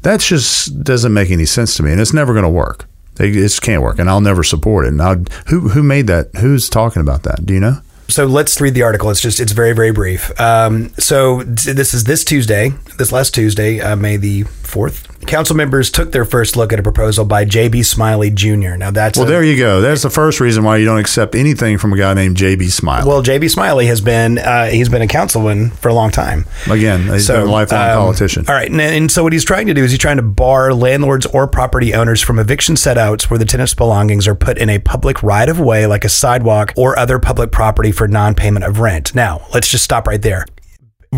That 0.03 0.21
just 0.21 0.83
doesn't 0.85 1.13
make 1.13 1.31
any 1.31 1.45
sense 1.45 1.77
to 1.77 1.83
me, 1.83 1.93
and 1.93 2.01
it's 2.01 2.15
never 2.15 2.33
going 2.33 2.45
to 2.45 2.49
work. 2.49 2.87
It 3.19 3.33
just 3.33 3.63
can't 3.63 3.83
work, 3.83 3.99
and 3.99 4.09
I'll 4.09 4.21
never 4.21 4.45
support 4.45 4.85
it. 4.85 4.89
And 4.89 5.03
I'll, 5.03 5.25
who 5.49 5.71
who 5.71 5.83
made 5.83 6.07
that? 6.07 6.31
Who's 6.37 6.69
talking 6.69 7.03
about 7.03 7.23
that? 7.23 7.47
Do 7.47 7.55
you 7.55 7.61
know? 7.61 7.81
So 8.09 8.27
let's 8.27 8.61
read 8.61 8.75
the 8.75 8.83
article. 8.83 9.11
It's 9.11 9.21
just 9.21 9.41
it's 9.41 9.53
very 9.53 9.73
very 9.73 9.91
brief. 9.91 10.39
Um, 10.39 10.91
so 10.99 11.43
this 11.43 11.95
is 11.95 12.05
this 12.05 12.25
Tuesday, 12.25 12.73
this 12.99 13.11
last 13.11 13.35
Tuesday, 13.35 13.81
uh, 13.81 13.97
May 13.97 14.17
the 14.17 14.45
fourth. 14.67 15.13
Council 15.27 15.57
members 15.57 15.91
took 15.91 16.13
their 16.13 16.25
first 16.25 16.57
look 16.57 16.73
at 16.73 16.79
a 16.79 16.83
proposal 16.83 17.25
by 17.25 17.45
J.B. 17.45 17.83
Smiley 17.83 18.31
Jr. 18.31 18.77
Now 18.77 18.91
that's 18.91 19.19
well, 19.19 19.27
a, 19.27 19.31
there 19.31 19.43
you 19.43 19.57
go. 19.57 19.81
That's 19.81 20.03
the 20.03 20.11
first 20.11 20.39
reason 20.41 20.63
why 20.63 20.77
you 20.77 20.85
don't 20.85 20.99
accept 20.99 21.35
anything 21.35 21.79
from 21.79 21.93
a 21.93 21.97
guy 21.97 22.15
named 22.15 22.37
J.B. 22.37 22.69
Smiley. 22.69 23.09
Well, 23.09 23.23
J.B. 23.23 23.49
Smiley 23.49 23.87
has 23.87 24.01
been 24.01 24.39
uh, 24.39 24.67
he's 24.67 24.89
been 24.89 25.03
a 25.03 25.09
councilman 25.09 25.71
for 25.71 25.89
a 25.89 25.95
long 25.95 26.11
time. 26.11 26.45
Again, 26.71 27.03
he's 27.09 27.27
So, 27.27 27.41
been 27.41 27.49
a 27.49 27.53
lifelong 27.53 27.91
um, 27.91 27.97
politician. 27.97 28.45
All 28.49 28.55
right, 28.55 28.71
and, 28.71 28.81
and 28.81 29.11
so 29.11 29.23
what 29.23 29.33
he's 29.33 29.45
trying 29.45 29.67
to 29.67 29.75
do 29.75 29.83
is 29.83 29.91
he's 29.91 30.01
trying 30.01 30.19
to 30.19 30.23
bar 30.23 30.73
landlords 30.73 31.27
or 31.27 31.47
property 31.49 31.95
owners 31.95 32.21
from 32.23 32.39
eviction 32.39 32.75
setouts 32.77 33.29
where 33.31 33.39
the 33.39 33.45
tenant's 33.45 33.75
belongings 33.75 34.29
are 34.29 34.35
put 34.35 34.59
in 34.59 34.71
a 34.71 34.79
public 34.79 35.23
right 35.23 35.49
of 35.49 35.59
way, 35.59 35.87
like 35.87 36.05
a 36.05 36.09
sidewalk 36.09 36.73
or 36.77 36.99
other 36.99 37.19
public 37.19 37.51
property 37.51 37.91
for 37.91 38.07
non-payment 38.07 38.65
of 38.65 38.79
rent. 38.79 39.15
Now, 39.15 39.47
let's 39.53 39.69
just 39.69 39.85
stop 39.85 40.07
right 40.07 40.23
there. 40.23 40.47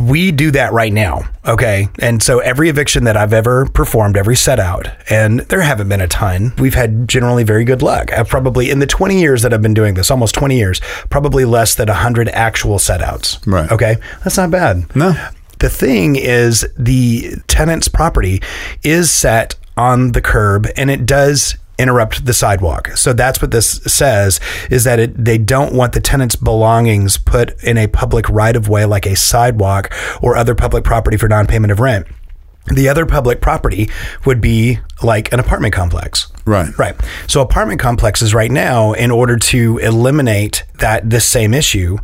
We 0.07 0.33
do 0.33 0.51
that 0.53 0.73
right 0.73 0.93
now, 0.93 1.29
okay? 1.47 1.89
And 1.99 2.23
so 2.23 2.39
every 2.41 2.69
eviction 2.69 3.05
that 3.05 3.17
I've 3.17 3.33
ever 3.33 3.67
performed, 3.67 4.17
every 4.17 4.37
set 4.37 4.61
out, 4.61 4.89
and 5.11 5.41
there 5.41 5.61
haven't 5.61 5.89
been 5.89 6.01
a 6.01 6.09
ton, 6.09 6.53
we've 6.59 6.75
had 6.75 7.09
generally 7.09 7.43
very 7.45 7.65
good 7.65 7.83
luck. 7.83 8.13
I've 8.13 8.29
probably, 8.29 8.71
in 8.71 8.79
the 8.79 8.87
20 8.87 9.19
years 9.21 9.43
that 9.43 9.53
I've 9.53 9.63
been 9.63 9.75
doing 9.75 9.95
this, 9.95 10.11
almost 10.11 10.35
20 10.35 10.57
years, 10.57 10.81
probably 11.11 11.45
less 11.45 11.75
than 11.75 11.89
100 11.89 12.29
actual 12.29 12.79
set 12.79 13.03
outs. 13.03 13.45
Right. 13.47 13.71
Okay? 13.71 13.97
That's 14.25 14.37
not 14.37 14.51
bad. 14.51 14.95
No. 14.95 15.15
The 15.59 15.71
thing 15.71 16.17
is, 16.17 16.67
the 16.79 17.37
tenant's 17.49 17.89
property 17.89 18.41
is 18.85 19.11
set 19.11 19.57
on 19.77 20.13
the 20.13 20.21
curb 20.21 20.69
and 20.77 20.91
it 20.91 21.07
does 21.07 21.57
interrupt 21.79 22.27
the 22.27 22.35
sidewalk. 22.35 22.97
So 22.97 23.12
that's 23.12 23.41
what 23.41 23.51
this 23.51 23.81
says 23.85 24.41
is 24.71 24.85
that 24.85 24.99
it, 24.99 25.25
they 25.25 25.38
don't 25.38 25.75
want 25.75 25.93
the 25.93 26.01
tenant's 26.01 26.37
belongings 26.37 27.19
put 27.19 27.62
in 27.62 27.79
a 27.79 27.87
public 27.87 28.29
right 28.29 28.57
of 28.57 28.69
way 28.69 28.85
like 28.85 29.07
a 29.07 29.17
sidewalk 29.17 29.93
or 30.21 30.37
other 30.37 30.55
public 30.55 30.85
property 30.85 31.17
for 31.17 31.29
non-payment 31.29 31.71
of 31.71 31.81
rent. 31.81 32.07
The 32.67 32.88
other 32.88 33.07
public 33.07 33.41
property 33.41 33.88
would 34.27 34.41
be 34.41 34.81
like 35.03 35.33
an 35.33 35.41
apartment 35.41 35.73
complex. 35.73 36.31
Right. 36.45 36.77
Right. 36.79 36.95
So 37.27 37.41
apartment 37.41 37.81
complexes 37.81 38.35
right 38.35 38.51
now, 38.51 38.93
in 38.93 39.11
order 39.11 39.37
to 39.37 39.79
eliminate 39.79 40.64
that 40.81 41.09
this 41.09 41.25
same 41.25 41.55
issue, 41.55 41.99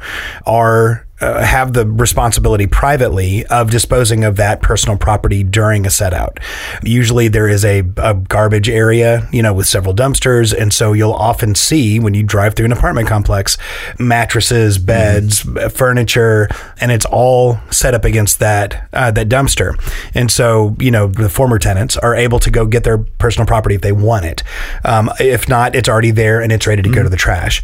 are 0.46 1.03
uh, 1.24 1.42
have 1.42 1.72
the 1.72 1.86
responsibility 1.86 2.66
privately 2.66 3.46
of 3.46 3.70
disposing 3.70 4.24
of 4.24 4.36
that 4.36 4.60
personal 4.60 4.98
property 4.98 5.42
during 5.42 5.86
a 5.86 5.90
set 5.90 6.12
out. 6.12 6.38
Usually 6.82 7.28
there 7.28 7.48
is 7.48 7.64
a, 7.64 7.80
a 7.96 8.14
garbage 8.14 8.68
area, 8.68 9.26
you 9.32 9.42
know, 9.42 9.54
with 9.54 9.66
several 9.66 9.94
dumpsters, 9.94 10.52
and 10.52 10.72
so 10.72 10.92
you'll 10.92 11.12
often 11.12 11.54
see 11.54 11.98
when 11.98 12.12
you 12.12 12.22
drive 12.22 12.54
through 12.54 12.66
an 12.66 12.72
apartment 12.72 13.08
complex, 13.08 13.56
mattresses, 13.98 14.76
beds, 14.76 15.40
furniture, 15.72 16.48
and 16.80 16.92
it's 16.92 17.06
all 17.06 17.58
set 17.70 17.94
up 17.94 18.04
against 18.04 18.38
that 18.40 18.88
uh, 18.92 19.10
that 19.10 19.28
dumpster. 19.28 19.74
And 20.14 20.30
so 20.30 20.76
you 20.78 20.90
know 20.90 21.06
the 21.06 21.30
former 21.30 21.58
tenants 21.58 21.96
are 21.96 22.14
able 22.14 22.38
to 22.40 22.50
go 22.50 22.66
get 22.66 22.84
their 22.84 22.98
personal 22.98 23.46
property 23.46 23.74
if 23.74 23.80
they 23.80 23.92
want 23.92 24.26
it. 24.26 24.42
Um, 24.84 25.10
if 25.18 25.48
not, 25.48 25.74
it's 25.74 25.88
already 25.88 26.10
there 26.10 26.42
and 26.42 26.52
it's 26.52 26.66
ready 26.66 26.82
to 26.82 26.90
go 26.90 27.02
to 27.02 27.08
the 27.08 27.16
trash. 27.16 27.62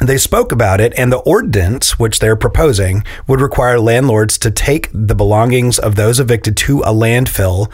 They 0.00 0.18
spoke 0.18 0.50
about 0.50 0.80
it, 0.80 0.92
and 0.96 1.12
the 1.12 1.18
ordinance, 1.18 1.98
which 1.98 2.18
they're 2.18 2.36
proposing, 2.36 3.04
would 3.26 3.40
require 3.40 3.78
landlords 3.78 4.38
to 4.38 4.50
take 4.50 4.88
the 4.92 5.14
belongings 5.14 5.78
of 5.78 5.94
those 5.96 6.18
evicted 6.18 6.56
to 6.58 6.80
a 6.80 6.92
landfill, 6.92 7.70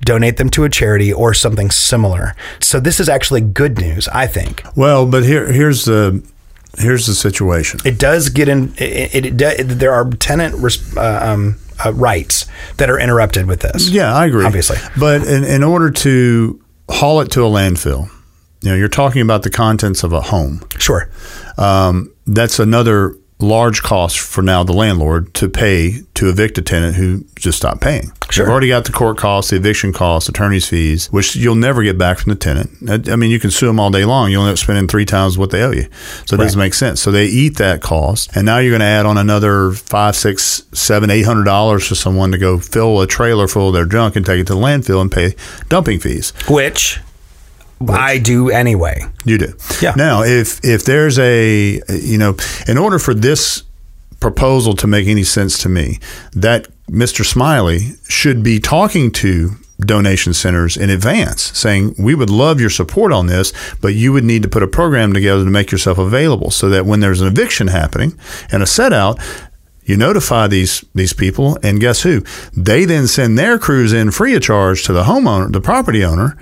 donate 0.00 0.36
them 0.36 0.50
to 0.50 0.64
a 0.64 0.70
charity, 0.70 1.12
or 1.12 1.34
something 1.34 1.70
similar. 1.70 2.34
So, 2.60 2.78
this 2.78 3.00
is 3.00 3.08
actually 3.08 3.40
good 3.40 3.78
news, 3.78 4.06
I 4.08 4.26
think. 4.26 4.62
Well, 4.76 5.06
but 5.06 5.24
here 5.24 5.52
here's 5.52 5.84
the 5.84 6.22
here's 6.78 7.06
the 7.06 7.14
situation. 7.14 7.80
It 7.84 7.98
does 7.98 8.28
get 8.28 8.48
in, 8.48 8.74
it, 8.78 9.14
it, 9.14 9.40
it, 9.40 9.64
there 9.64 9.92
are 9.92 10.08
tenant 10.10 10.54
res- 10.56 10.96
uh, 10.96 11.20
um, 11.22 11.56
uh, 11.84 11.92
rights 11.92 12.46
that 12.76 12.90
are 12.90 12.98
interrupted 12.98 13.46
with 13.46 13.60
this. 13.60 13.88
Yeah, 13.88 14.14
I 14.14 14.26
agree. 14.26 14.44
Obviously. 14.44 14.78
But 14.98 15.26
in, 15.26 15.44
in 15.44 15.62
order 15.62 15.90
to 15.90 16.60
haul 16.88 17.20
it 17.20 17.30
to 17.32 17.44
a 17.44 17.48
landfill, 17.48 18.10
you 18.64 18.70
know, 18.70 18.76
you're 18.76 18.88
talking 18.88 19.20
about 19.20 19.42
the 19.42 19.50
contents 19.50 20.04
of 20.04 20.14
a 20.14 20.22
home. 20.22 20.64
Sure. 20.78 21.10
Um, 21.58 22.10
that's 22.26 22.58
another 22.58 23.14
large 23.40 23.82
cost 23.82 24.18
for 24.18 24.40
now 24.40 24.64
the 24.64 24.72
landlord 24.72 25.34
to 25.34 25.48
pay 25.50 26.00
to 26.14 26.30
evict 26.30 26.56
a 26.56 26.62
tenant 26.62 26.96
who 26.96 27.24
just 27.36 27.58
stopped 27.58 27.82
paying. 27.82 28.10
Sure. 28.30 28.46
You've 28.46 28.50
already 28.50 28.68
got 28.68 28.86
the 28.86 28.92
court 28.92 29.18
costs, 29.18 29.50
the 29.50 29.56
eviction 29.56 29.92
costs, 29.92 30.30
attorney's 30.30 30.66
fees, 30.66 31.08
which 31.08 31.36
you'll 31.36 31.56
never 31.56 31.82
get 31.82 31.98
back 31.98 32.18
from 32.18 32.30
the 32.30 32.38
tenant. 32.38 32.70
I 32.88 33.12
I 33.12 33.16
mean, 33.16 33.30
you 33.30 33.38
can 33.38 33.50
sue 33.50 33.66
them 33.66 33.78
all 33.78 33.90
day 33.90 34.06
long. 34.06 34.30
You'll 34.30 34.44
end 34.44 34.52
up 34.52 34.58
spending 34.58 34.88
three 34.88 35.04
times 35.04 35.36
what 35.36 35.50
they 35.50 35.62
owe 35.62 35.72
you. 35.72 35.88
So 36.24 36.36
it 36.36 36.38
doesn't 36.38 36.58
make 36.58 36.72
sense. 36.72 37.02
So 37.02 37.10
they 37.10 37.26
eat 37.26 37.58
that 37.58 37.82
cost, 37.82 38.34
and 38.34 38.46
now 38.46 38.58
you're 38.58 38.70
going 38.70 38.80
to 38.80 38.86
add 38.86 39.04
on 39.04 39.18
another 39.18 39.72
five, 39.72 40.16
six, 40.16 40.62
seven, 40.72 41.10
eight 41.10 41.26
hundred 41.26 41.44
dollars 41.44 41.86
for 41.86 41.96
someone 41.96 42.32
to 42.32 42.38
go 42.38 42.58
fill 42.58 43.02
a 43.02 43.06
trailer 43.06 43.46
full 43.46 43.68
of 43.68 43.74
their 43.74 43.84
junk 43.84 44.16
and 44.16 44.24
take 44.24 44.40
it 44.40 44.46
to 44.46 44.54
the 44.54 44.60
landfill 44.60 45.02
and 45.02 45.12
pay 45.12 45.34
dumping 45.68 46.00
fees. 46.00 46.32
Which 46.48 47.00
I 47.90 48.18
do 48.18 48.50
anyway. 48.50 49.02
You 49.24 49.38
do. 49.38 49.54
Yeah. 49.80 49.94
Now, 49.96 50.22
if 50.22 50.64
if 50.64 50.84
there's 50.84 51.18
a 51.18 51.80
you 51.88 52.18
know, 52.18 52.36
in 52.66 52.78
order 52.78 52.98
for 52.98 53.14
this 53.14 53.62
proposal 54.20 54.74
to 54.74 54.86
make 54.86 55.06
any 55.06 55.24
sense 55.24 55.58
to 55.58 55.68
me, 55.68 55.98
that 56.32 56.68
Mr. 56.88 57.24
Smiley 57.24 57.92
should 58.08 58.42
be 58.42 58.58
talking 58.60 59.10
to 59.12 59.56
donation 59.80 60.32
centers 60.32 60.76
in 60.76 60.88
advance 60.88 61.42
saying 61.58 61.94
we 61.98 62.14
would 62.14 62.30
love 62.30 62.60
your 62.60 62.70
support 62.70 63.12
on 63.12 63.26
this 63.26 63.52
but 63.80 63.88
you 63.88 64.12
would 64.12 64.22
need 64.22 64.40
to 64.42 64.48
put 64.48 64.62
a 64.62 64.68
program 64.68 65.12
together 65.12 65.44
to 65.44 65.50
make 65.50 65.72
yourself 65.72 65.98
available 65.98 66.50
so 66.50 66.68
that 66.68 66.86
when 66.86 67.00
there's 67.00 67.20
an 67.20 67.26
eviction 67.26 67.66
happening 67.66 68.16
and 68.52 68.62
a 68.62 68.66
set 68.66 68.92
out 68.92 69.18
you 69.82 69.96
notify 69.96 70.46
these 70.46 70.84
these 70.94 71.12
people 71.12 71.58
and 71.62 71.80
guess 71.80 72.02
who 72.02 72.22
they 72.56 72.84
then 72.84 73.08
send 73.08 73.36
their 73.36 73.58
crews 73.58 73.92
in 73.92 74.12
free 74.12 74.34
of 74.36 74.42
charge 74.42 74.84
to 74.84 74.92
the 74.92 75.02
homeowner 75.02 75.52
the 75.52 75.60
property 75.60 76.04
owner 76.04 76.38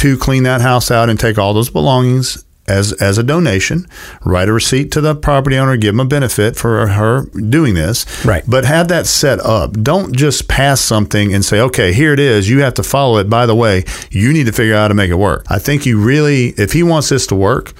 to 0.00 0.16
clean 0.16 0.44
that 0.44 0.60
house 0.60 0.90
out 0.90 1.10
and 1.10 1.20
take 1.20 1.38
all 1.38 1.52
those 1.52 1.68
belongings 1.70 2.42
as 2.66 2.92
as 2.94 3.18
a 3.18 3.22
donation, 3.22 3.86
write 4.24 4.48
a 4.48 4.52
receipt 4.52 4.92
to 4.92 5.00
the 5.00 5.14
property 5.14 5.58
owner, 5.58 5.76
give 5.76 5.92
them 5.94 6.00
a 6.00 6.04
benefit 6.08 6.56
for 6.56 6.86
her 6.86 7.26
doing 7.26 7.74
this. 7.74 8.06
Right. 8.24 8.44
But 8.46 8.64
have 8.64 8.88
that 8.88 9.06
set 9.06 9.40
up. 9.40 9.72
Don't 9.72 10.14
just 10.16 10.48
pass 10.48 10.80
something 10.80 11.34
and 11.34 11.44
say, 11.44 11.60
"Okay, 11.60 11.92
here 11.92 12.12
it 12.14 12.20
is. 12.20 12.48
You 12.48 12.62
have 12.62 12.74
to 12.74 12.82
follow 12.82 13.18
it." 13.18 13.28
By 13.28 13.44
the 13.44 13.54
way, 13.54 13.84
you 14.10 14.32
need 14.32 14.46
to 14.46 14.52
figure 14.52 14.74
out 14.74 14.82
how 14.82 14.88
to 14.88 14.94
make 14.94 15.10
it 15.10 15.16
work. 15.16 15.44
I 15.50 15.58
think 15.58 15.84
you 15.84 16.00
really, 16.00 16.54
if 16.56 16.72
he 16.72 16.82
wants 16.82 17.08
this 17.08 17.26
to 17.26 17.34
work, 17.34 17.74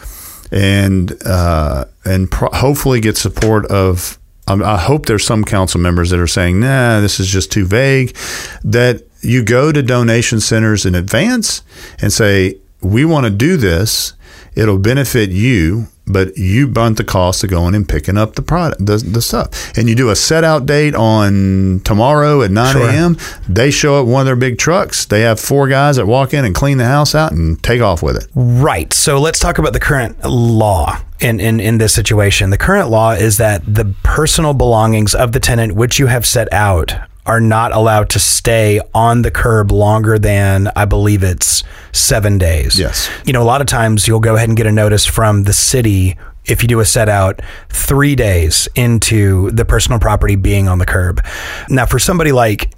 and 0.50 1.16
uh, 1.24 1.86
and 2.04 2.30
pro- 2.30 2.50
hopefully 2.50 3.00
get 3.00 3.16
support 3.16 3.66
of. 3.66 4.18
Um, 4.48 4.64
I 4.64 4.78
hope 4.78 5.06
there's 5.06 5.24
some 5.24 5.44
council 5.44 5.80
members 5.80 6.10
that 6.10 6.18
are 6.18 6.26
saying, 6.26 6.58
"Nah, 6.58 7.00
this 7.00 7.20
is 7.20 7.28
just 7.28 7.52
too 7.52 7.64
vague." 7.64 8.16
That 8.64 9.06
you 9.22 9.42
go 9.44 9.72
to 9.72 9.82
donation 9.82 10.40
centers 10.40 10.84
in 10.86 10.94
advance 10.94 11.62
and 12.00 12.12
say, 12.12 12.56
"We 12.80 13.04
want 13.04 13.24
to 13.24 13.30
do 13.30 13.56
this. 13.56 14.14
It'll 14.54 14.78
benefit 14.78 15.30
you." 15.30 15.88
But 16.06 16.36
you 16.36 16.66
bunt 16.66 16.96
the 16.96 17.04
cost 17.04 17.44
of 17.44 17.50
going 17.50 17.72
and 17.76 17.88
picking 17.88 18.18
up 18.18 18.34
the 18.34 18.42
product, 18.42 18.84
the, 18.84 18.96
the 18.96 19.22
stuff, 19.22 19.70
and 19.78 19.88
you 19.88 19.94
do 19.94 20.10
a 20.10 20.16
set 20.16 20.42
out 20.42 20.66
date 20.66 20.92
on 20.96 21.82
tomorrow 21.84 22.42
at 22.42 22.50
nine 22.50 22.72
Sure. 22.72 22.88
a.m. 22.90 23.16
They 23.48 23.70
show 23.70 24.00
up 24.00 24.08
one 24.08 24.22
of 24.22 24.26
their 24.26 24.34
big 24.34 24.58
trucks. 24.58 25.04
They 25.04 25.20
have 25.20 25.38
four 25.38 25.68
guys 25.68 25.96
that 25.96 26.06
walk 26.06 26.34
in 26.34 26.44
and 26.44 26.52
clean 26.52 26.78
the 26.78 26.84
house 26.86 27.14
out 27.14 27.30
and 27.30 27.62
take 27.62 27.80
off 27.80 28.02
with 28.02 28.16
it. 28.16 28.26
Right. 28.34 28.92
So 28.92 29.20
let's 29.20 29.38
talk 29.38 29.58
about 29.58 29.72
the 29.72 29.78
current 29.78 30.24
law 30.24 30.98
in, 31.20 31.38
in, 31.38 31.60
in 31.60 31.78
this 31.78 31.94
situation. 31.94 32.50
The 32.50 32.58
current 32.58 32.90
law 32.90 33.12
is 33.12 33.36
that 33.36 33.62
the 33.64 33.94
personal 34.02 34.52
belongings 34.52 35.14
of 35.14 35.30
the 35.30 35.38
tenant 35.38 35.76
which 35.76 36.00
you 36.00 36.08
have 36.08 36.26
set 36.26 36.52
out 36.52 36.92
are 37.26 37.40
not 37.40 37.72
allowed 37.72 38.10
to 38.10 38.18
stay 38.18 38.80
on 38.94 39.22
the 39.22 39.30
curb 39.30 39.70
longer 39.70 40.18
than 40.18 40.68
I 40.74 40.84
believe 40.84 41.22
it's 41.22 41.62
seven 41.92 42.38
days. 42.38 42.78
Yes. 42.78 43.10
You 43.24 43.32
know, 43.32 43.42
a 43.42 43.44
lot 43.44 43.60
of 43.60 43.66
times 43.66 44.08
you'll 44.08 44.20
go 44.20 44.36
ahead 44.36 44.48
and 44.48 44.56
get 44.56 44.66
a 44.66 44.72
notice 44.72 45.04
from 45.06 45.44
the 45.44 45.52
city 45.52 46.16
if 46.46 46.62
you 46.62 46.68
do 46.68 46.80
a 46.80 46.84
set 46.84 47.08
out 47.08 47.40
three 47.68 48.14
days 48.16 48.68
into 48.74 49.50
the 49.50 49.64
personal 49.64 50.00
property 50.00 50.36
being 50.36 50.68
on 50.68 50.78
the 50.78 50.86
curb. 50.86 51.24
Now, 51.68 51.86
for 51.86 51.98
somebody 51.98 52.32
like, 52.32 52.70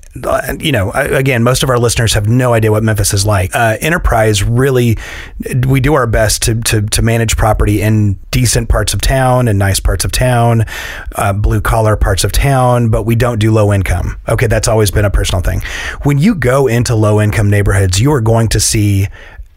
you 0.61 0.73
know, 0.73 0.91
uh, 0.91 1.09
again, 1.11 1.43
most 1.43 1.63
of 1.63 1.71
our 1.71 1.79
listeners 1.79 2.13
have 2.15 2.29
no 2.29 2.53
idea 2.53 2.71
what 2.71 2.83
Memphis 2.83 3.15
is 3.15 3.25
like. 3.25 3.55
Uh, 3.55 3.79
Enterprise 3.81 4.43
really, 4.43 4.99
we 5.67 5.81
do 5.81 5.95
our 5.95 6.07
best 6.07 6.43
to, 6.43 6.61
to, 6.63 6.83
to 6.83 7.03
manage 7.03 7.37
property 7.37 7.81
in 7.81 8.19
decent 8.31 8.69
parts 8.69 8.93
of 8.93 9.01
town 9.01 9.49
and 9.49 9.59
nice 9.59 9.81
parts 9.81 10.05
of 10.05 10.13
town, 10.13 10.65
uh, 11.17 11.33
blue 11.33 11.61
collar 11.61 11.97
parts 11.97 12.25
of 12.25 12.33
town, 12.33 12.91
but 12.91 13.05
we 13.05 13.15
don't 13.15 13.39
do 13.39 13.51
low 13.51 13.73
income. 13.73 14.19
Okay, 14.29 14.47
that's 14.47 14.69
always 14.69 14.91
been 14.91 15.05
a 15.05 15.11
personal 15.11 15.41
thing. 15.41 15.63
When 16.03 16.19
you 16.19 16.35
go 16.35 16.67
into 16.67 16.95
low 16.95 17.21
income 17.21 17.49
neighborhoods, 17.49 18.01
you 18.01 18.13
are 18.13 18.21
going 18.21 18.49
to 18.49 18.61
see 18.61 19.09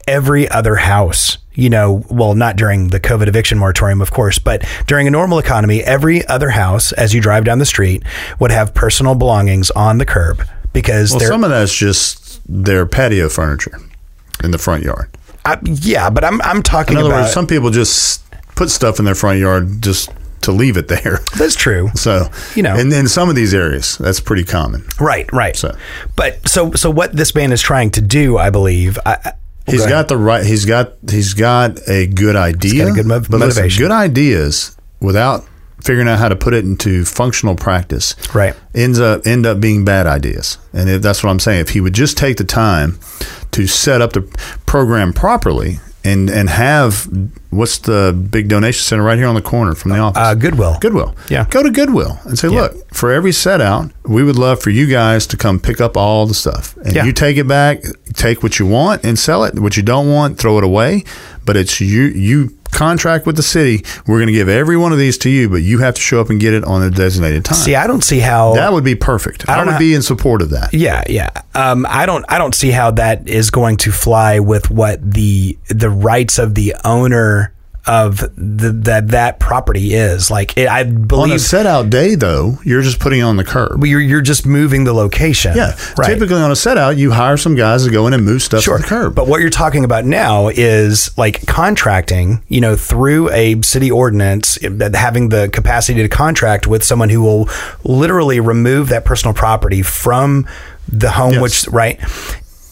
every 0.08 0.48
other 0.50 0.76
house 0.76 1.38
you 1.58 1.70
know, 1.70 2.04
well, 2.10 2.36
not 2.36 2.58
during 2.58 2.90
the 2.90 3.00
COVID 3.00 3.28
eviction 3.28 3.58
moratorium, 3.58 4.02
of 4.02 4.12
course, 4.12 4.38
but 4.38 4.66
during 4.88 5.08
a 5.08 5.10
normal 5.10 5.40
economy, 5.40 5.82
every 5.82 6.26
other 6.28 6.50
house, 6.50 6.92
as 6.92 7.14
you 7.14 7.22
drive 7.22 7.46
down 7.46 7.60
the 7.60 7.66
street, 7.66 8.04
would 8.40 8.52
have 8.52 8.74
personal 8.74 9.16
belongings 9.16 9.72
on 9.72 9.98
the 9.98 10.06
curb 10.06 10.44
because 10.74 11.12
Well, 11.12 11.22
some 11.22 11.44
of 11.44 11.50
that's 11.50 11.74
just 11.74 12.42
their 12.48 12.86
patio 12.86 13.30
furniture 13.30 13.80
in 14.44 14.52
the 14.52 14.58
front 14.58 14.84
yard. 14.84 15.10
I, 15.46 15.58
yeah, 15.64 16.10
but 16.10 16.26
I'm 16.26 16.42
I'm 16.42 16.62
talking 16.62 16.94
In 16.98 17.00
other 17.04 17.10
about. 17.12 17.22
words, 17.22 17.34
some 17.34 17.48
people 17.48 17.70
just 17.70 18.22
put 18.56 18.70
stuff 18.70 19.00
in 19.00 19.06
their 19.06 19.16
front 19.16 19.40
yard 19.40 19.82
just 19.82 20.10
to 20.42 20.52
leave 20.52 20.76
it 20.76 20.90
there. 20.90 21.20
that's 21.38 21.56
true. 21.56 21.90
So 21.96 22.30
You 22.56 22.64
know. 22.64 22.76
and 22.76 22.92
in 22.92 23.08
some 23.08 23.30
of 23.30 23.36
these 23.36 23.54
areas, 23.54 23.98
that's 23.98 24.20
pretty 24.20 24.44
common. 24.44 24.86
Right, 25.00 25.32
right. 25.32 25.56
So- 25.56 25.76
but 26.18 26.46
so 26.50 26.74
so 26.74 26.90
what 26.90 27.16
this 27.16 27.34
man 27.34 27.54
is 27.54 27.62
trying 27.62 27.92
to 27.92 28.02
do, 28.02 28.38
I 28.38 28.50
believe. 28.50 29.00
I- 29.06 29.34
He's 29.68 29.82
go 29.82 29.90
got 29.90 30.08
the 30.08 30.18
right. 30.18 30.46
He's 30.46 30.66
got 30.66 30.94
he's 31.10 31.34
got 31.34 31.80
a 31.90 32.08
good 32.08 32.36
idea. 32.36 32.86
got 32.86 32.92
a 32.92 32.94
good 32.96 33.06
mov- 33.06 33.30
but 33.30 33.40
listen, 33.40 33.62
motivation. 33.64 33.84
good 33.84 33.92
ideas 33.92 34.76
without 35.00 35.44
figuring 35.84 36.08
out 36.08 36.18
how 36.20 36.30
to 36.30 36.36
put 36.36 36.54
it 36.54 36.64
into 36.66 37.04
functional 37.06 37.56
practice. 37.56 38.16
Right. 38.34 38.56
Ends 38.74 39.00
up 39.00 39.26
end 39.26 39.46
up 39.46 39.60
being 39.60 39.84
bad 39.86 40.08
ideas. 40.08 40.58
And 40.74 40.90
if 40.90 41.02
that's 41.02 41.24
what 41.24 41.30
I'm 41.32 41.40
saying, 41.40 41.62
if 41.62 41.70
he 41.70 41.82
would 41.82 41.94
just 41.94 42.18
take 42.18 42.38
the 42.38 42.44
time 42.44 43.00
to 43.52 43.68
set 43.68 44.02
up 44.02 44.14
the 44.14 44.22
program 44.66 45.14
properly 45.14 45.80
and 46.04 46.30
and 46.30 46.50
have 46.50 47.08
what's 47.50 47.80
the 47.80 48.14
big 48.30 48.48
donation 48.50 48.84
center 48.84 49.02
right 49.04 49.18
here 49.18 49.28
on 49.28 49.34
the 49.36 49.42
corner 49.42 49.74
from 49.74 49.92
the 49.92 49.98
office. 49.98 50.22
uh, 50.22 50.34
Goodwill. 50.36 50.78
Goodwill. 50.82 51.16
Yeah. 51.30 51.46
Go 51.50 51.64
to 51.64 51.72
Goodwill 51.72 52.20
and 52.26 52.38
say, 52.38 52.50
Yeah. 52.50 52.62
look, 52.62 52.94
for 52.94 53.12
every 53.12 53.32
set 53.32 53.62
out, 53.62 53.90
we 54.04 54.22
would 54.24 54.36
love 54.36 54.62
for 54.62 54.70
you 54.72 54.86
guys 54.88 55.26
to 55.28 55.38
come 55.38 55.60
pick 55.60 55.80
up 55.82 55.96
all 55.98 56.28
the 56.28 56.34
stuff. 56.36 56.76
And 56.84 56.94
Yeah. 56.96 57.06
you 57.06 57.14
take 57.14 57.38
it 57.38 57.48
back, 57.48 57.82
take 58.16 58.44
what 58.44 58.60
you 58.60 58.66
want 58.66 59.04
and 59.04 59.18
sell 59.18 59.44
it. 59.44 59.60
What 59.60 59.78
you 59.78 59.84
don't 59.84 60.10
want, 60.12 60.38
throw 60.38 60.58
it 60.58 60.64
away. 60.64 61.04
But 61.46 61.58
it's 61.58 61.80
you 61.80 62.04
you 62.04 62.58
contract 62.72 63.26
with 63.26 63.38
the 63.38 63.44
city. 63.44 63.84
We're 64.06 64.18
going 64.18 64.28
to 64.28 64.34
give 64.34 64.50
every 64.50 64.76
one 64.76 64.92
of 64.92 64.98
these 64.98 65.18
to 65.20 65.30
you, 65.30 65.48
but 65.50 65.58
you 65.58 65.80
have 65.80 65.96
to 65.96 66.02
show 66.02 66.20
up 66.20 66.30
and 66.30 66.40
get 66.40 66.54
it 66.54 66.64
on 66.66 66.84
a 66.84 66.90
designated 66.90 67.46
time. 67.46 67.56
See, 67.56 67.74
I 67.76 67.88
don't 67.88 68.04
see 68.04 68.20
how 68.20 68.54
that 68.56 68.74
would 68.74 68.84
be 68.84 68.96
perfect. 68.96 69.48
I 69.48 69.56
I, 69.56 69.64
would 69.64 69.72
know- 69.72 69.80
be 69.80 69.94
in 69.94 70.02
support 70.02 70.42
of 70.42 70.50
that. 70.50 70.74
Yeah, 70.74 71.04
yeah. 71.08 71.30
Um, 71.54 71.86
I 71.90 72.06
don't. 72.06 72.26
I 72.28 72.38
don't 72.38 72.54
see 72.56 72.72
how 72.72 72.92
that 72.92 73.28
is 73.30 73.50
going 73.50 73.78
to 73.78 73.92
fly 73.92 74.40
with 74.40 74.70
what 74.70 75.00
the 75.10 75.58
the 75.70 75.90
rights 75.90 76.38
of 76.38 76.56
the 76.56 76.76
owner 76.84 77.54
of 77.88 78.18
the, 78.36 78.72
that 78.86 79.10
that 79.10 79.40
property 79.40 79.94
is. 79.94 80.32
Like, 80.32 80.58
it, 80.58 80.68
I 80.68 80.82
On 80.82 81.32
a 81.32 81.38
set 81.40 81.66
out 81.66 81.90
day, 81.90 82.16
though, 82.16 82.58
you're 82.64 82.82
just 82.82 83.00
putting 83.00 83.22
on 83.22 83.38
the 83.38 83.44
curb. 83.44 83.84
you're 83.84 84.00
you're 84.02 84.22
just 84.22 84.46
moving 84.46 84.84
the 84.86 84.94
location. 84.94 85.56
Yeah. 85.56 85.76
right. 85.98 86.08
Typically 86.08 86.36
on 86.42 86.52
a 86.52 86.56
set 86.56 86.78
out, 86.78 86.98
you 86.98 87.12
hire 87.12 87.38
some 87.38 87.56
guys 87.56 87.86
to 87.86 87.92
go 87.92 88.08
in 88.08 88.14
and 88.14 88.26
move 88.26 88.42
stuff 88.42 88.62
Sure. 88.64 88.78
to 88.78 88.82
the 88.84 88.88
curb. 88.88 89.16
But 89.16 89.28
what 89.28 89.42
you're 89.42 89.50
talking 89.50 89.84
about 89.84 90.06
now 90.06 90.48
is 90.50 91.16
like 91.18 91.46
contracting, 91.46 92.44
you 92.48 92.62
know, 92.62 92.76
through 92.76 93.30
a 93.32 93.62
city 93.62 93.92
ordinance, 93.92 94.58
eh, 94.64 94.90
having 94.94 95.30
the 95.30 95.50
capacity 95.50 96.02
to 96.02 96.10
contract 96.10 96.68
with 96.68 96.84
someone 96.84 97.10
who 97.10 97.22
will 97.22 97.50
literally 97.84 98.40
remove 98.40 98.90
that 98.90 99.06
personal 99.06 99.34
property 99.34 99.82
from 99.82 100.48
the 100.92 101.12
home, 101.12 101.34
Yes. 101.34 101.42
which, 101.42 101.68
right? 101.74 102.00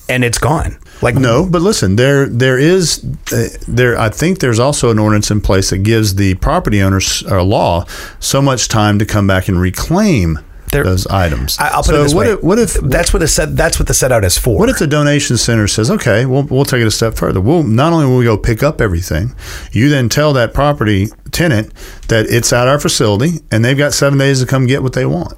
And 0.09 0.24
it's 0.24 0.38
gone. 0.38 0.78
Like, 1.04 1.16
No, 1.16 1.47
but 1.47 1.62
listen, 1.62 1.95
there 1.95 2.28
there 2.28 2.58
is 2.58 3.04
uh, 3.32 3.47
there. 3.68 3.97
I 3.99 4.10
think 4.10 4.39
there's 4.39 4.60
also 4.60 4.89
an 4.89 4.99
ordinance 4.99 5.30
in 5.32 5.41
place 5.41 5.70
that 5.72 5.80
gives 5.80 6.16
the 6.16 6.36
property 6.36 6.82
owners 6.82 7.24
or 7.24 7.43
law 7.43 7.86
so 8.20 8.41
much 8.41 8.68
time 8.68 8.99
to 8.99 9.06
come 9.06 9.28
back 9.28 9.47
and 9.47 9.60
reclaim 9.60 10.39
There- 10.72 10.84
those 10.84 11.06
items. 11.08 11.58
I, 11.60 11.68
I'll 11.68 11.84
put 11.84 11.86
so 11.86 11.99
it 11.99 12.04
this 12.04 12.14
what 12.14 12.26
way. 12.28 12.34
If, 12.34 12.43
what 12.43 12.60
if 12.60 12.74
that's 12.76 13.14
what 13.14 13.20
the 13.20 13.28
set, 13.28 13.56
that's 13.56 13.78
what 13.80 13.88
the 13.88 13.93
set 13.93 14.12
out 14.12 14.24
is 14.26 14.38
for. 14.38 14.58
what 14.58 14.70
if 14.70 14.80
the 14.80 14.88
donation 14.88 15.38
center 15.38 15.68
says, 15.68 15.91
okay, 15.91 16.26
we'll, 16.26 16.43
we'll 16.43 16.66
take 16.66 16.82
it 16.82 16.88
a 16.88 16.91
step 16.91 17.16
further. 17.16 17.39
We'll 17.41 17.64
not 17.64 17.93
only 17.93 18.06
will 18.08 18.18
we 18.18 18.26
go 18.26 18.38
pick 18.38 18.64
up 18.64 18.82
everything, 18.82 19.36
you 19.72 19.89
then 19.89 20.10
tell 20.10 20.34
that 20.34 20.54
property 20.54 21.08
tenant 21.32 21.72
that 22.08 22.26
it's 22.28 22.51
at 22.54 22.68
our 22.68 22.80
facility 22.80 23.39
and 23.51 23.64
they've 23.64 23.78
got 23.78 23.93
seven 23.93 24.18
days 24.18 24.39
to 24.39 24.47
come 24.47 24.66
get 24.66 24.82
what 24.82 24.93
they 24.93 25.06
want 25.06 25.34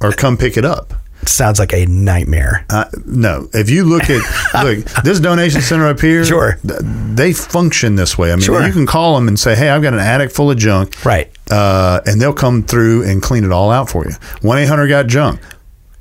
or 0.00 0.12
come 0.12 0.36
pick 0.36 0.56
it 0.56 0.64
up. 0.64 0.92
Sounds 1.28 1.58
like 1.58 1.72
a 1.72 1.86
nightmare. 1.86 2.64
Uh, 2.70 2.84
no, 3.06 3.48
if 3.52 3.70
you 3.70 3.84
look 3.84 4.04
at 4.10 4.22
look 4.64 4.78
this 5.04 5.20
donation 5.20 5.60
center 5.60 5.86
up 5.86 6.00
here, 6.00 6.24
Sure. 6.24 6.58
th- 6.66 6.80
they 6.82 7.32
function 7.32 7.96
this 7.96 8.16
way. 8.18 8.32
I 8.32 8.36
mean, 8.36 8.44
Sure. 8.44 8.66
you 8.66 8.72
can 8.72 8.86
call 8.86 9.14
them 9.14 9.28
and 9.28 9.38
say, 9.38 9.54
"Hey, 9.54 9.68
I've 9.70 9.82
got 9.82 9.92
an 9.94 10.00
attic 10.00 10.30
full 10.30 10.50
of 10.50 10.56
junk," 10.58 11.04
Right. 11.04 11.30
Uh, 11.50 12.00
and 12.06 12.20
they'll 12.20 12.32
come 12.32 12.62
through 12.62 13.04
and 13.04 13.22
clean 13.22 13.44
it 13.44 13.52
all 13.52 13.70
out 13.70 13.90
for 13.90 14.04
you. 14.06 14.12
One 14.42 14.58
eight 14.58 14.66
hundred 14.68 14.88
got 14.88 15.06
junk. 15.06 15.40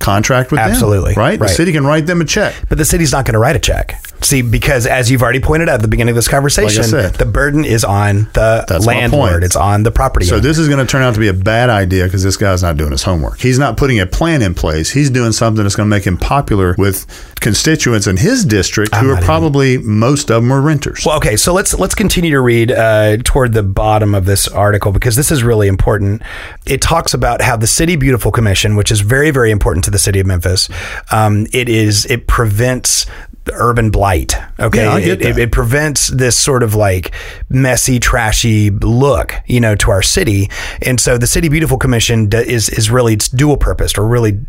Contract 0.03 0.51
with 0.51 0.59
Absolutely. 0.59 1.13
them, 1.13 1.19
right? 1.23 1.39
The 1.39 1.47
city 1.47 1.71
can 1.71 1.85
write 1.85 2.05
them 2.05 2.21
a 2.21 2.25
check. 2.25 2.53
But 2.69 2.77
the 2.77 2.85
city's 2.85 3.11
not 3.11 3.25
going 3.25 3.33
to 3.33 3.39
write 3.39 3.55
a 3.55 3.59
check. 3.59 3.99
See, 4.21 4.41
because 4.41 4.85
as 4.87 5.11
you've 5.11 5.21
already 5.21 5.41
pointed 5.41 5.67
out 5.67 5.75
at 5.75 5.81
the 5.81 5.87
beginning 5.87 6.11
of 6.11 6.15
this 6.15 6.29
conversation, 6.29 6.83
said. 6.83 7.15
the 7.15 7.25
burden 7.25 7.65
is 7.65 7.83
on 7.83 8.29
the 8.33 8.63
That's 8.67 8.85
landlord. 8.85 9.43
It's 9.43 9.57
on 9.57 9.83
the 9.83 9.91
property. 9.91 10.25
So 10.25 10.35
owner. 10.35 10.43
this 10.43 10.57
is 10.57 10.69
going 10.69 10.85
to 10.85 10.89
turn 10.89 11.01
out 11.01 11.13
to 11.15 11.19
be 11.19 11.27
a 11.27 11.33
bad 11.33 11.69
idea 11.69 12.05
because 12.05 12.23
this 12.23 12.37
guy's 12.37 12.63
not 12.63 12.77
doing 12.77 12.91
his 12.91 13.03
homework. 13.03 13.39
He's 13.39 13.59
not 13.59 13.75
putting 13.75 13.99
a 13.99 14.05
plan 14.05 14.41
in 14.41 14.53
place. 14.53 14.91
He's 14.91 15.09
doing 15.09 15.33
something 15.33 15.63
that's 15.63 15.75
going 15.75 15.87
to 15.87 15.89
make 15.89 16.05
him 16.05 16.17
popular 16.17 16.73
with 16.77 17.05
constituents 17.41 18.07
in 18.07 18.15
his 18.15 18.45
district 18.45 18.95
who 18.95 19.07
not 19.07 19.13
are 19.13 19.15
even- 19.15 19.25
probably 19.25 19.77
most 19.77 20.31
of 20.31 20.41
them 20.41 20.51
are 20.53 20.61
renters. 20.61 21.03
Well, 21.05 21.17
okay, 21.17 21.35
so 21.35 21.53
let's 21.53 21.73
let's 21.77 21.95
continue 21.95 22.31
to 22.31 22.39
read 22.39 22.71
uh, 22.71 23.17
toward 23.23 23.53
the 23.53 23.63
bottom 23.63 24.15
of 24.15 24.25
this 24.25 24.47
article 24.47 24.93
because 24.93 25.17
this 25.17 25.31
is 25.31 25.43
really 25.43 25.67
important. 25.67 26.21
It 26.65 26.81
talks 26.81 27.13
about 27.13 27.41
how 27.41 27.57
the 27.57 27.67
City 27.67 27.97
Beautiful 27.97 28.31
Commission, 28.31 28.77
which 28.77 28.91
is 28.91 29.01
very 29.01 29.31
very 29.31 29.51
important 29.51 29.83
to 29.85 29.91
the 29.93 29.99
city 29.99 30.19
of 30.19 30.25
Memphis, 30.27 30.69
um, 31.11 31.47
it 31.53 31.69
is 31.69 32.05
it 32.07 32.27
prevents 32.27 33.05
urban 33.51 33.89
blight. 33.89 34.35
Okay, 34.59 34.83
Yeah, 34.83 34.93
I 34.93 34.99
get 35.01 35.21
it, 35.21 35.21
it, 35.21 35.35
that. 35.35 35.41
it 35.41 35.51
prevents 35.51 36.07
this 36.07 36.37
sort 36.37 36.63
of 36.63 36.75
like 36.75 37.13
messy, 37.49 37.99
trashy 37.99 38.69
look, 38.69 39.35
you 39.47 39.59
know, 39.59 39.75
to 39.75 39.91
our 39.91 40.01
city. 40.01 40.49
And 40.81 40.99
so 40.99 41.17
the 41.17 41.27
City 41.27 41.49
Beautiful 41.49 41.77
Commission 41.77 42.29
is 42.31 42.69
is 42.69 42.89
really 42.89 43.13
it's 43.13 43.27
dual 43.27 43.57
purposed 43.57 43.97
or 43.97 44.07
really 44.07 44.39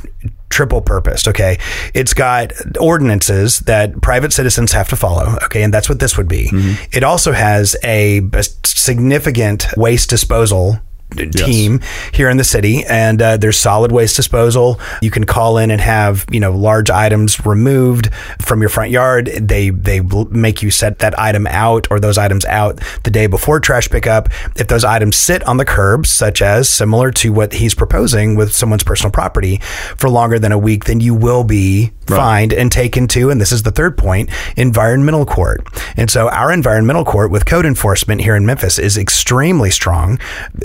triple 0.50 0.80
purposed. 0.80 1.26
Okay, 1.28 1.58
it's 1.92 2.14
got 2.14 2.52
ordinances 2.80 3.60
that 3.60 4.00
private 4.00 4.32
citizens 4.32 4.72
have 4.72 4.88
to 4.90 4.96
follow. 4.96 5.36
Okay, 5.44 5.62
and 5.62 5.74
that's 5.74 5.88
what 5.88 5.98
this 5.98 6.16
would 6.16 6.28
be. 6.28 6.50
It 6.92 7.02
also 7.02 7.32
has 7.32 7.76
a, 7.82 8.20
a 8.32 8.42
significant 8.42 9.66
waste 9.76 10.10
disposal 10.10 10.78
team 11.14 11.80
here 12.12 12.28
in 12.28 12.36
the 12.36 12.44
city 12.44 12.84
and 12.86 13.20
uh, 13.20 13.36
there's 13.36 13.56
solid 13.56 13.92
waste 13.92 14.16
disposal. 14.16 14.80
You 15.02 15.10
can 15.10 15.24
call 15.24 15.58
in 15.58 15.70
and 15.70 15.80
have 15.80 16.26
you 16.30 16.40
know 16.40 16.52
large 16.52 16.90
items 16.90 17.44
removed 17.44 18.10
from 18.40 18.60
your 18.60 18.68
front 18.68 18.90
yard. 18.90 19.26
They 19.26 19.70
they 19.70 20.00
make 20.00 20.62
you 20.62 20.70
set 20.70 20.98
that 21.00 21.18
item 21.18 21.46
out 21.46 21.88
or 21.90 22.00
those 22.00 22.18
items 22.18 22.44
out 22.44 22.80
the 23.04 23.10
day 23.10 23.26
before 23.26 23.60
trash 23.60 23.88
pickup. 23.88 24.28
If 24.56 24.68
those 24.68 24.84
items 24.84 25.16
sit 25.16 25.42
on 25.44 25.56
the 25.56 25.64
curb, 25.64 26.06
such 26.06 26.42
as 26.42 26.68
similar 26.68 27.10
to 27.12 27.32
what 27.32 27.54
he's 27.54 27.74
proposing 27.74 28.36
with 28.36 28.54
someone's 28.54 28.84
personal 28.84 29.10
property 29.10 29.58
for 29.96 30.08
longer 30.08 30.38
than 30.38 30.52
a 30.52 30.58
week 30.58 30.84
then 30.84 31.00
you 31.00 31.14
will 31.14 31.44
be 31.44 31.92
fined 32.06 32.52
and 32.52 32.70
taken 32.70 33.08
to 33.08 33.30
and 33.30 33.40
this 33.40 33.52
is 33.52 33.62
the 33.62 33.70
third 33.70 33.96
point 33.96 34.30
environmental 34.56 35.24
court. 35.24 35.66
And 35.96 36.10
so 36.10 36.28
our 36.28 36.52
environmental 36.52 37.04
court 37.04 37.30
with 37.30 37.46
code 37.46 37.66
enforcement 37.66 38.20
here 38.20 38.36
in 38.36 38.46
Memphis 38.46 38.78
is 38.78 38.96
extremely 38.96 39.70
strong. 39.70 40.18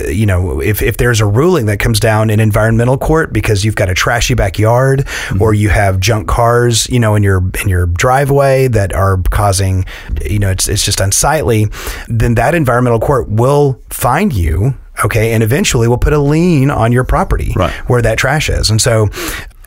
You 0.06 0.26
know 0.26 0.39
if, 0.60 0.82
if 0.82 0.96
there's 0.96 1.20
a 1.20 1.26
ruling 1.26 1.66
that 1.66 1.78
comes 1.78 2.00
down 2.00 2.30
in 2.30 2.40
environmental 2.40 2.98
court 2.98 3.32
because 3.32 3.64
you've 3.64 3.76
got 3.76 3.88
a 3.88 3.94
trashy 3.94 4.34
backyard 4.34 5.00
mm-hmm. 5.00 5.42
or 5.42 5.54
you 5.54 5.68
have 5.68 6.00
junk 6.00 6.28
cars 6.28 6.88
you 6.88 6.98
know 6.98 7.14
in 7.14 7.22
your 7.22 7.42
in 7.62 7.68
your 7.68 7.86
driveway 7.86 8.68
that 8.68 8.92
are 8.92 9.18
causing 9.30 9.84
you 10.24 10.38
know 10.38 10.50
it's 10.50 10.68
it's 10.68 10.84
just 10.84 11.00
unsightly 11.00 11.66
then 12.08 12.34
that 12.34 12.54
environmental 12.54 13.00
court 13.00 13.28
will 13.28 13.80
find 13.90 14.32
you 14.32 14.74
okay 15.04 15.32
and 15.32 15.42
eventually 15.42 15.88
will 15.88 15.98
put 15.98 16.12
a 16.12 16.18
lien 16.18 16.70
on 16.70 16.92
your 16.92 17.04
property 17.04 17.52
Right. 17.56 17.72
where 17.88 18.02
that 18.02 18.18
trash 18.18 18.48
is 18.48 18.70
and 18.70 18.80
so 18.80 19.08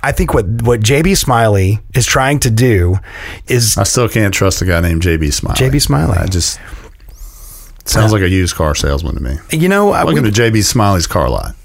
I 0.06 0.12
think 0.12 0.34
what, 0.34 0.46
what 0.64 0.82
JB 0.82 1.16
Smiley 1.18 1.80
is 1.96 2.06
trying 2.06 2.40
to 2.40 2.52
do 2.52 2.98
is 3.48 3.78
I 3.78 3.84
still 3.84 4.10
can't 4.10 4.34
trust 4.34 4.62
a 4.62 4.66
guy 4.66 4.82
named 4.82 5.02
JB 5.02 5.32
Smiley. 5.32 5.56
JB 5.56 5.82
Smiley. 5.82 6.18
I 6.18 6.28
just 6.28 6.60
sounds 7.86 8.12
like 8.14 8.22
a 8.22 8.30
used 8.30 8.56
car 8.56 8.76
salesman 8.76 9.16
to 9.16 9.22
me. 9.22 9.38
you 9.52 9.70
know 9.70 9.88
Welcome 9.88 10.24
we- 10.24 10.32
to 10.32 10.42
JB 10.42 10.64
Smiley's 10.64 11.08
car 11.08 11.30
lot. 11.30 11.56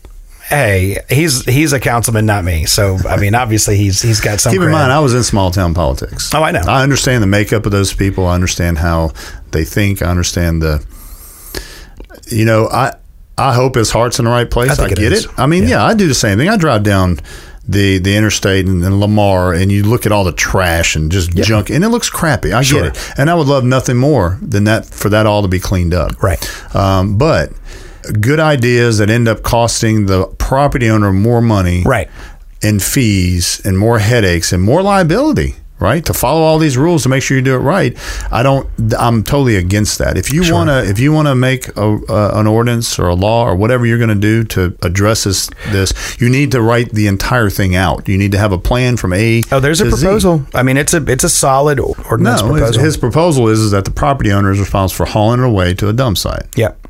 hey, 0.49 0.99
he's 1.11 1.45
he's 1.45 1.73
a 1.73 1.81
councilman, 1.81 2.25
not 2.27 2.43
me. 2.45 2.65
So 2.67 2.97
I 3.09 3.17
mean, 3.19 3.35
obviously 3.35 3.77
he's 3.77 4.01
he's 4.03 4.21
got 4.21 4.41
some. 4.41 4.53
Keep 4.53 4.63
in 4.63 4.71
mind, 4.71 4.91
I 4.93 4.99
was 5.01 5.15
in 5.15 5.23
small 5.23 5.51
town 5.51 5.75
politics. 5.75 6.33
Oh, 6.35 6.43
I 6.43 6.51
know. 6.53 6.63
I 6.67 6.83
understand 6.83 7.23
the 7.23 7.27
makeup 7.27 7.67
of 7.67 7.73
those 7.73 7.93
people. 7.93 8.27
I 8.27 8.35
understand 8.35 8.79
how 8.79 9.13
they 9.51 9.65
think. 9.65 10.01
I 10.03 10.07
understand 10.07 10.63
the. 10.63 10.85
You 12.31 12.45
know, 12.45 12.69
I 12.69 12.95
I 13.37 13.55
hope 13.55 13.75
his 13.77 13.91
heart's 13.91 14.19
in 14.19 14.25
the 14.25 14.31
right 14.31 14.51
place. 14.51 14.79
I 14.79 14.85
I, 14.85 14.89
it 14.89 14.97
get 14.97 15.13
is. 15.13 15.25
it. 15.27 15.31
I 15.39 15.47
mean, 15.47 15.69
yeah. 15.69 15.85
I 15.85 15.95
do 15.95 16.09
the 16.09 16.15
same 16.15 16.39
thing. 16.39 16.49
I 16.49 16.57
drive 16.57 16.83
down 16.83 17.21
the 17.69 17.99
the 17.99 18.17
interstate 18.17 18.67
in, 18.67 18.83
in 18.83 18.99
Lamar, 19.01 19.53
and 19.53 19.71
you 19.71 19.83
look 19.85 20.07
at 20.07 20.13
all 20.13 20.25
the 20.25 20.33
trash 20.33 20.97
and 20.97 21.13
just 21.13 21.31
junk, 21.33 21.69
and 21.71 21.85
it 21.85 21.89
looks 21.91 22.09
crappy. 22.11 22.53
I 22.53 22.63
Sure. 22.63 22.85
get 22.85 22.97
it, 22.97 23.13
and 23.19 23.29
I 23.31 23.35
would 23.35 23.47
love 23.47 23.63
nothing 23.65 23.97
more 23.99 24.39
than 24.41 24.65
that 24.65 24.87
for 24.87 25.09
that 25.11 25.27
all 25.27 25.43
to 25.43 25.49
be 25.49 25.61
cleaned 25.61 25.93
up. 25.95 26.23
Right. 26.23 26.41
Um, 26.75 27.19
but 27.19 27.53
good 28.21 28.41
ideas 28.41 28.99
that 28.99 29.11
end 29.11 29.29
up 29.29 29.43
costing 29.43 30.07
the 30.07 30.27
property 30.39 30.89
owner 30.89 31.13
more 31.13 31.43
money 31.43 31.83
Right. 31.85 32.09
and 32.63 32.83
fees 32.83 33.61
and 33.67 33.77
more 33.79 33.99
headaches 33.99 34.51
and 34.53 34.63
more 34.63 34.83
liability 34.83 35.57
right 35.81 36.05
to 36.07 36.13
follow 36.13 36.43
all 36.43 36.59
these 36.59 36.77
rules 36.77 37.03
to 37.05 37.09
make 37.09 37.23
sure 37.23 37.37
you 37.37 37.43
do 37.43 37.55
it 37.55 37.59
right 37.59 37.97
i 38.33 38.43
don't 38.43 38.69
i'm 38.99 39.23
totally 39.23 39.57
against 39.57 39.99
that 39.99 40.17
if 40.19 40.33
you 40.33 40.43
Sure. 40.43 40.57
want 40.57 40.69
to 40.71 40.89
if 40.91 40.99
you 40.99 41.13
want 41.13 41.29
to 41.29 41.35
make 41.35 41.69
a, 41.77 41.81
uh, 42.09 42.31
an 42.35 42.47
ordinance 42.47 42.99
or 42.99 43.09
a 43.09 43.15
law 43.15 43.45
or 43.45 43.55
whatever 43.55 43.87
you're 43.87 43.99
going 43.99 44.09
to 44.09 44.15
do 44.15 44.43
to 44.45 44.77
address 44.83 45.25
this 45.25 45.49
this 45.71 46.21
you 46.21 46.29
need 46.29 46.51
to 46.53 46.61
write 46.61 46.91
the 46.93 47.07
entire 47.07 47.51
thing 47.51 47.77
out 47.77 48.09
you 48.09 48.19
need 48.19 48.33
to 48.33 48.39
have 48.39 48.53
a 48.53 48.59
plan 48.59 48.97
from 48.97 49.13
a 49.13 49.43
Oh, 49.53 49.61
there's 49.61 49.81
a 49.81 49.85
to 49.85 49.91
Z. 49.97 50.05
proposal. 50.05 50.47
I 50.55 50.63
mean, 50.63 50.77
it's 50.77 50.95
a 50.95 51.03
it's 51.11 51.25
a 51.25 51.29
solid 51.29 51.79
ordinance 51.79 52.43
no 52.43 52.55
his, 52.55 52.61
proposal. 52.61 52.83
his 52.85 52.97
proposal 52.97 53.49
is, 53.49 53.61
is 53.61 53.71
that 53.71 53.85
the 53.85 53.91
property 53.91 54.33
owner 54.33 54.51
is 54.51 54.59
responsible 54.59 55.05
for 55.07 55.11
hauling 55.13 55.41
it 55.41 55.47
away 55.47 55.75
to 55.75 55.89
a 55.89 55.93
dump 55.93 56.19
site 56.19 56.47
Yep. 56.57 56.88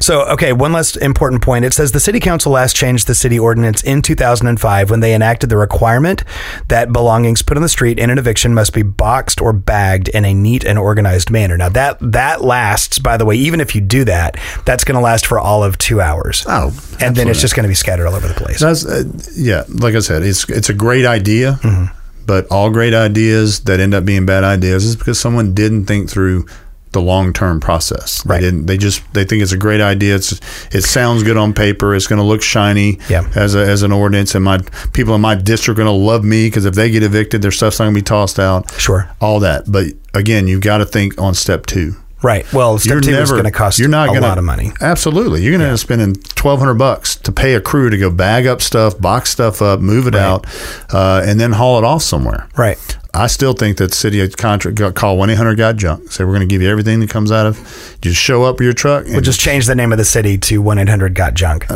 So, 0.00 0.22
okay, 0.28 0.52
one 0.52 0.72
last 0.72 0.96
important 0.96 1.42
point. 1.42 1.64
It 1.64 1.72
says 1.72 1.92
the 1.92 2.00
city 2.00 2.20
council 2.20 2.52
last 2.52 2.76
changed 2.76 3.06
the 3.06 3.14
city 3.14 3.38
ordinance 3.38 3.82
in 3.82 4.02
2005 4.02 4.90
when 4.90 5.00
they 5.00 5.14
enacted 5.14 5.50
the 5.50 5.56
requirement 5.56 6.22
that 6.68 6.92
belongings 6.92 7.42
put 7.42 7.56
on 7.56 7.62
the 7.62 7.68
street 7.68 7.98
in 7.98 8.10
an 8.10 8.18
eviction 8.18 8.54
must 8.54 8.72
be 8.72 8.82
boxed 8.82 9.40
or 9.40 9.52
bagged 9.52 10.08
in 10.08 10.24
a 10.24 10.34
neat 10.34 10.64
and 10.64 10.78
organized 10.78 11.30
manner. 11.30 11.56
Now, 11.56 11.68
that 11.70 11.98
that 12.00 12.42
lasts, 12.42 12.98
by 12.98 13.16
the 13.16 13.24
way, 13.24 13.36
even 13.36 13.60
if 13.60 13.74
you 13.74 13.80
do 13.80 14.04
that, 14.04 14.36
that's 14.64 14.84
going 14.84 14.96
to 14.96 15.00
last 15.00 15.26
for 15.26 15.38
all 15.38 15.64
of 15.64 15.78
2 15.78 16.00
hours. 16.00 16.44
Oh, 16.48 16.68
and 17.00 17.16
then 17.16 17.28
it's 17.28 17.40
just 17.40 17.54
going 17.56 17.64
to 17.64 17.68
be 17.68 17.74
scattered 17.74 18.06
all 18.06 18.14
over 18.14 18.28
the 18.28 18.34
place. 18.34 18.60
That's 18.60 18.84
uh, 18.86 19.04
yeah. 19.34 19.64
Like 19.68 19.94
I 19.94 20.00
said, 20.00 20.22
it's 20.22 20.48
it's 20.50 20.68
a 20.68 20.74
great 20.74 21.04
idea, 21.06 21.58
Mm-hmm. 21.62 21.94
but 22.26 22.46
all 22.50 22.70
great 22.70 22.94
ideas 22.94 23.60
that 23.60 23.80
end 23.80 23.94
up 23.94 24.04
being 24.04 24.26
bad 24.26 24.44
ideas 24.44 24.84
is 24.84 24.96
because 24.96 25.18
someone 25.18 25.54
didn't 25.54 25.86
think 25.86 26.10
through 26.10 26.46
the 26.92 27.00
long 27.02 27.32
term 27.32 27.60
process. 27.60 28.24
Right. 28.24 28.40
They 28.40 28.46
didn't. 28.46 28.66
They 28.66 28.78
just 28.78 29.02
they 29.12 29.24
think 29.24 29.42
it's 29.42 29.52
a 29.52 29.58
great 29.58 29.80
idea. 29.80 30.14
It's 30.16 30.32
it 30.74 30.82
sounds 30.82 31.22
good 31.22 31.36
on 31.36 31.52
paper. 31.52 31.94
It's 31.94 32.06
going 32.06 32.18
to 32.20 32.24
look 32.24 32.42
shiny 32.42 32.98
Yeah. 33.10 33.30
as 33.34 33.54
a, 33.54 33.58
as 33.60 33.82
an 33.82 33.92
ordinance, 33.92 34.34
and 34.34 34.44
my 34.44 34.58
people 34.92 35.14
in 35.14 35.20
my 35.20 35.34
district 35.34 35.78
are 35.78 35.82
going 35.84 35.94
to 35.94 36.04
love 36.06 36.24
me 36.24 36.46
because 36.46 36.64
if 36.64 36.74
they 36.74 36.90
get 36.90 37.02
evicted, 37.02 37.42
their 37.42 37.50
stuff's 37.50 37.78
not 37.78 37.86
going 37.86 37.94
to 37.94 37.98
be 38.00 38.04
tossed 38.04 38.38
out. 38.38 38.70
Sure. 38.80 39.10
all 39.20 39.40
that. 39.40 39.64
But 39.70 39.88
again, 40.14 40.46
you've 40.48 40.62
got 40.62 40.78
to 40.78 40.86
think 40.86 41.20
on 41.20 41.34
step 41.34 41.66
two. 41.66 41.96
Right. 42.22 42.50
Well, 42.52 42.78
step 42.78 42.92
You're 42.92 43.00
2 43.02 43.10
is 43.10 43.16
never 43.16 43.32
going 43.32 43.44
to 43.44 43.50
cost 43.50 43.78
you're 43.78 43.88
not 43.88 44.08
a 44.08 44.12
gonna, 44.12 44.26
lot 44.26 44.38
of 44.38 44.44
money. 44.44 44.72
Absolutely, 44.80 45.42
you're 45.42 45.52
going 45.52 45.60
to 45.60 45.66
end 45.66 45.74
up 45.74 45.80
spending 45.80 46.14
twelve 46.14 46.58
hundred 46.58 46.74
bucks 46.74 47.14
to 47.16 47.30
pay 47.32 47.54
a 47.54 47.60
crew 47.60 47.90
to 47.90 47.98
go 47.98 48.10
bag 48.10 48.46
up 48.46 48.62
stuff, 48.62 48.98
box 48.98 49.30
stuff 49.30 49.60
up, 49.60 49.80
move 49.80 50.06
it 50.06 50.14
out, 50.14 50.46
uh, 50.92 51.22
and 51.24 51.38
then 51.38 51.52
haul 51.52 51.78
it 51.78 51.84
off 51.84 52.02
somewhere. 52.02 52.48
Right. 52.56 52.78
I 53.12 53.28
still 53.28 53.52
think 53.54 53.78
that 53.78 53.94
city 53.94 54.26
contract 54.28 54.76
got 54.76 54.94
call 54.94 55.16
one 55.16 55.30
eight 55.30 55.36
hundred 55.36 55.56
got 55.56 55.76
junk. 55.76 56.10
Say 56.10 56.24
we're 56.24 56.34
going 56.34 56.46
to 56.46 56.52
give 56.52 56.62
you 56.62 56.70
everything 56.70 57.00
that 57.00 57.10
comes 57.10 57.32
out 57.32 57.46
of. 57.46 57.96
Just 58.00 58.20
show 58.20 58.44
up 58.44 58.56
with 58.58 58.64
your 58.64 58.74
truck. 58.74 59.04
And 59.04 59.12
We'll 59.12 59.22
just 59.22 59.40
change 59.40 59.66
the 59.66 59.74
name 59.74 59.92
of 59.92 59.98
the 59.98 60.04
city 60.04 60.36
to 60.38 60.58
1 60.60 60.78
800 60.78 61.14
Got 61.14 61.34
Junk. 61.34 61.66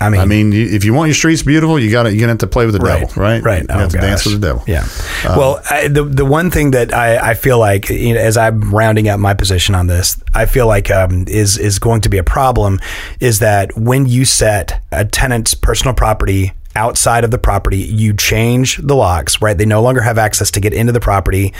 I 0.00 0.10
mean, 0.10 0.20
I 0.20 0.24
mean, 0.26 0.52
if 0.52 0.84
you 0.84 0.94
want 0.94 1.08
your 1.08 1.14
streets 1.14 1.42
beautiful, 1.42 1.78
you 1.78 1.90
got 1.90 2.04
to 2.04 2.12
you 2.12 2.20
gonna 2.20 2.30
have 2.32 2.38
to 2.38 2.46
play 2.46 2.64
with 2.66 2.74
the 2.74 2.80
Right, 2.80 3.00
devil, 3.00 3.20
right? 3.22 3.42
right. 3.42 3.62
You 3.62 3.66
have 3.74 3.88
Oh, 3.88 3.88
to 3.90 3.98
dance 3.98 4.24
with 4.24 4.40
the 4.40 4.46
devil. 4.46 4.62
Yeah. 4.66 4.86
well, 5.24 5.60
I, 5.70 5.88
the 5.88 6.04
the 6.04 6.24
one 6.24 6.50
thing 6.52 6.70
that 6.70 6.94
I, 6.94 7.30
I 7.30 7.34
feel 7.34 7.58
like 7.58 7.88
you 7.90 8.14
know, 8.14 8.20
as 8.20 8.36
I'm 8.36 8.72
rounding 8.74 9.08
out 9.08 9.18
my 9.18 9.34
position 9.34 9.74
on 9.74 9.88
this, 9.88 10.22
I 10.34 10.46
feel 10.46 10.66
like 10.68 10.90
um, 10.90 11.24
is 11.26 11.58
is 11.58 11.78
going 11.80 12.02
to 12.02 12.08
be 12.08 12.18
a 12.18 12.22
problem 12.24 12.78
is 13.18 13.40
that 13.40 13.76
when 13.76 14.06
you 14.06 14.24
set 14.24 14.82
a 14.92 15.04
tenant's 15.04 15.54
personal 15.54 15.94
property 15.94 16.52
outside 16.78 17.24
of 17.24 17.30
the 17.30 17.38
property, 17.38 17.78
you 17.78 18.14
change 18.14 18.76
the 18.78 18.94
locks, 18.94 19.42
right? 19.42 19.58
They 19.58 19.66
no 19.66 19.82
longer 19.82 20.00
have 20.00 20.16
access 20.16 20.50
to 20.52 20.60
get 20.60 20.72
into 20.72 20.92
the 20.92 21.00
property. 21.00 21.52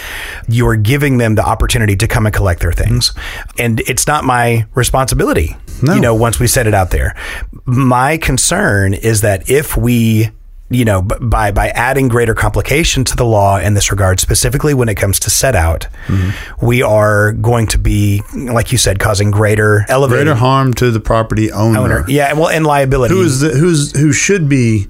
You 0.49 0.67
are 0.69 0.77
giving 0.77 1.19
them 1.19 1.35
the 1.35 1.45
opportunity 1.45 1.97
to 1.97 2.07
come 2.07 2.25
and 2.25 2.35
collect 2.35 2.61
their 2.61 2.73
things. 2.73 3.13
And 3.59 3.81
it's 3.81 4.07
not 4.07 4.25
my 4.25 4.67
responsibility, 4.75 5.57
you 5.83 6.01
know, 6.01 6.15
once 6.15 6.39
we 6.39 6.47
set 6.47 6.67
it 6.67 6.75
out 6.75 6.91
there. 6.91 7.15
My 7.65 8.17
concern 8.17 8.95
is 8.95 9.21
that 9.23 9.51
if 9.51 9.77
we 9.77 10.31
you 10.71 10.85
know, 10.85 11.01
by 11.03 11.51
by 11.51 11.69
adding 11.69 12.09
greater 12.09 12.35
complication 12.35 13.03
to 13.05 13.17
the 13.17 13.25
law 13.25 13.59
in 13.59 13.75
this 13.75 13.91
regard, 13.91 14.21
specifically 14.21 14.75
when 14.75 14.89
it 14.89 14.97
comes 14.97 15.19
to 15.21 15.31
set 15.31 15.55
out, 15.57 15.87
Mm-hmm. 16.09 16.67
we 16.67 16.83
are 16.83 17.33
going 17.33 17.67
to 17.69 17.79
be, 17.79 18.23
like 18.35 18.73
you 18.73 18.79
said, 18.79 18.99
causing 18.99 19.31
greater 19.31 19.85
elevated 19.89 20.27
Greater 20.27 20.35
harm 20.39 20.73
to 20.75 20.91
the 20.91 21.01
property 21.01 21.51
owner. 21.53 21.79
owner. 21.81 22.05
Yeah, 22.09 22.33
well, 22.35 22.49
and 22.49 22.67
liability 22.67 23.15
Who 23.15 23.23
is 23.23 23.41
the, 23.41 23.51
who's 23.51 23.93
who 23.99 24.13
should 24.13 24.49
be 24.49 24.87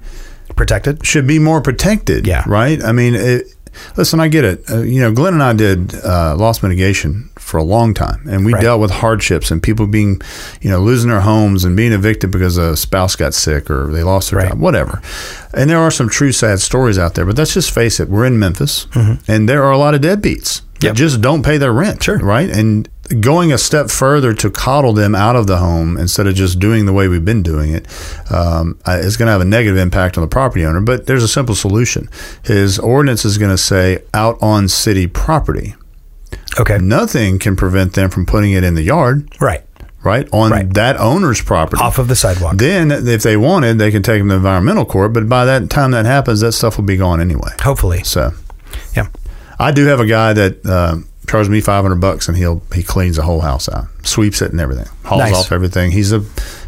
protected. 0.55 1.05
should 1.05 1.27
be 1.27 1.39
more 1.39 1.61
protected. 1.61 2.27
Yeah. 2.27 2.43
Right. 2.47 2.83
I 2.83 2.91
mean, 2.91 3.15
it, 3.15 3.47
listen, 3.95 4.19
I 4.19 4.27
get 4.27 4.43
it. 4.45 4.69
Uh, 4.69 4.81
you 4.81 4.99
know, 4.99 5.11
Glenn 5.13 5.33
and 5.33 5.43
I 5.43 5.53
did 5.53 5.93
uh, 6.03 6.35
loss 6.37 6.61
mitigation 6.63 7.29
for 7.49 7.57
a 7.57 7.63
long 7.63 7.93
time, 7.93 8.21
and 8.29 8.45
we 8.45 8.53
Right. 8.53 8.61
dealt 8.61 8.79
with 8.79 8.91
hardships 8.91 9.51
and 9.51 9.61
people 9.61 9.87
being, 9.87 10.21
you 10.61 10.69
know, 10.69 10.79
losing 10.79 11.09
their 11.09 11.21
homes 11.21 11.65
and 11.65 11.75
being 11.75 11.91
evicted 11.91 12.31
because 12.31 12.57
a 12.57 12.77
spouse 12.77 13.15
got 13.15 13.33
sick 13.33 13.69
or 13.69 13.91
they 13.91 14.03
lost 14.03 14.29
their 14.31 14.39
Right. 14.39 14.49
job, 14.49 14.59
whatever. 14.59 15.01
And 15.53 15.69
there 15.69 15.79
are 15.79 15.91
some 15.91 16.09
true 16.09 16.31
sad 16.31 16.59
stories 16.61 16.97
out 16.99 17.15
there, 17.15 17.25
but 17.25 17.37
let's 17.37 17.53
just 17.55 17.71
face 17.71 17.99
it. 17.99 18.09
We're 18.09 18.25
in 18.25 18.37
Memphis, 18.39 18.85
and 19.27 19.49
there 19.49 19.63
are 19.63 19.71
a 19.71 19.77
lot 19.77 19.93
of 19.95 20.01
deadbeats 20.01 20.61
that 20.61 20.79
Mm-hmm. 20.79 20.85
Yep. 20.85 20.95
just 20.95 21.21
don't 21.21 21.43
pay 21.43 21.57
their 21.57 21.73
rent. 21.73 22.03
Sure. 22.03 22.19
Right. 22.19 22.49
And 22.49 22.87
going 23.19 23.51
a 23.51 23.57
step 23.57 23.89
further 23.89 24.33
to 24.35 24.51
coddle 24.51 24.93
them 24.93 25.15
out 25.15 25.35
of 25.35 25.47
the 25.47 25.57
home 25.57 25.97
instead 25.97 26.27
of 26.27 26.35
just 26.35 26.59
doing 26.59 26.85
the 26.85 26.93
way 26.93 27.07
we've 27.07 27.25
been 27.25 27.41
doing 27.41 27.73
it 27.73 27.87
um, 28.29 28.77
is 28.87 29.17
going 29.17 29.25
to 29.25 29.31
have 29.31 29.41
a 29.41 29.45
negative 29.45 29.77
impact 29.79 30.15
on 30.17 30.21
the 30.21 30.27
property 30.27 30.63
owner. 30.63 30.79
But 30.79 31.07
there's 31.07 31.23
a 31.23 31.27
simple 31.27 31.55
solution. 31.55 32.07
His 32.43 32.77
ordinance 32.77 33.25
is 33.25 33.37
going 33.39 33.49
to 33.51 33.57
say 33.57 33.99
out 34.13 34.37
on 34.41 34.67
city 34.67 35.07
property. 35.07 35.73
Okay, 36.59 36.77
Nothing 36.77 37.39
can 37.39 37.55
prevent 37.55 37.93
them 37.93 38.09
from 38.09 38.25
putting 38.25 38.51
it 38.51 38.63
in 38.63 38.75
the 38.75 38.81
yard, 38.83 39.29
right 39.39 39.63
right, 40.03 40.27
on 40.31 40.49
Right. 40.51 40.73
that 40.75 40.97
owner's 40.97 41.41
property. 41.41 41.81
off 41.81 41.99
of 41.99 42.07
the 42.07 42.15
sidewalk. 42.15 42.55
then, 42.57 42.89
if 42.91 43.21
they 43.23 43.35
wanted, 43.37 43.77
they 43.79 43.91
can 43.91 44.01
take 44.01 44.19
them 44.21 44.29
to 44.29 44.35
environmental 44.35 44.85
court. 44.85 45.11
But 45.13 45.27
by 45.27 45.43
that 45.45 45.69
time 45.69 45.91
that 45.91 46.05
happens, 46.05 46.39
that 46.39 46.53
stuff 46.53 46.77
will 46.77 46.85
be 46.85 46.95
gone 46.97 47.19
anyway. 47.21 47.51
Hopefully, 47.61 48.03
So, 48.03 48.31
yeah. 48.95 49.07
I 49.59 49.71
do 49.71 49.85
have 49.87 49.99
a 49.99 50.05
guy 50.05 50.31
that 50.33 50.65
uh, 50.65 50.97
charges 51.27 51.49
me 51.49 51.59
five 51.61 51.83
hundred 51.83 51.99
bucks, 51.99 52.27
and 52.29 52.37
he'll 52.37 52.61
he 52.73 52.81
cleans 52.81 53.17
the 53.17 53.23
whole 53.23 53.41
house 53.41 53.67
out, 53.69 53.87
sweeps 54.03 54.41
it 54.41 54.51
and 54.51 54.61
everything, 54.61 54.87
hauls 55.03 55.19
Nice. 55.19 55.35
off 55.35 55.51
everything. 55.51 55.91
He's 55.91 56.11
a 56.13 56.23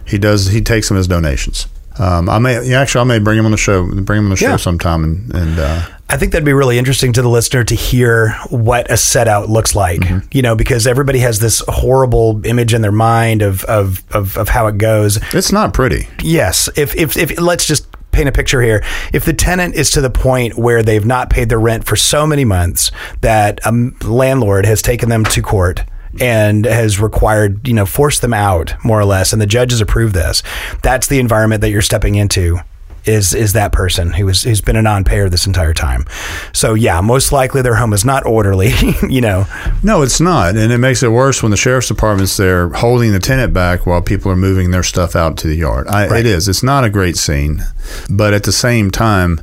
he 0.06 0.18
does 0.18 0.48
he 0.48 0.62
takes 0.62 0.90
them 0.90 0.98
as 0.98 1.08
donations. 1.08 1.68
Um, 2.00 2.30
I 2.30 2.38
may 2.40 2.74
actually 2.74 3.02
I 3.02 3.04
may 3.06 3.20
bring 3.20 3.38
him 3.40 3.46
on 3.46 3.52
the 3.52 3.58
show, 3.58 3.86
bring 3.86 4.20
him 4.20 4.26
on 4.26 4.30
the 4.32 4.36
show 4.36 4.50
Yeah. 4.50 4.56
sometime, 4.58 5.04
and 5.06 5.34
and 5.34 5.60
uh, 5.60 5.86
I 6.12 6.18
think 6.18 6.34
that'd 6.34 6.46
be 6.46 6.52
really 6.52 6.78
interesting 6.78 7.14
to 7.14 7.22
the 7.22 7.30
listener 7.30 7.64
to 7.64 7.74
hear 7.74 8.32
what 8.50 8.92
a 8.92 8.98
set 8.98 9.30
out 9.30 9.50
looks 9.50 9.74
like. 9.76 10.02
Mm-hmm. 10.02 10.28
You 10.34 10.42
know, 10.42 10.56
because 10.56 10.86
everybody 10.86 11.20
has 11.20 11.40
this 11.40 11.64
horrible 11.70 12.46
image 12.46 12.74
in 12.74 12.82
their 12.82 12.92
mind 12.92 13.42
of 13.42 13.64
of 13.66 14.04
of, 14.14 14.38
of 14.38 14.50
how 14.50 14.68
it 14.68 14.78
goes. 14.78 15.18
it's 15.34 15.54
not 15.54 15.74
pretty. 15.74 16.10
Yes. 16.22 16.70
If, 16.76 16.96
if, 16.96 17.16
if, 17.16 17.40
let's 17.40 17.66
just 17.66 17.88
paint 18.12 18.28
a 18.28 18.32
picture 18.34 18.62
here. 18.62 18.84
If 19.14 19.24
the 19.24 19.34
tenant 19.34 19.76
is 19.76 19.92
to 19.92 20.02
the 20.02 20.10
point 20.10 20.58
where 20.58 20.84
they've 20.84 21.06
not 21.06 21.30
paid 21.30 21.48
their 21.48 21.60
rent 21.60 21.86
for 21.86 21.96
so 21.96 22.28
many 22.28 22.44
months 22.44 22.92
that 23.22 23.62
a 23.66 23.72
landlord 24.06 24.66
has 24.66 24.82
taken 24.82 25.08
them 25.08 25.24
to 25.26 25.42
court 25.42 25.86
and 26.20 26.66
has 26.66 27.00
required, 27.00 27.66
you 27.66 27.74
know, 27.74 27.86
forced 27.86 28.22
them 28.22 28.34
out 28.34 28.74
more 28.84 29.00
or 29.00 29.06
less, 29.06 29.32
and 29.32 29.42
the 29.42 29.48
judge 29.48 29.72
has 29.72 29.80
approved 29.80 30.14
this, 30.14 30.44
that's 30.84 31.08
the 31.08 31.20
environment 31.20 31.62
that 31.62 31.70
you're 31.70 31.82
stepping 31.82 32.16
into. 32.16 32.60
Is 33.06 33.34
is 33.34 33.54
that 33.54 33.72
person 33.72 34.14
who 34.14 34.30
is 34.30 34.44
who's 34.44 34.62
been 34.62 34.76
a 34.76 34.82
non-payer 34.82 35.28
this 35.28 35.48
entire 35.48 35.74
time? 35.74 36.06
So 36.54 36.76
yeah, 36.76 37.02
most 37.02 37.32
likely 37.32 37.62
their 37.62 37.76
home 37.76 37.94
is 37.94 38.06
not 38.06 38.26
orderly. 38.26 38.72
you 39.10 39.22
know, 39.22 39.48
No, 39.82 40.04
it's 40.04 40.22
not, 40.22 40.56
and 40.56 40.72
it 40.72 40.78
makes 40.78 41.02
it 41.02 41.10
worse 41.10 41.42
when 41.42 41.50
the 41.50 41.58
sheriff's 41.58 41.88
department's 41.88 42.38
there 42.38 42.70
holding 42.70 43.12
the 43.12 43.20
tenant 43.20 43.54
back 43.54 43.86
while 43.86 44.02
people 44.02 44.32
are 44.32 44.36
moving 44.36 44.72
their 44.72 44.84
stuff 44.84 45.16
out 45.16 45.38
to 45.38 45.48
the 45.48 45.56
yard. 45.56 45.88
I, 45.88 46.08
Right. 46.08 46.20
It 46.20 46.26
is. 46.26 46.48
It's 46.48 46.64
not 46.64 46.84
a 46.84 46.90
great 46.90 47.18
scene, 47.18 47.64
but 48.10 48.34
at 48.34 48.44
the 48.44 48.52
same 48.52 48.92
time, 48.92 49.42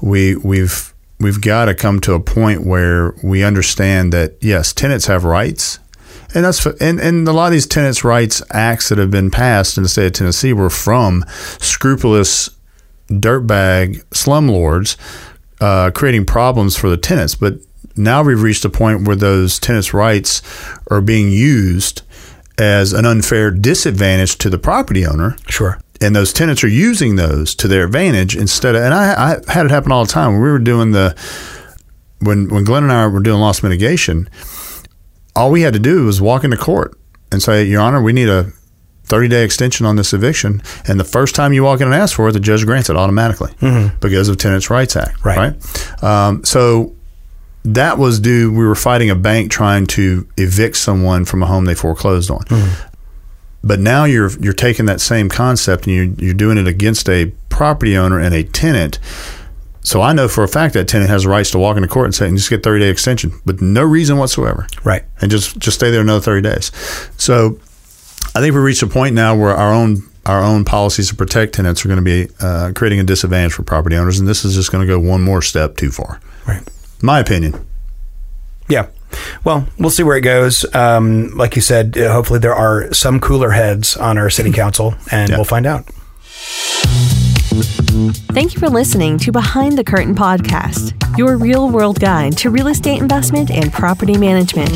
we 0.00 0.36
we've 0.36 0.94
we've 1.20 1.40
got 1.40 1.66
to 1.66 1.74
come 1.74 2.00
to 2.00 2.14
a 2.14 2.20
point 2.20 2.64
where 2.64 3.14
we 3.22 3.42
understand 3.42 4.12
that 4.12 4.36
yes, 4.40 4.72
tenants 4.72 5.06
have 5.06 5.24
rights. 5.24 5.78
And 6.34 6.44
that's 6.44 6.66
and, 6.66 7.00
and 7.00 7.28
a 7.28 7.32
lot 7.32 7.46
of 7.46 7.52
these 7.52 7.66
tenants' 7.66 8.02
rights 8.02 8.42
acts 8.50 8.88
that 8.88 8.98
have 8.98 9.10
been 9.10 9.30
passed 9.30 9.76
in 9.76 9.84
the 9.84 9.88
state 9.88 10.06
of 10.06 10.12
Tennessee 10.14 10.52
were 10.52 10.70
from 10.70 11.24
scrupulous 11.28 12.50
dirtbag 13.08 14.04
slumlords 14.10 14.96
uh, 15.60 15.90
creating 15.92 16.26
problems 16.26 16.76
for 16.76 16.90
the 16.90 16.96
tenants. 16.96 17.34
But 17.34 17.54
now 17.96 18.22
we've 18.22 18.42
reached 18.42 18.64
a 18.64 18.70
point 18.70 19.06
where 19.06 19.16
those 19.16 19.58
tenants' 19.58 19.94
rights 19.94 20.42
are 20.90 21.00
being 21.00 21.30
used 21.30 22.02
as 22.58 22.92
an 22.92 23.04
unfair 23.04 23.50
disadvantage 23.50 24.38
to 24.38 24.50
the 24.50 24.58
property 24.58 25.06
owner. 25.06 25.36
sure. 25.48 25.80
and 26.00 26.14
those 26.14 26.32
tenants 26.32 26.62
are 26.62 26.68
using 26.68 27.16
those 27.16 27.54
to 27.54 27.68
their 27.68 27.84
advantage 27.84 28.36
instead 28.36 28.76
of 28.76 28.82
and 28.82 28.94
I, 28.94 29.32
I 29.32 29.52
had 29.52 29.66
it 29.66 29.70
happen 29.70 29.90
all 29.90 30.04
the 30.04 30.12
time 30.12 30.32
when 30.32 30.42
we 30.42 30.50
were 30.50 30.58
doing 30.58 30.92
the 30.92 31.16
when 32.20 32.48
when 32.48 32.64
Glenn 32.64 32.84
and 32.84 32.92
I 32.92 33.06
were 33.08 33.20
doing 33.20 33.40
loss 33.40 33.62
mitigation 33.62 34.28
all 35.34 35.50
we 35.50 35.62
had 35.62 35.72
to 35.72 35.80
do 35.80 36.04
was 36.04 36.20
walk 36.20 36.44
into 36.44 36.56
court 36.56 36.96
and 37.32 37.42
say 37.42 37.64
your 37.64 37.80
honor 37.80 38.00
we 38.00 38.12
need 38.12 38.28
a 38.28 38.52
30 39.04 39.28
day 39.28 39.44
extension 39.44 39.86
on 39.86 39.96
this 39.96 40.12
eviction 40.12 40.62
and 40.88 40.98
the 40.98 41.04
first 41.04 41.34
time 41.34 41.52
you 41.52 41.62
walk 41.62 41.80
in 41.80 41.86
and 41.86 41.94
ask 41.94 42.16
for 42.16 42.28
it 42.28 42.32
the 42.32 42.40
judge 42.40 42.64
grants 42.64 42.88
it 42.90 42.96
automatically 42.96 43.52
because 44.00 44.28
of 44.28 44.36
tenants 44.38 44.70
rights 44.70 44.96
act 44.96 45.24
Right. 45.24 45.38
right, 45.38 46.02
Um, 46.04 46.44
so 46.44 46.94
that 47.64 47.98
was 47.98 48.20
due 48.20 48.50
we 48.52 48.64
were 48.66 48.74
fighting 48.74 49.10
a 49.10 49.14
bank 49.14 49.50
trying 49.50 49.86
to 49.88 50.26
evict 50.36 50.76
someone 50.76 51.24
from 51.24 51.42
a 51.42 51.46
home 51.46 51.64
they 51.64 51.74
foreclosed 51.74 52.30
on 52.30 52.42
but 53.62 53.80
now 53.80 54.04
you're 54.04 54.30
you're 54.40 54.52
taking 54.52 54.86
that 54.86 55.00
same 55.00 55.28
concept 55.28 55.86
and 55.86 55.94
you're, 55.96 56.04
you're 56.26 56.34
doing 56.34 56.58
it 56.58 56.66
against 56.66 57.08
a 57.08 57.32
property 57.48 57.96
owner 57.96 58.18
and 58.18 58.34
a 58.34 58.42
tenant. 58.42 58.98
So 59.80 60.00
I 60.02 60.12
know 60.12 60.28
for 60.28 60.42
a 60.44 60.48
fact 60.48 60.74
that 60.74 60.88
tenant 60.88 61.08
has 61.10 61.24
rights 61.26 61.50
to 61.52 61.58
walk 61.58 61.76
into 61.76 61.88
court 61.88 62.06
and 62.06 62.14
say, 62.14 62.26
and 62.26 62.36
just 62.36 62.50
get 62.50 62.62
30 62.62 62.80
day 62.84 62.90
extension 62.90 63.32
with 63.46 63.62
no 63.62 63.82
reason 63.82 64.16
whatsoever. 64.18 64.66
Right. 64.82 65.04
And 65.20 65.30
just, 65.30 65.58
just 65.58 65.76
stay 65.78 65.90
there 65.90 66.00
another 66.00 66.20
30 66.20 66.42
days. 66.42 66.72
So 67.16 67.58
I 68.34 68.40
think 68.40 68.54
we 68.54 68.60
reached 68.60 68.82
a 68.82 68.86
point 68.86 69.14
now 69.14 69.36
where 69.36 69.54
our 69.54 69.72
own 69.72 70.02
our 70.26 70.42
own 70.42 70.64
policies 70.64 71.08
to 71.10 71.14
protect 71.14 71.54
tenants 71.54 71.84
are 71.84 71.88
going 71.88 72.02
to 72.02 72.02
be 72.02 72.28
uh, 72.40 72.72
creating 72.74 72.98
a 72.98 73.04
disadvantage 73.04 73.52
for 73.52 73.62
property 73.62 73.94
owners, 73.96 74.18
and 74.18 74.26
this 74.28 74.44
is 74.44 74.54
just 74.54 74.72
going 74.72 74.86
to 74.86 74.90
go 74.92 74.98
one 74.98 75.22
more 75.22 75.42
step 75.42 75.76
too 75.76 75.90
far. 75.90 76.18
Right. 76.48 76.62
My 77.02 77.20
opinion. 77.20 77.66
Yeah. 78.68 78.86
Well, 79.44 79.68
we'll 79.78 79.90
see 79.90 80.02
where 80.02 80.16
it 80.16 80.22
goes. 80.22 80.64
Um, 80.74 81.36
like 81.36 81.54
you 81.56 81.62
said, 81.62 81.96
uh, 81.98 82.10
hopefully 82.12 82.38
there 82.38 82.54
are 82.54 82.92
some 82.94 83.20
cooler 83.20 83.50
heads 83.50 83.96
on 83.98 84.16
our 84.16 84.30
city 84.30 84.50
council, 84.50 84.94
and 85.12 85.28
Yeah. 85.30 85.36
we'll 85.36 85.44
find 85.44 85.66
out. 85.66 85.84
Thank 87.62 88.54
you 88.54 88.60
for 88.60 88.68
listening 88.68 89.16
to 89.18 89.30
Behind 89.30 89.78
the 89.78 89.84
Curtain 89.84 90.12
podcast, 90.14 90.92
your 91.16 91.36
real 91.36 91.70
world 91.70 92.00
guide 92.00 92.36
to 92.38 92.50
real 92.50 92.66
estate 92.66 93.00
investment 93.00 93.48
and 93.50 93.72
property 93.72 94.18
management. 94.18 94.70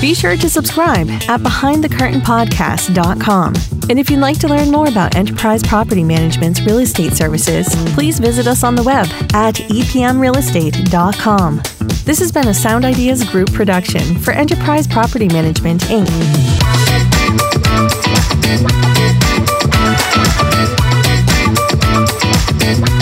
Be 0.00 0.12
sure 0.12 0.36
to 0.36 0.50
subscribe 0.50 1.08
at 1.08 1.38
behindthecurtainpodcast.com. 1.40 3.54
And 3.88 4.00
if 4.00 4.10
you'd 4.10 4.18
like 4.18 4.40
to 4.40 4.48
learn 4.48 4.72
more 4.72 4.88
about 4.88 5.14
Enterprise 5.14 5.62
Property 5.62 6.02
Management's 6.02 6.60
real 6.62 6.78
estate 6.78 7.12
services, 7.12 7.68
please 7.94 8.18
visit 8.18 8.48
us 8.48 8.64
on 8.64 8.74
the 8.74 8.82
web 8.82 9.06
at 9.32 9.54
epmrealestate.com. 9.54 11.56
This 12.04 12.18
has 12.18 12.32
been 12.32 12.48
a 12.48 12.54
Sound 12.54 12.84
Ideas 12.84 13.22
Group 13.30 13.52
production 13.52 14.18
for 14.18 14.32
Enterprise 14.32 14.88
Property 14.88 15.28
Management, 15.28 15.82
Inc. 15.82 16.08
Thank. 22.66 22.95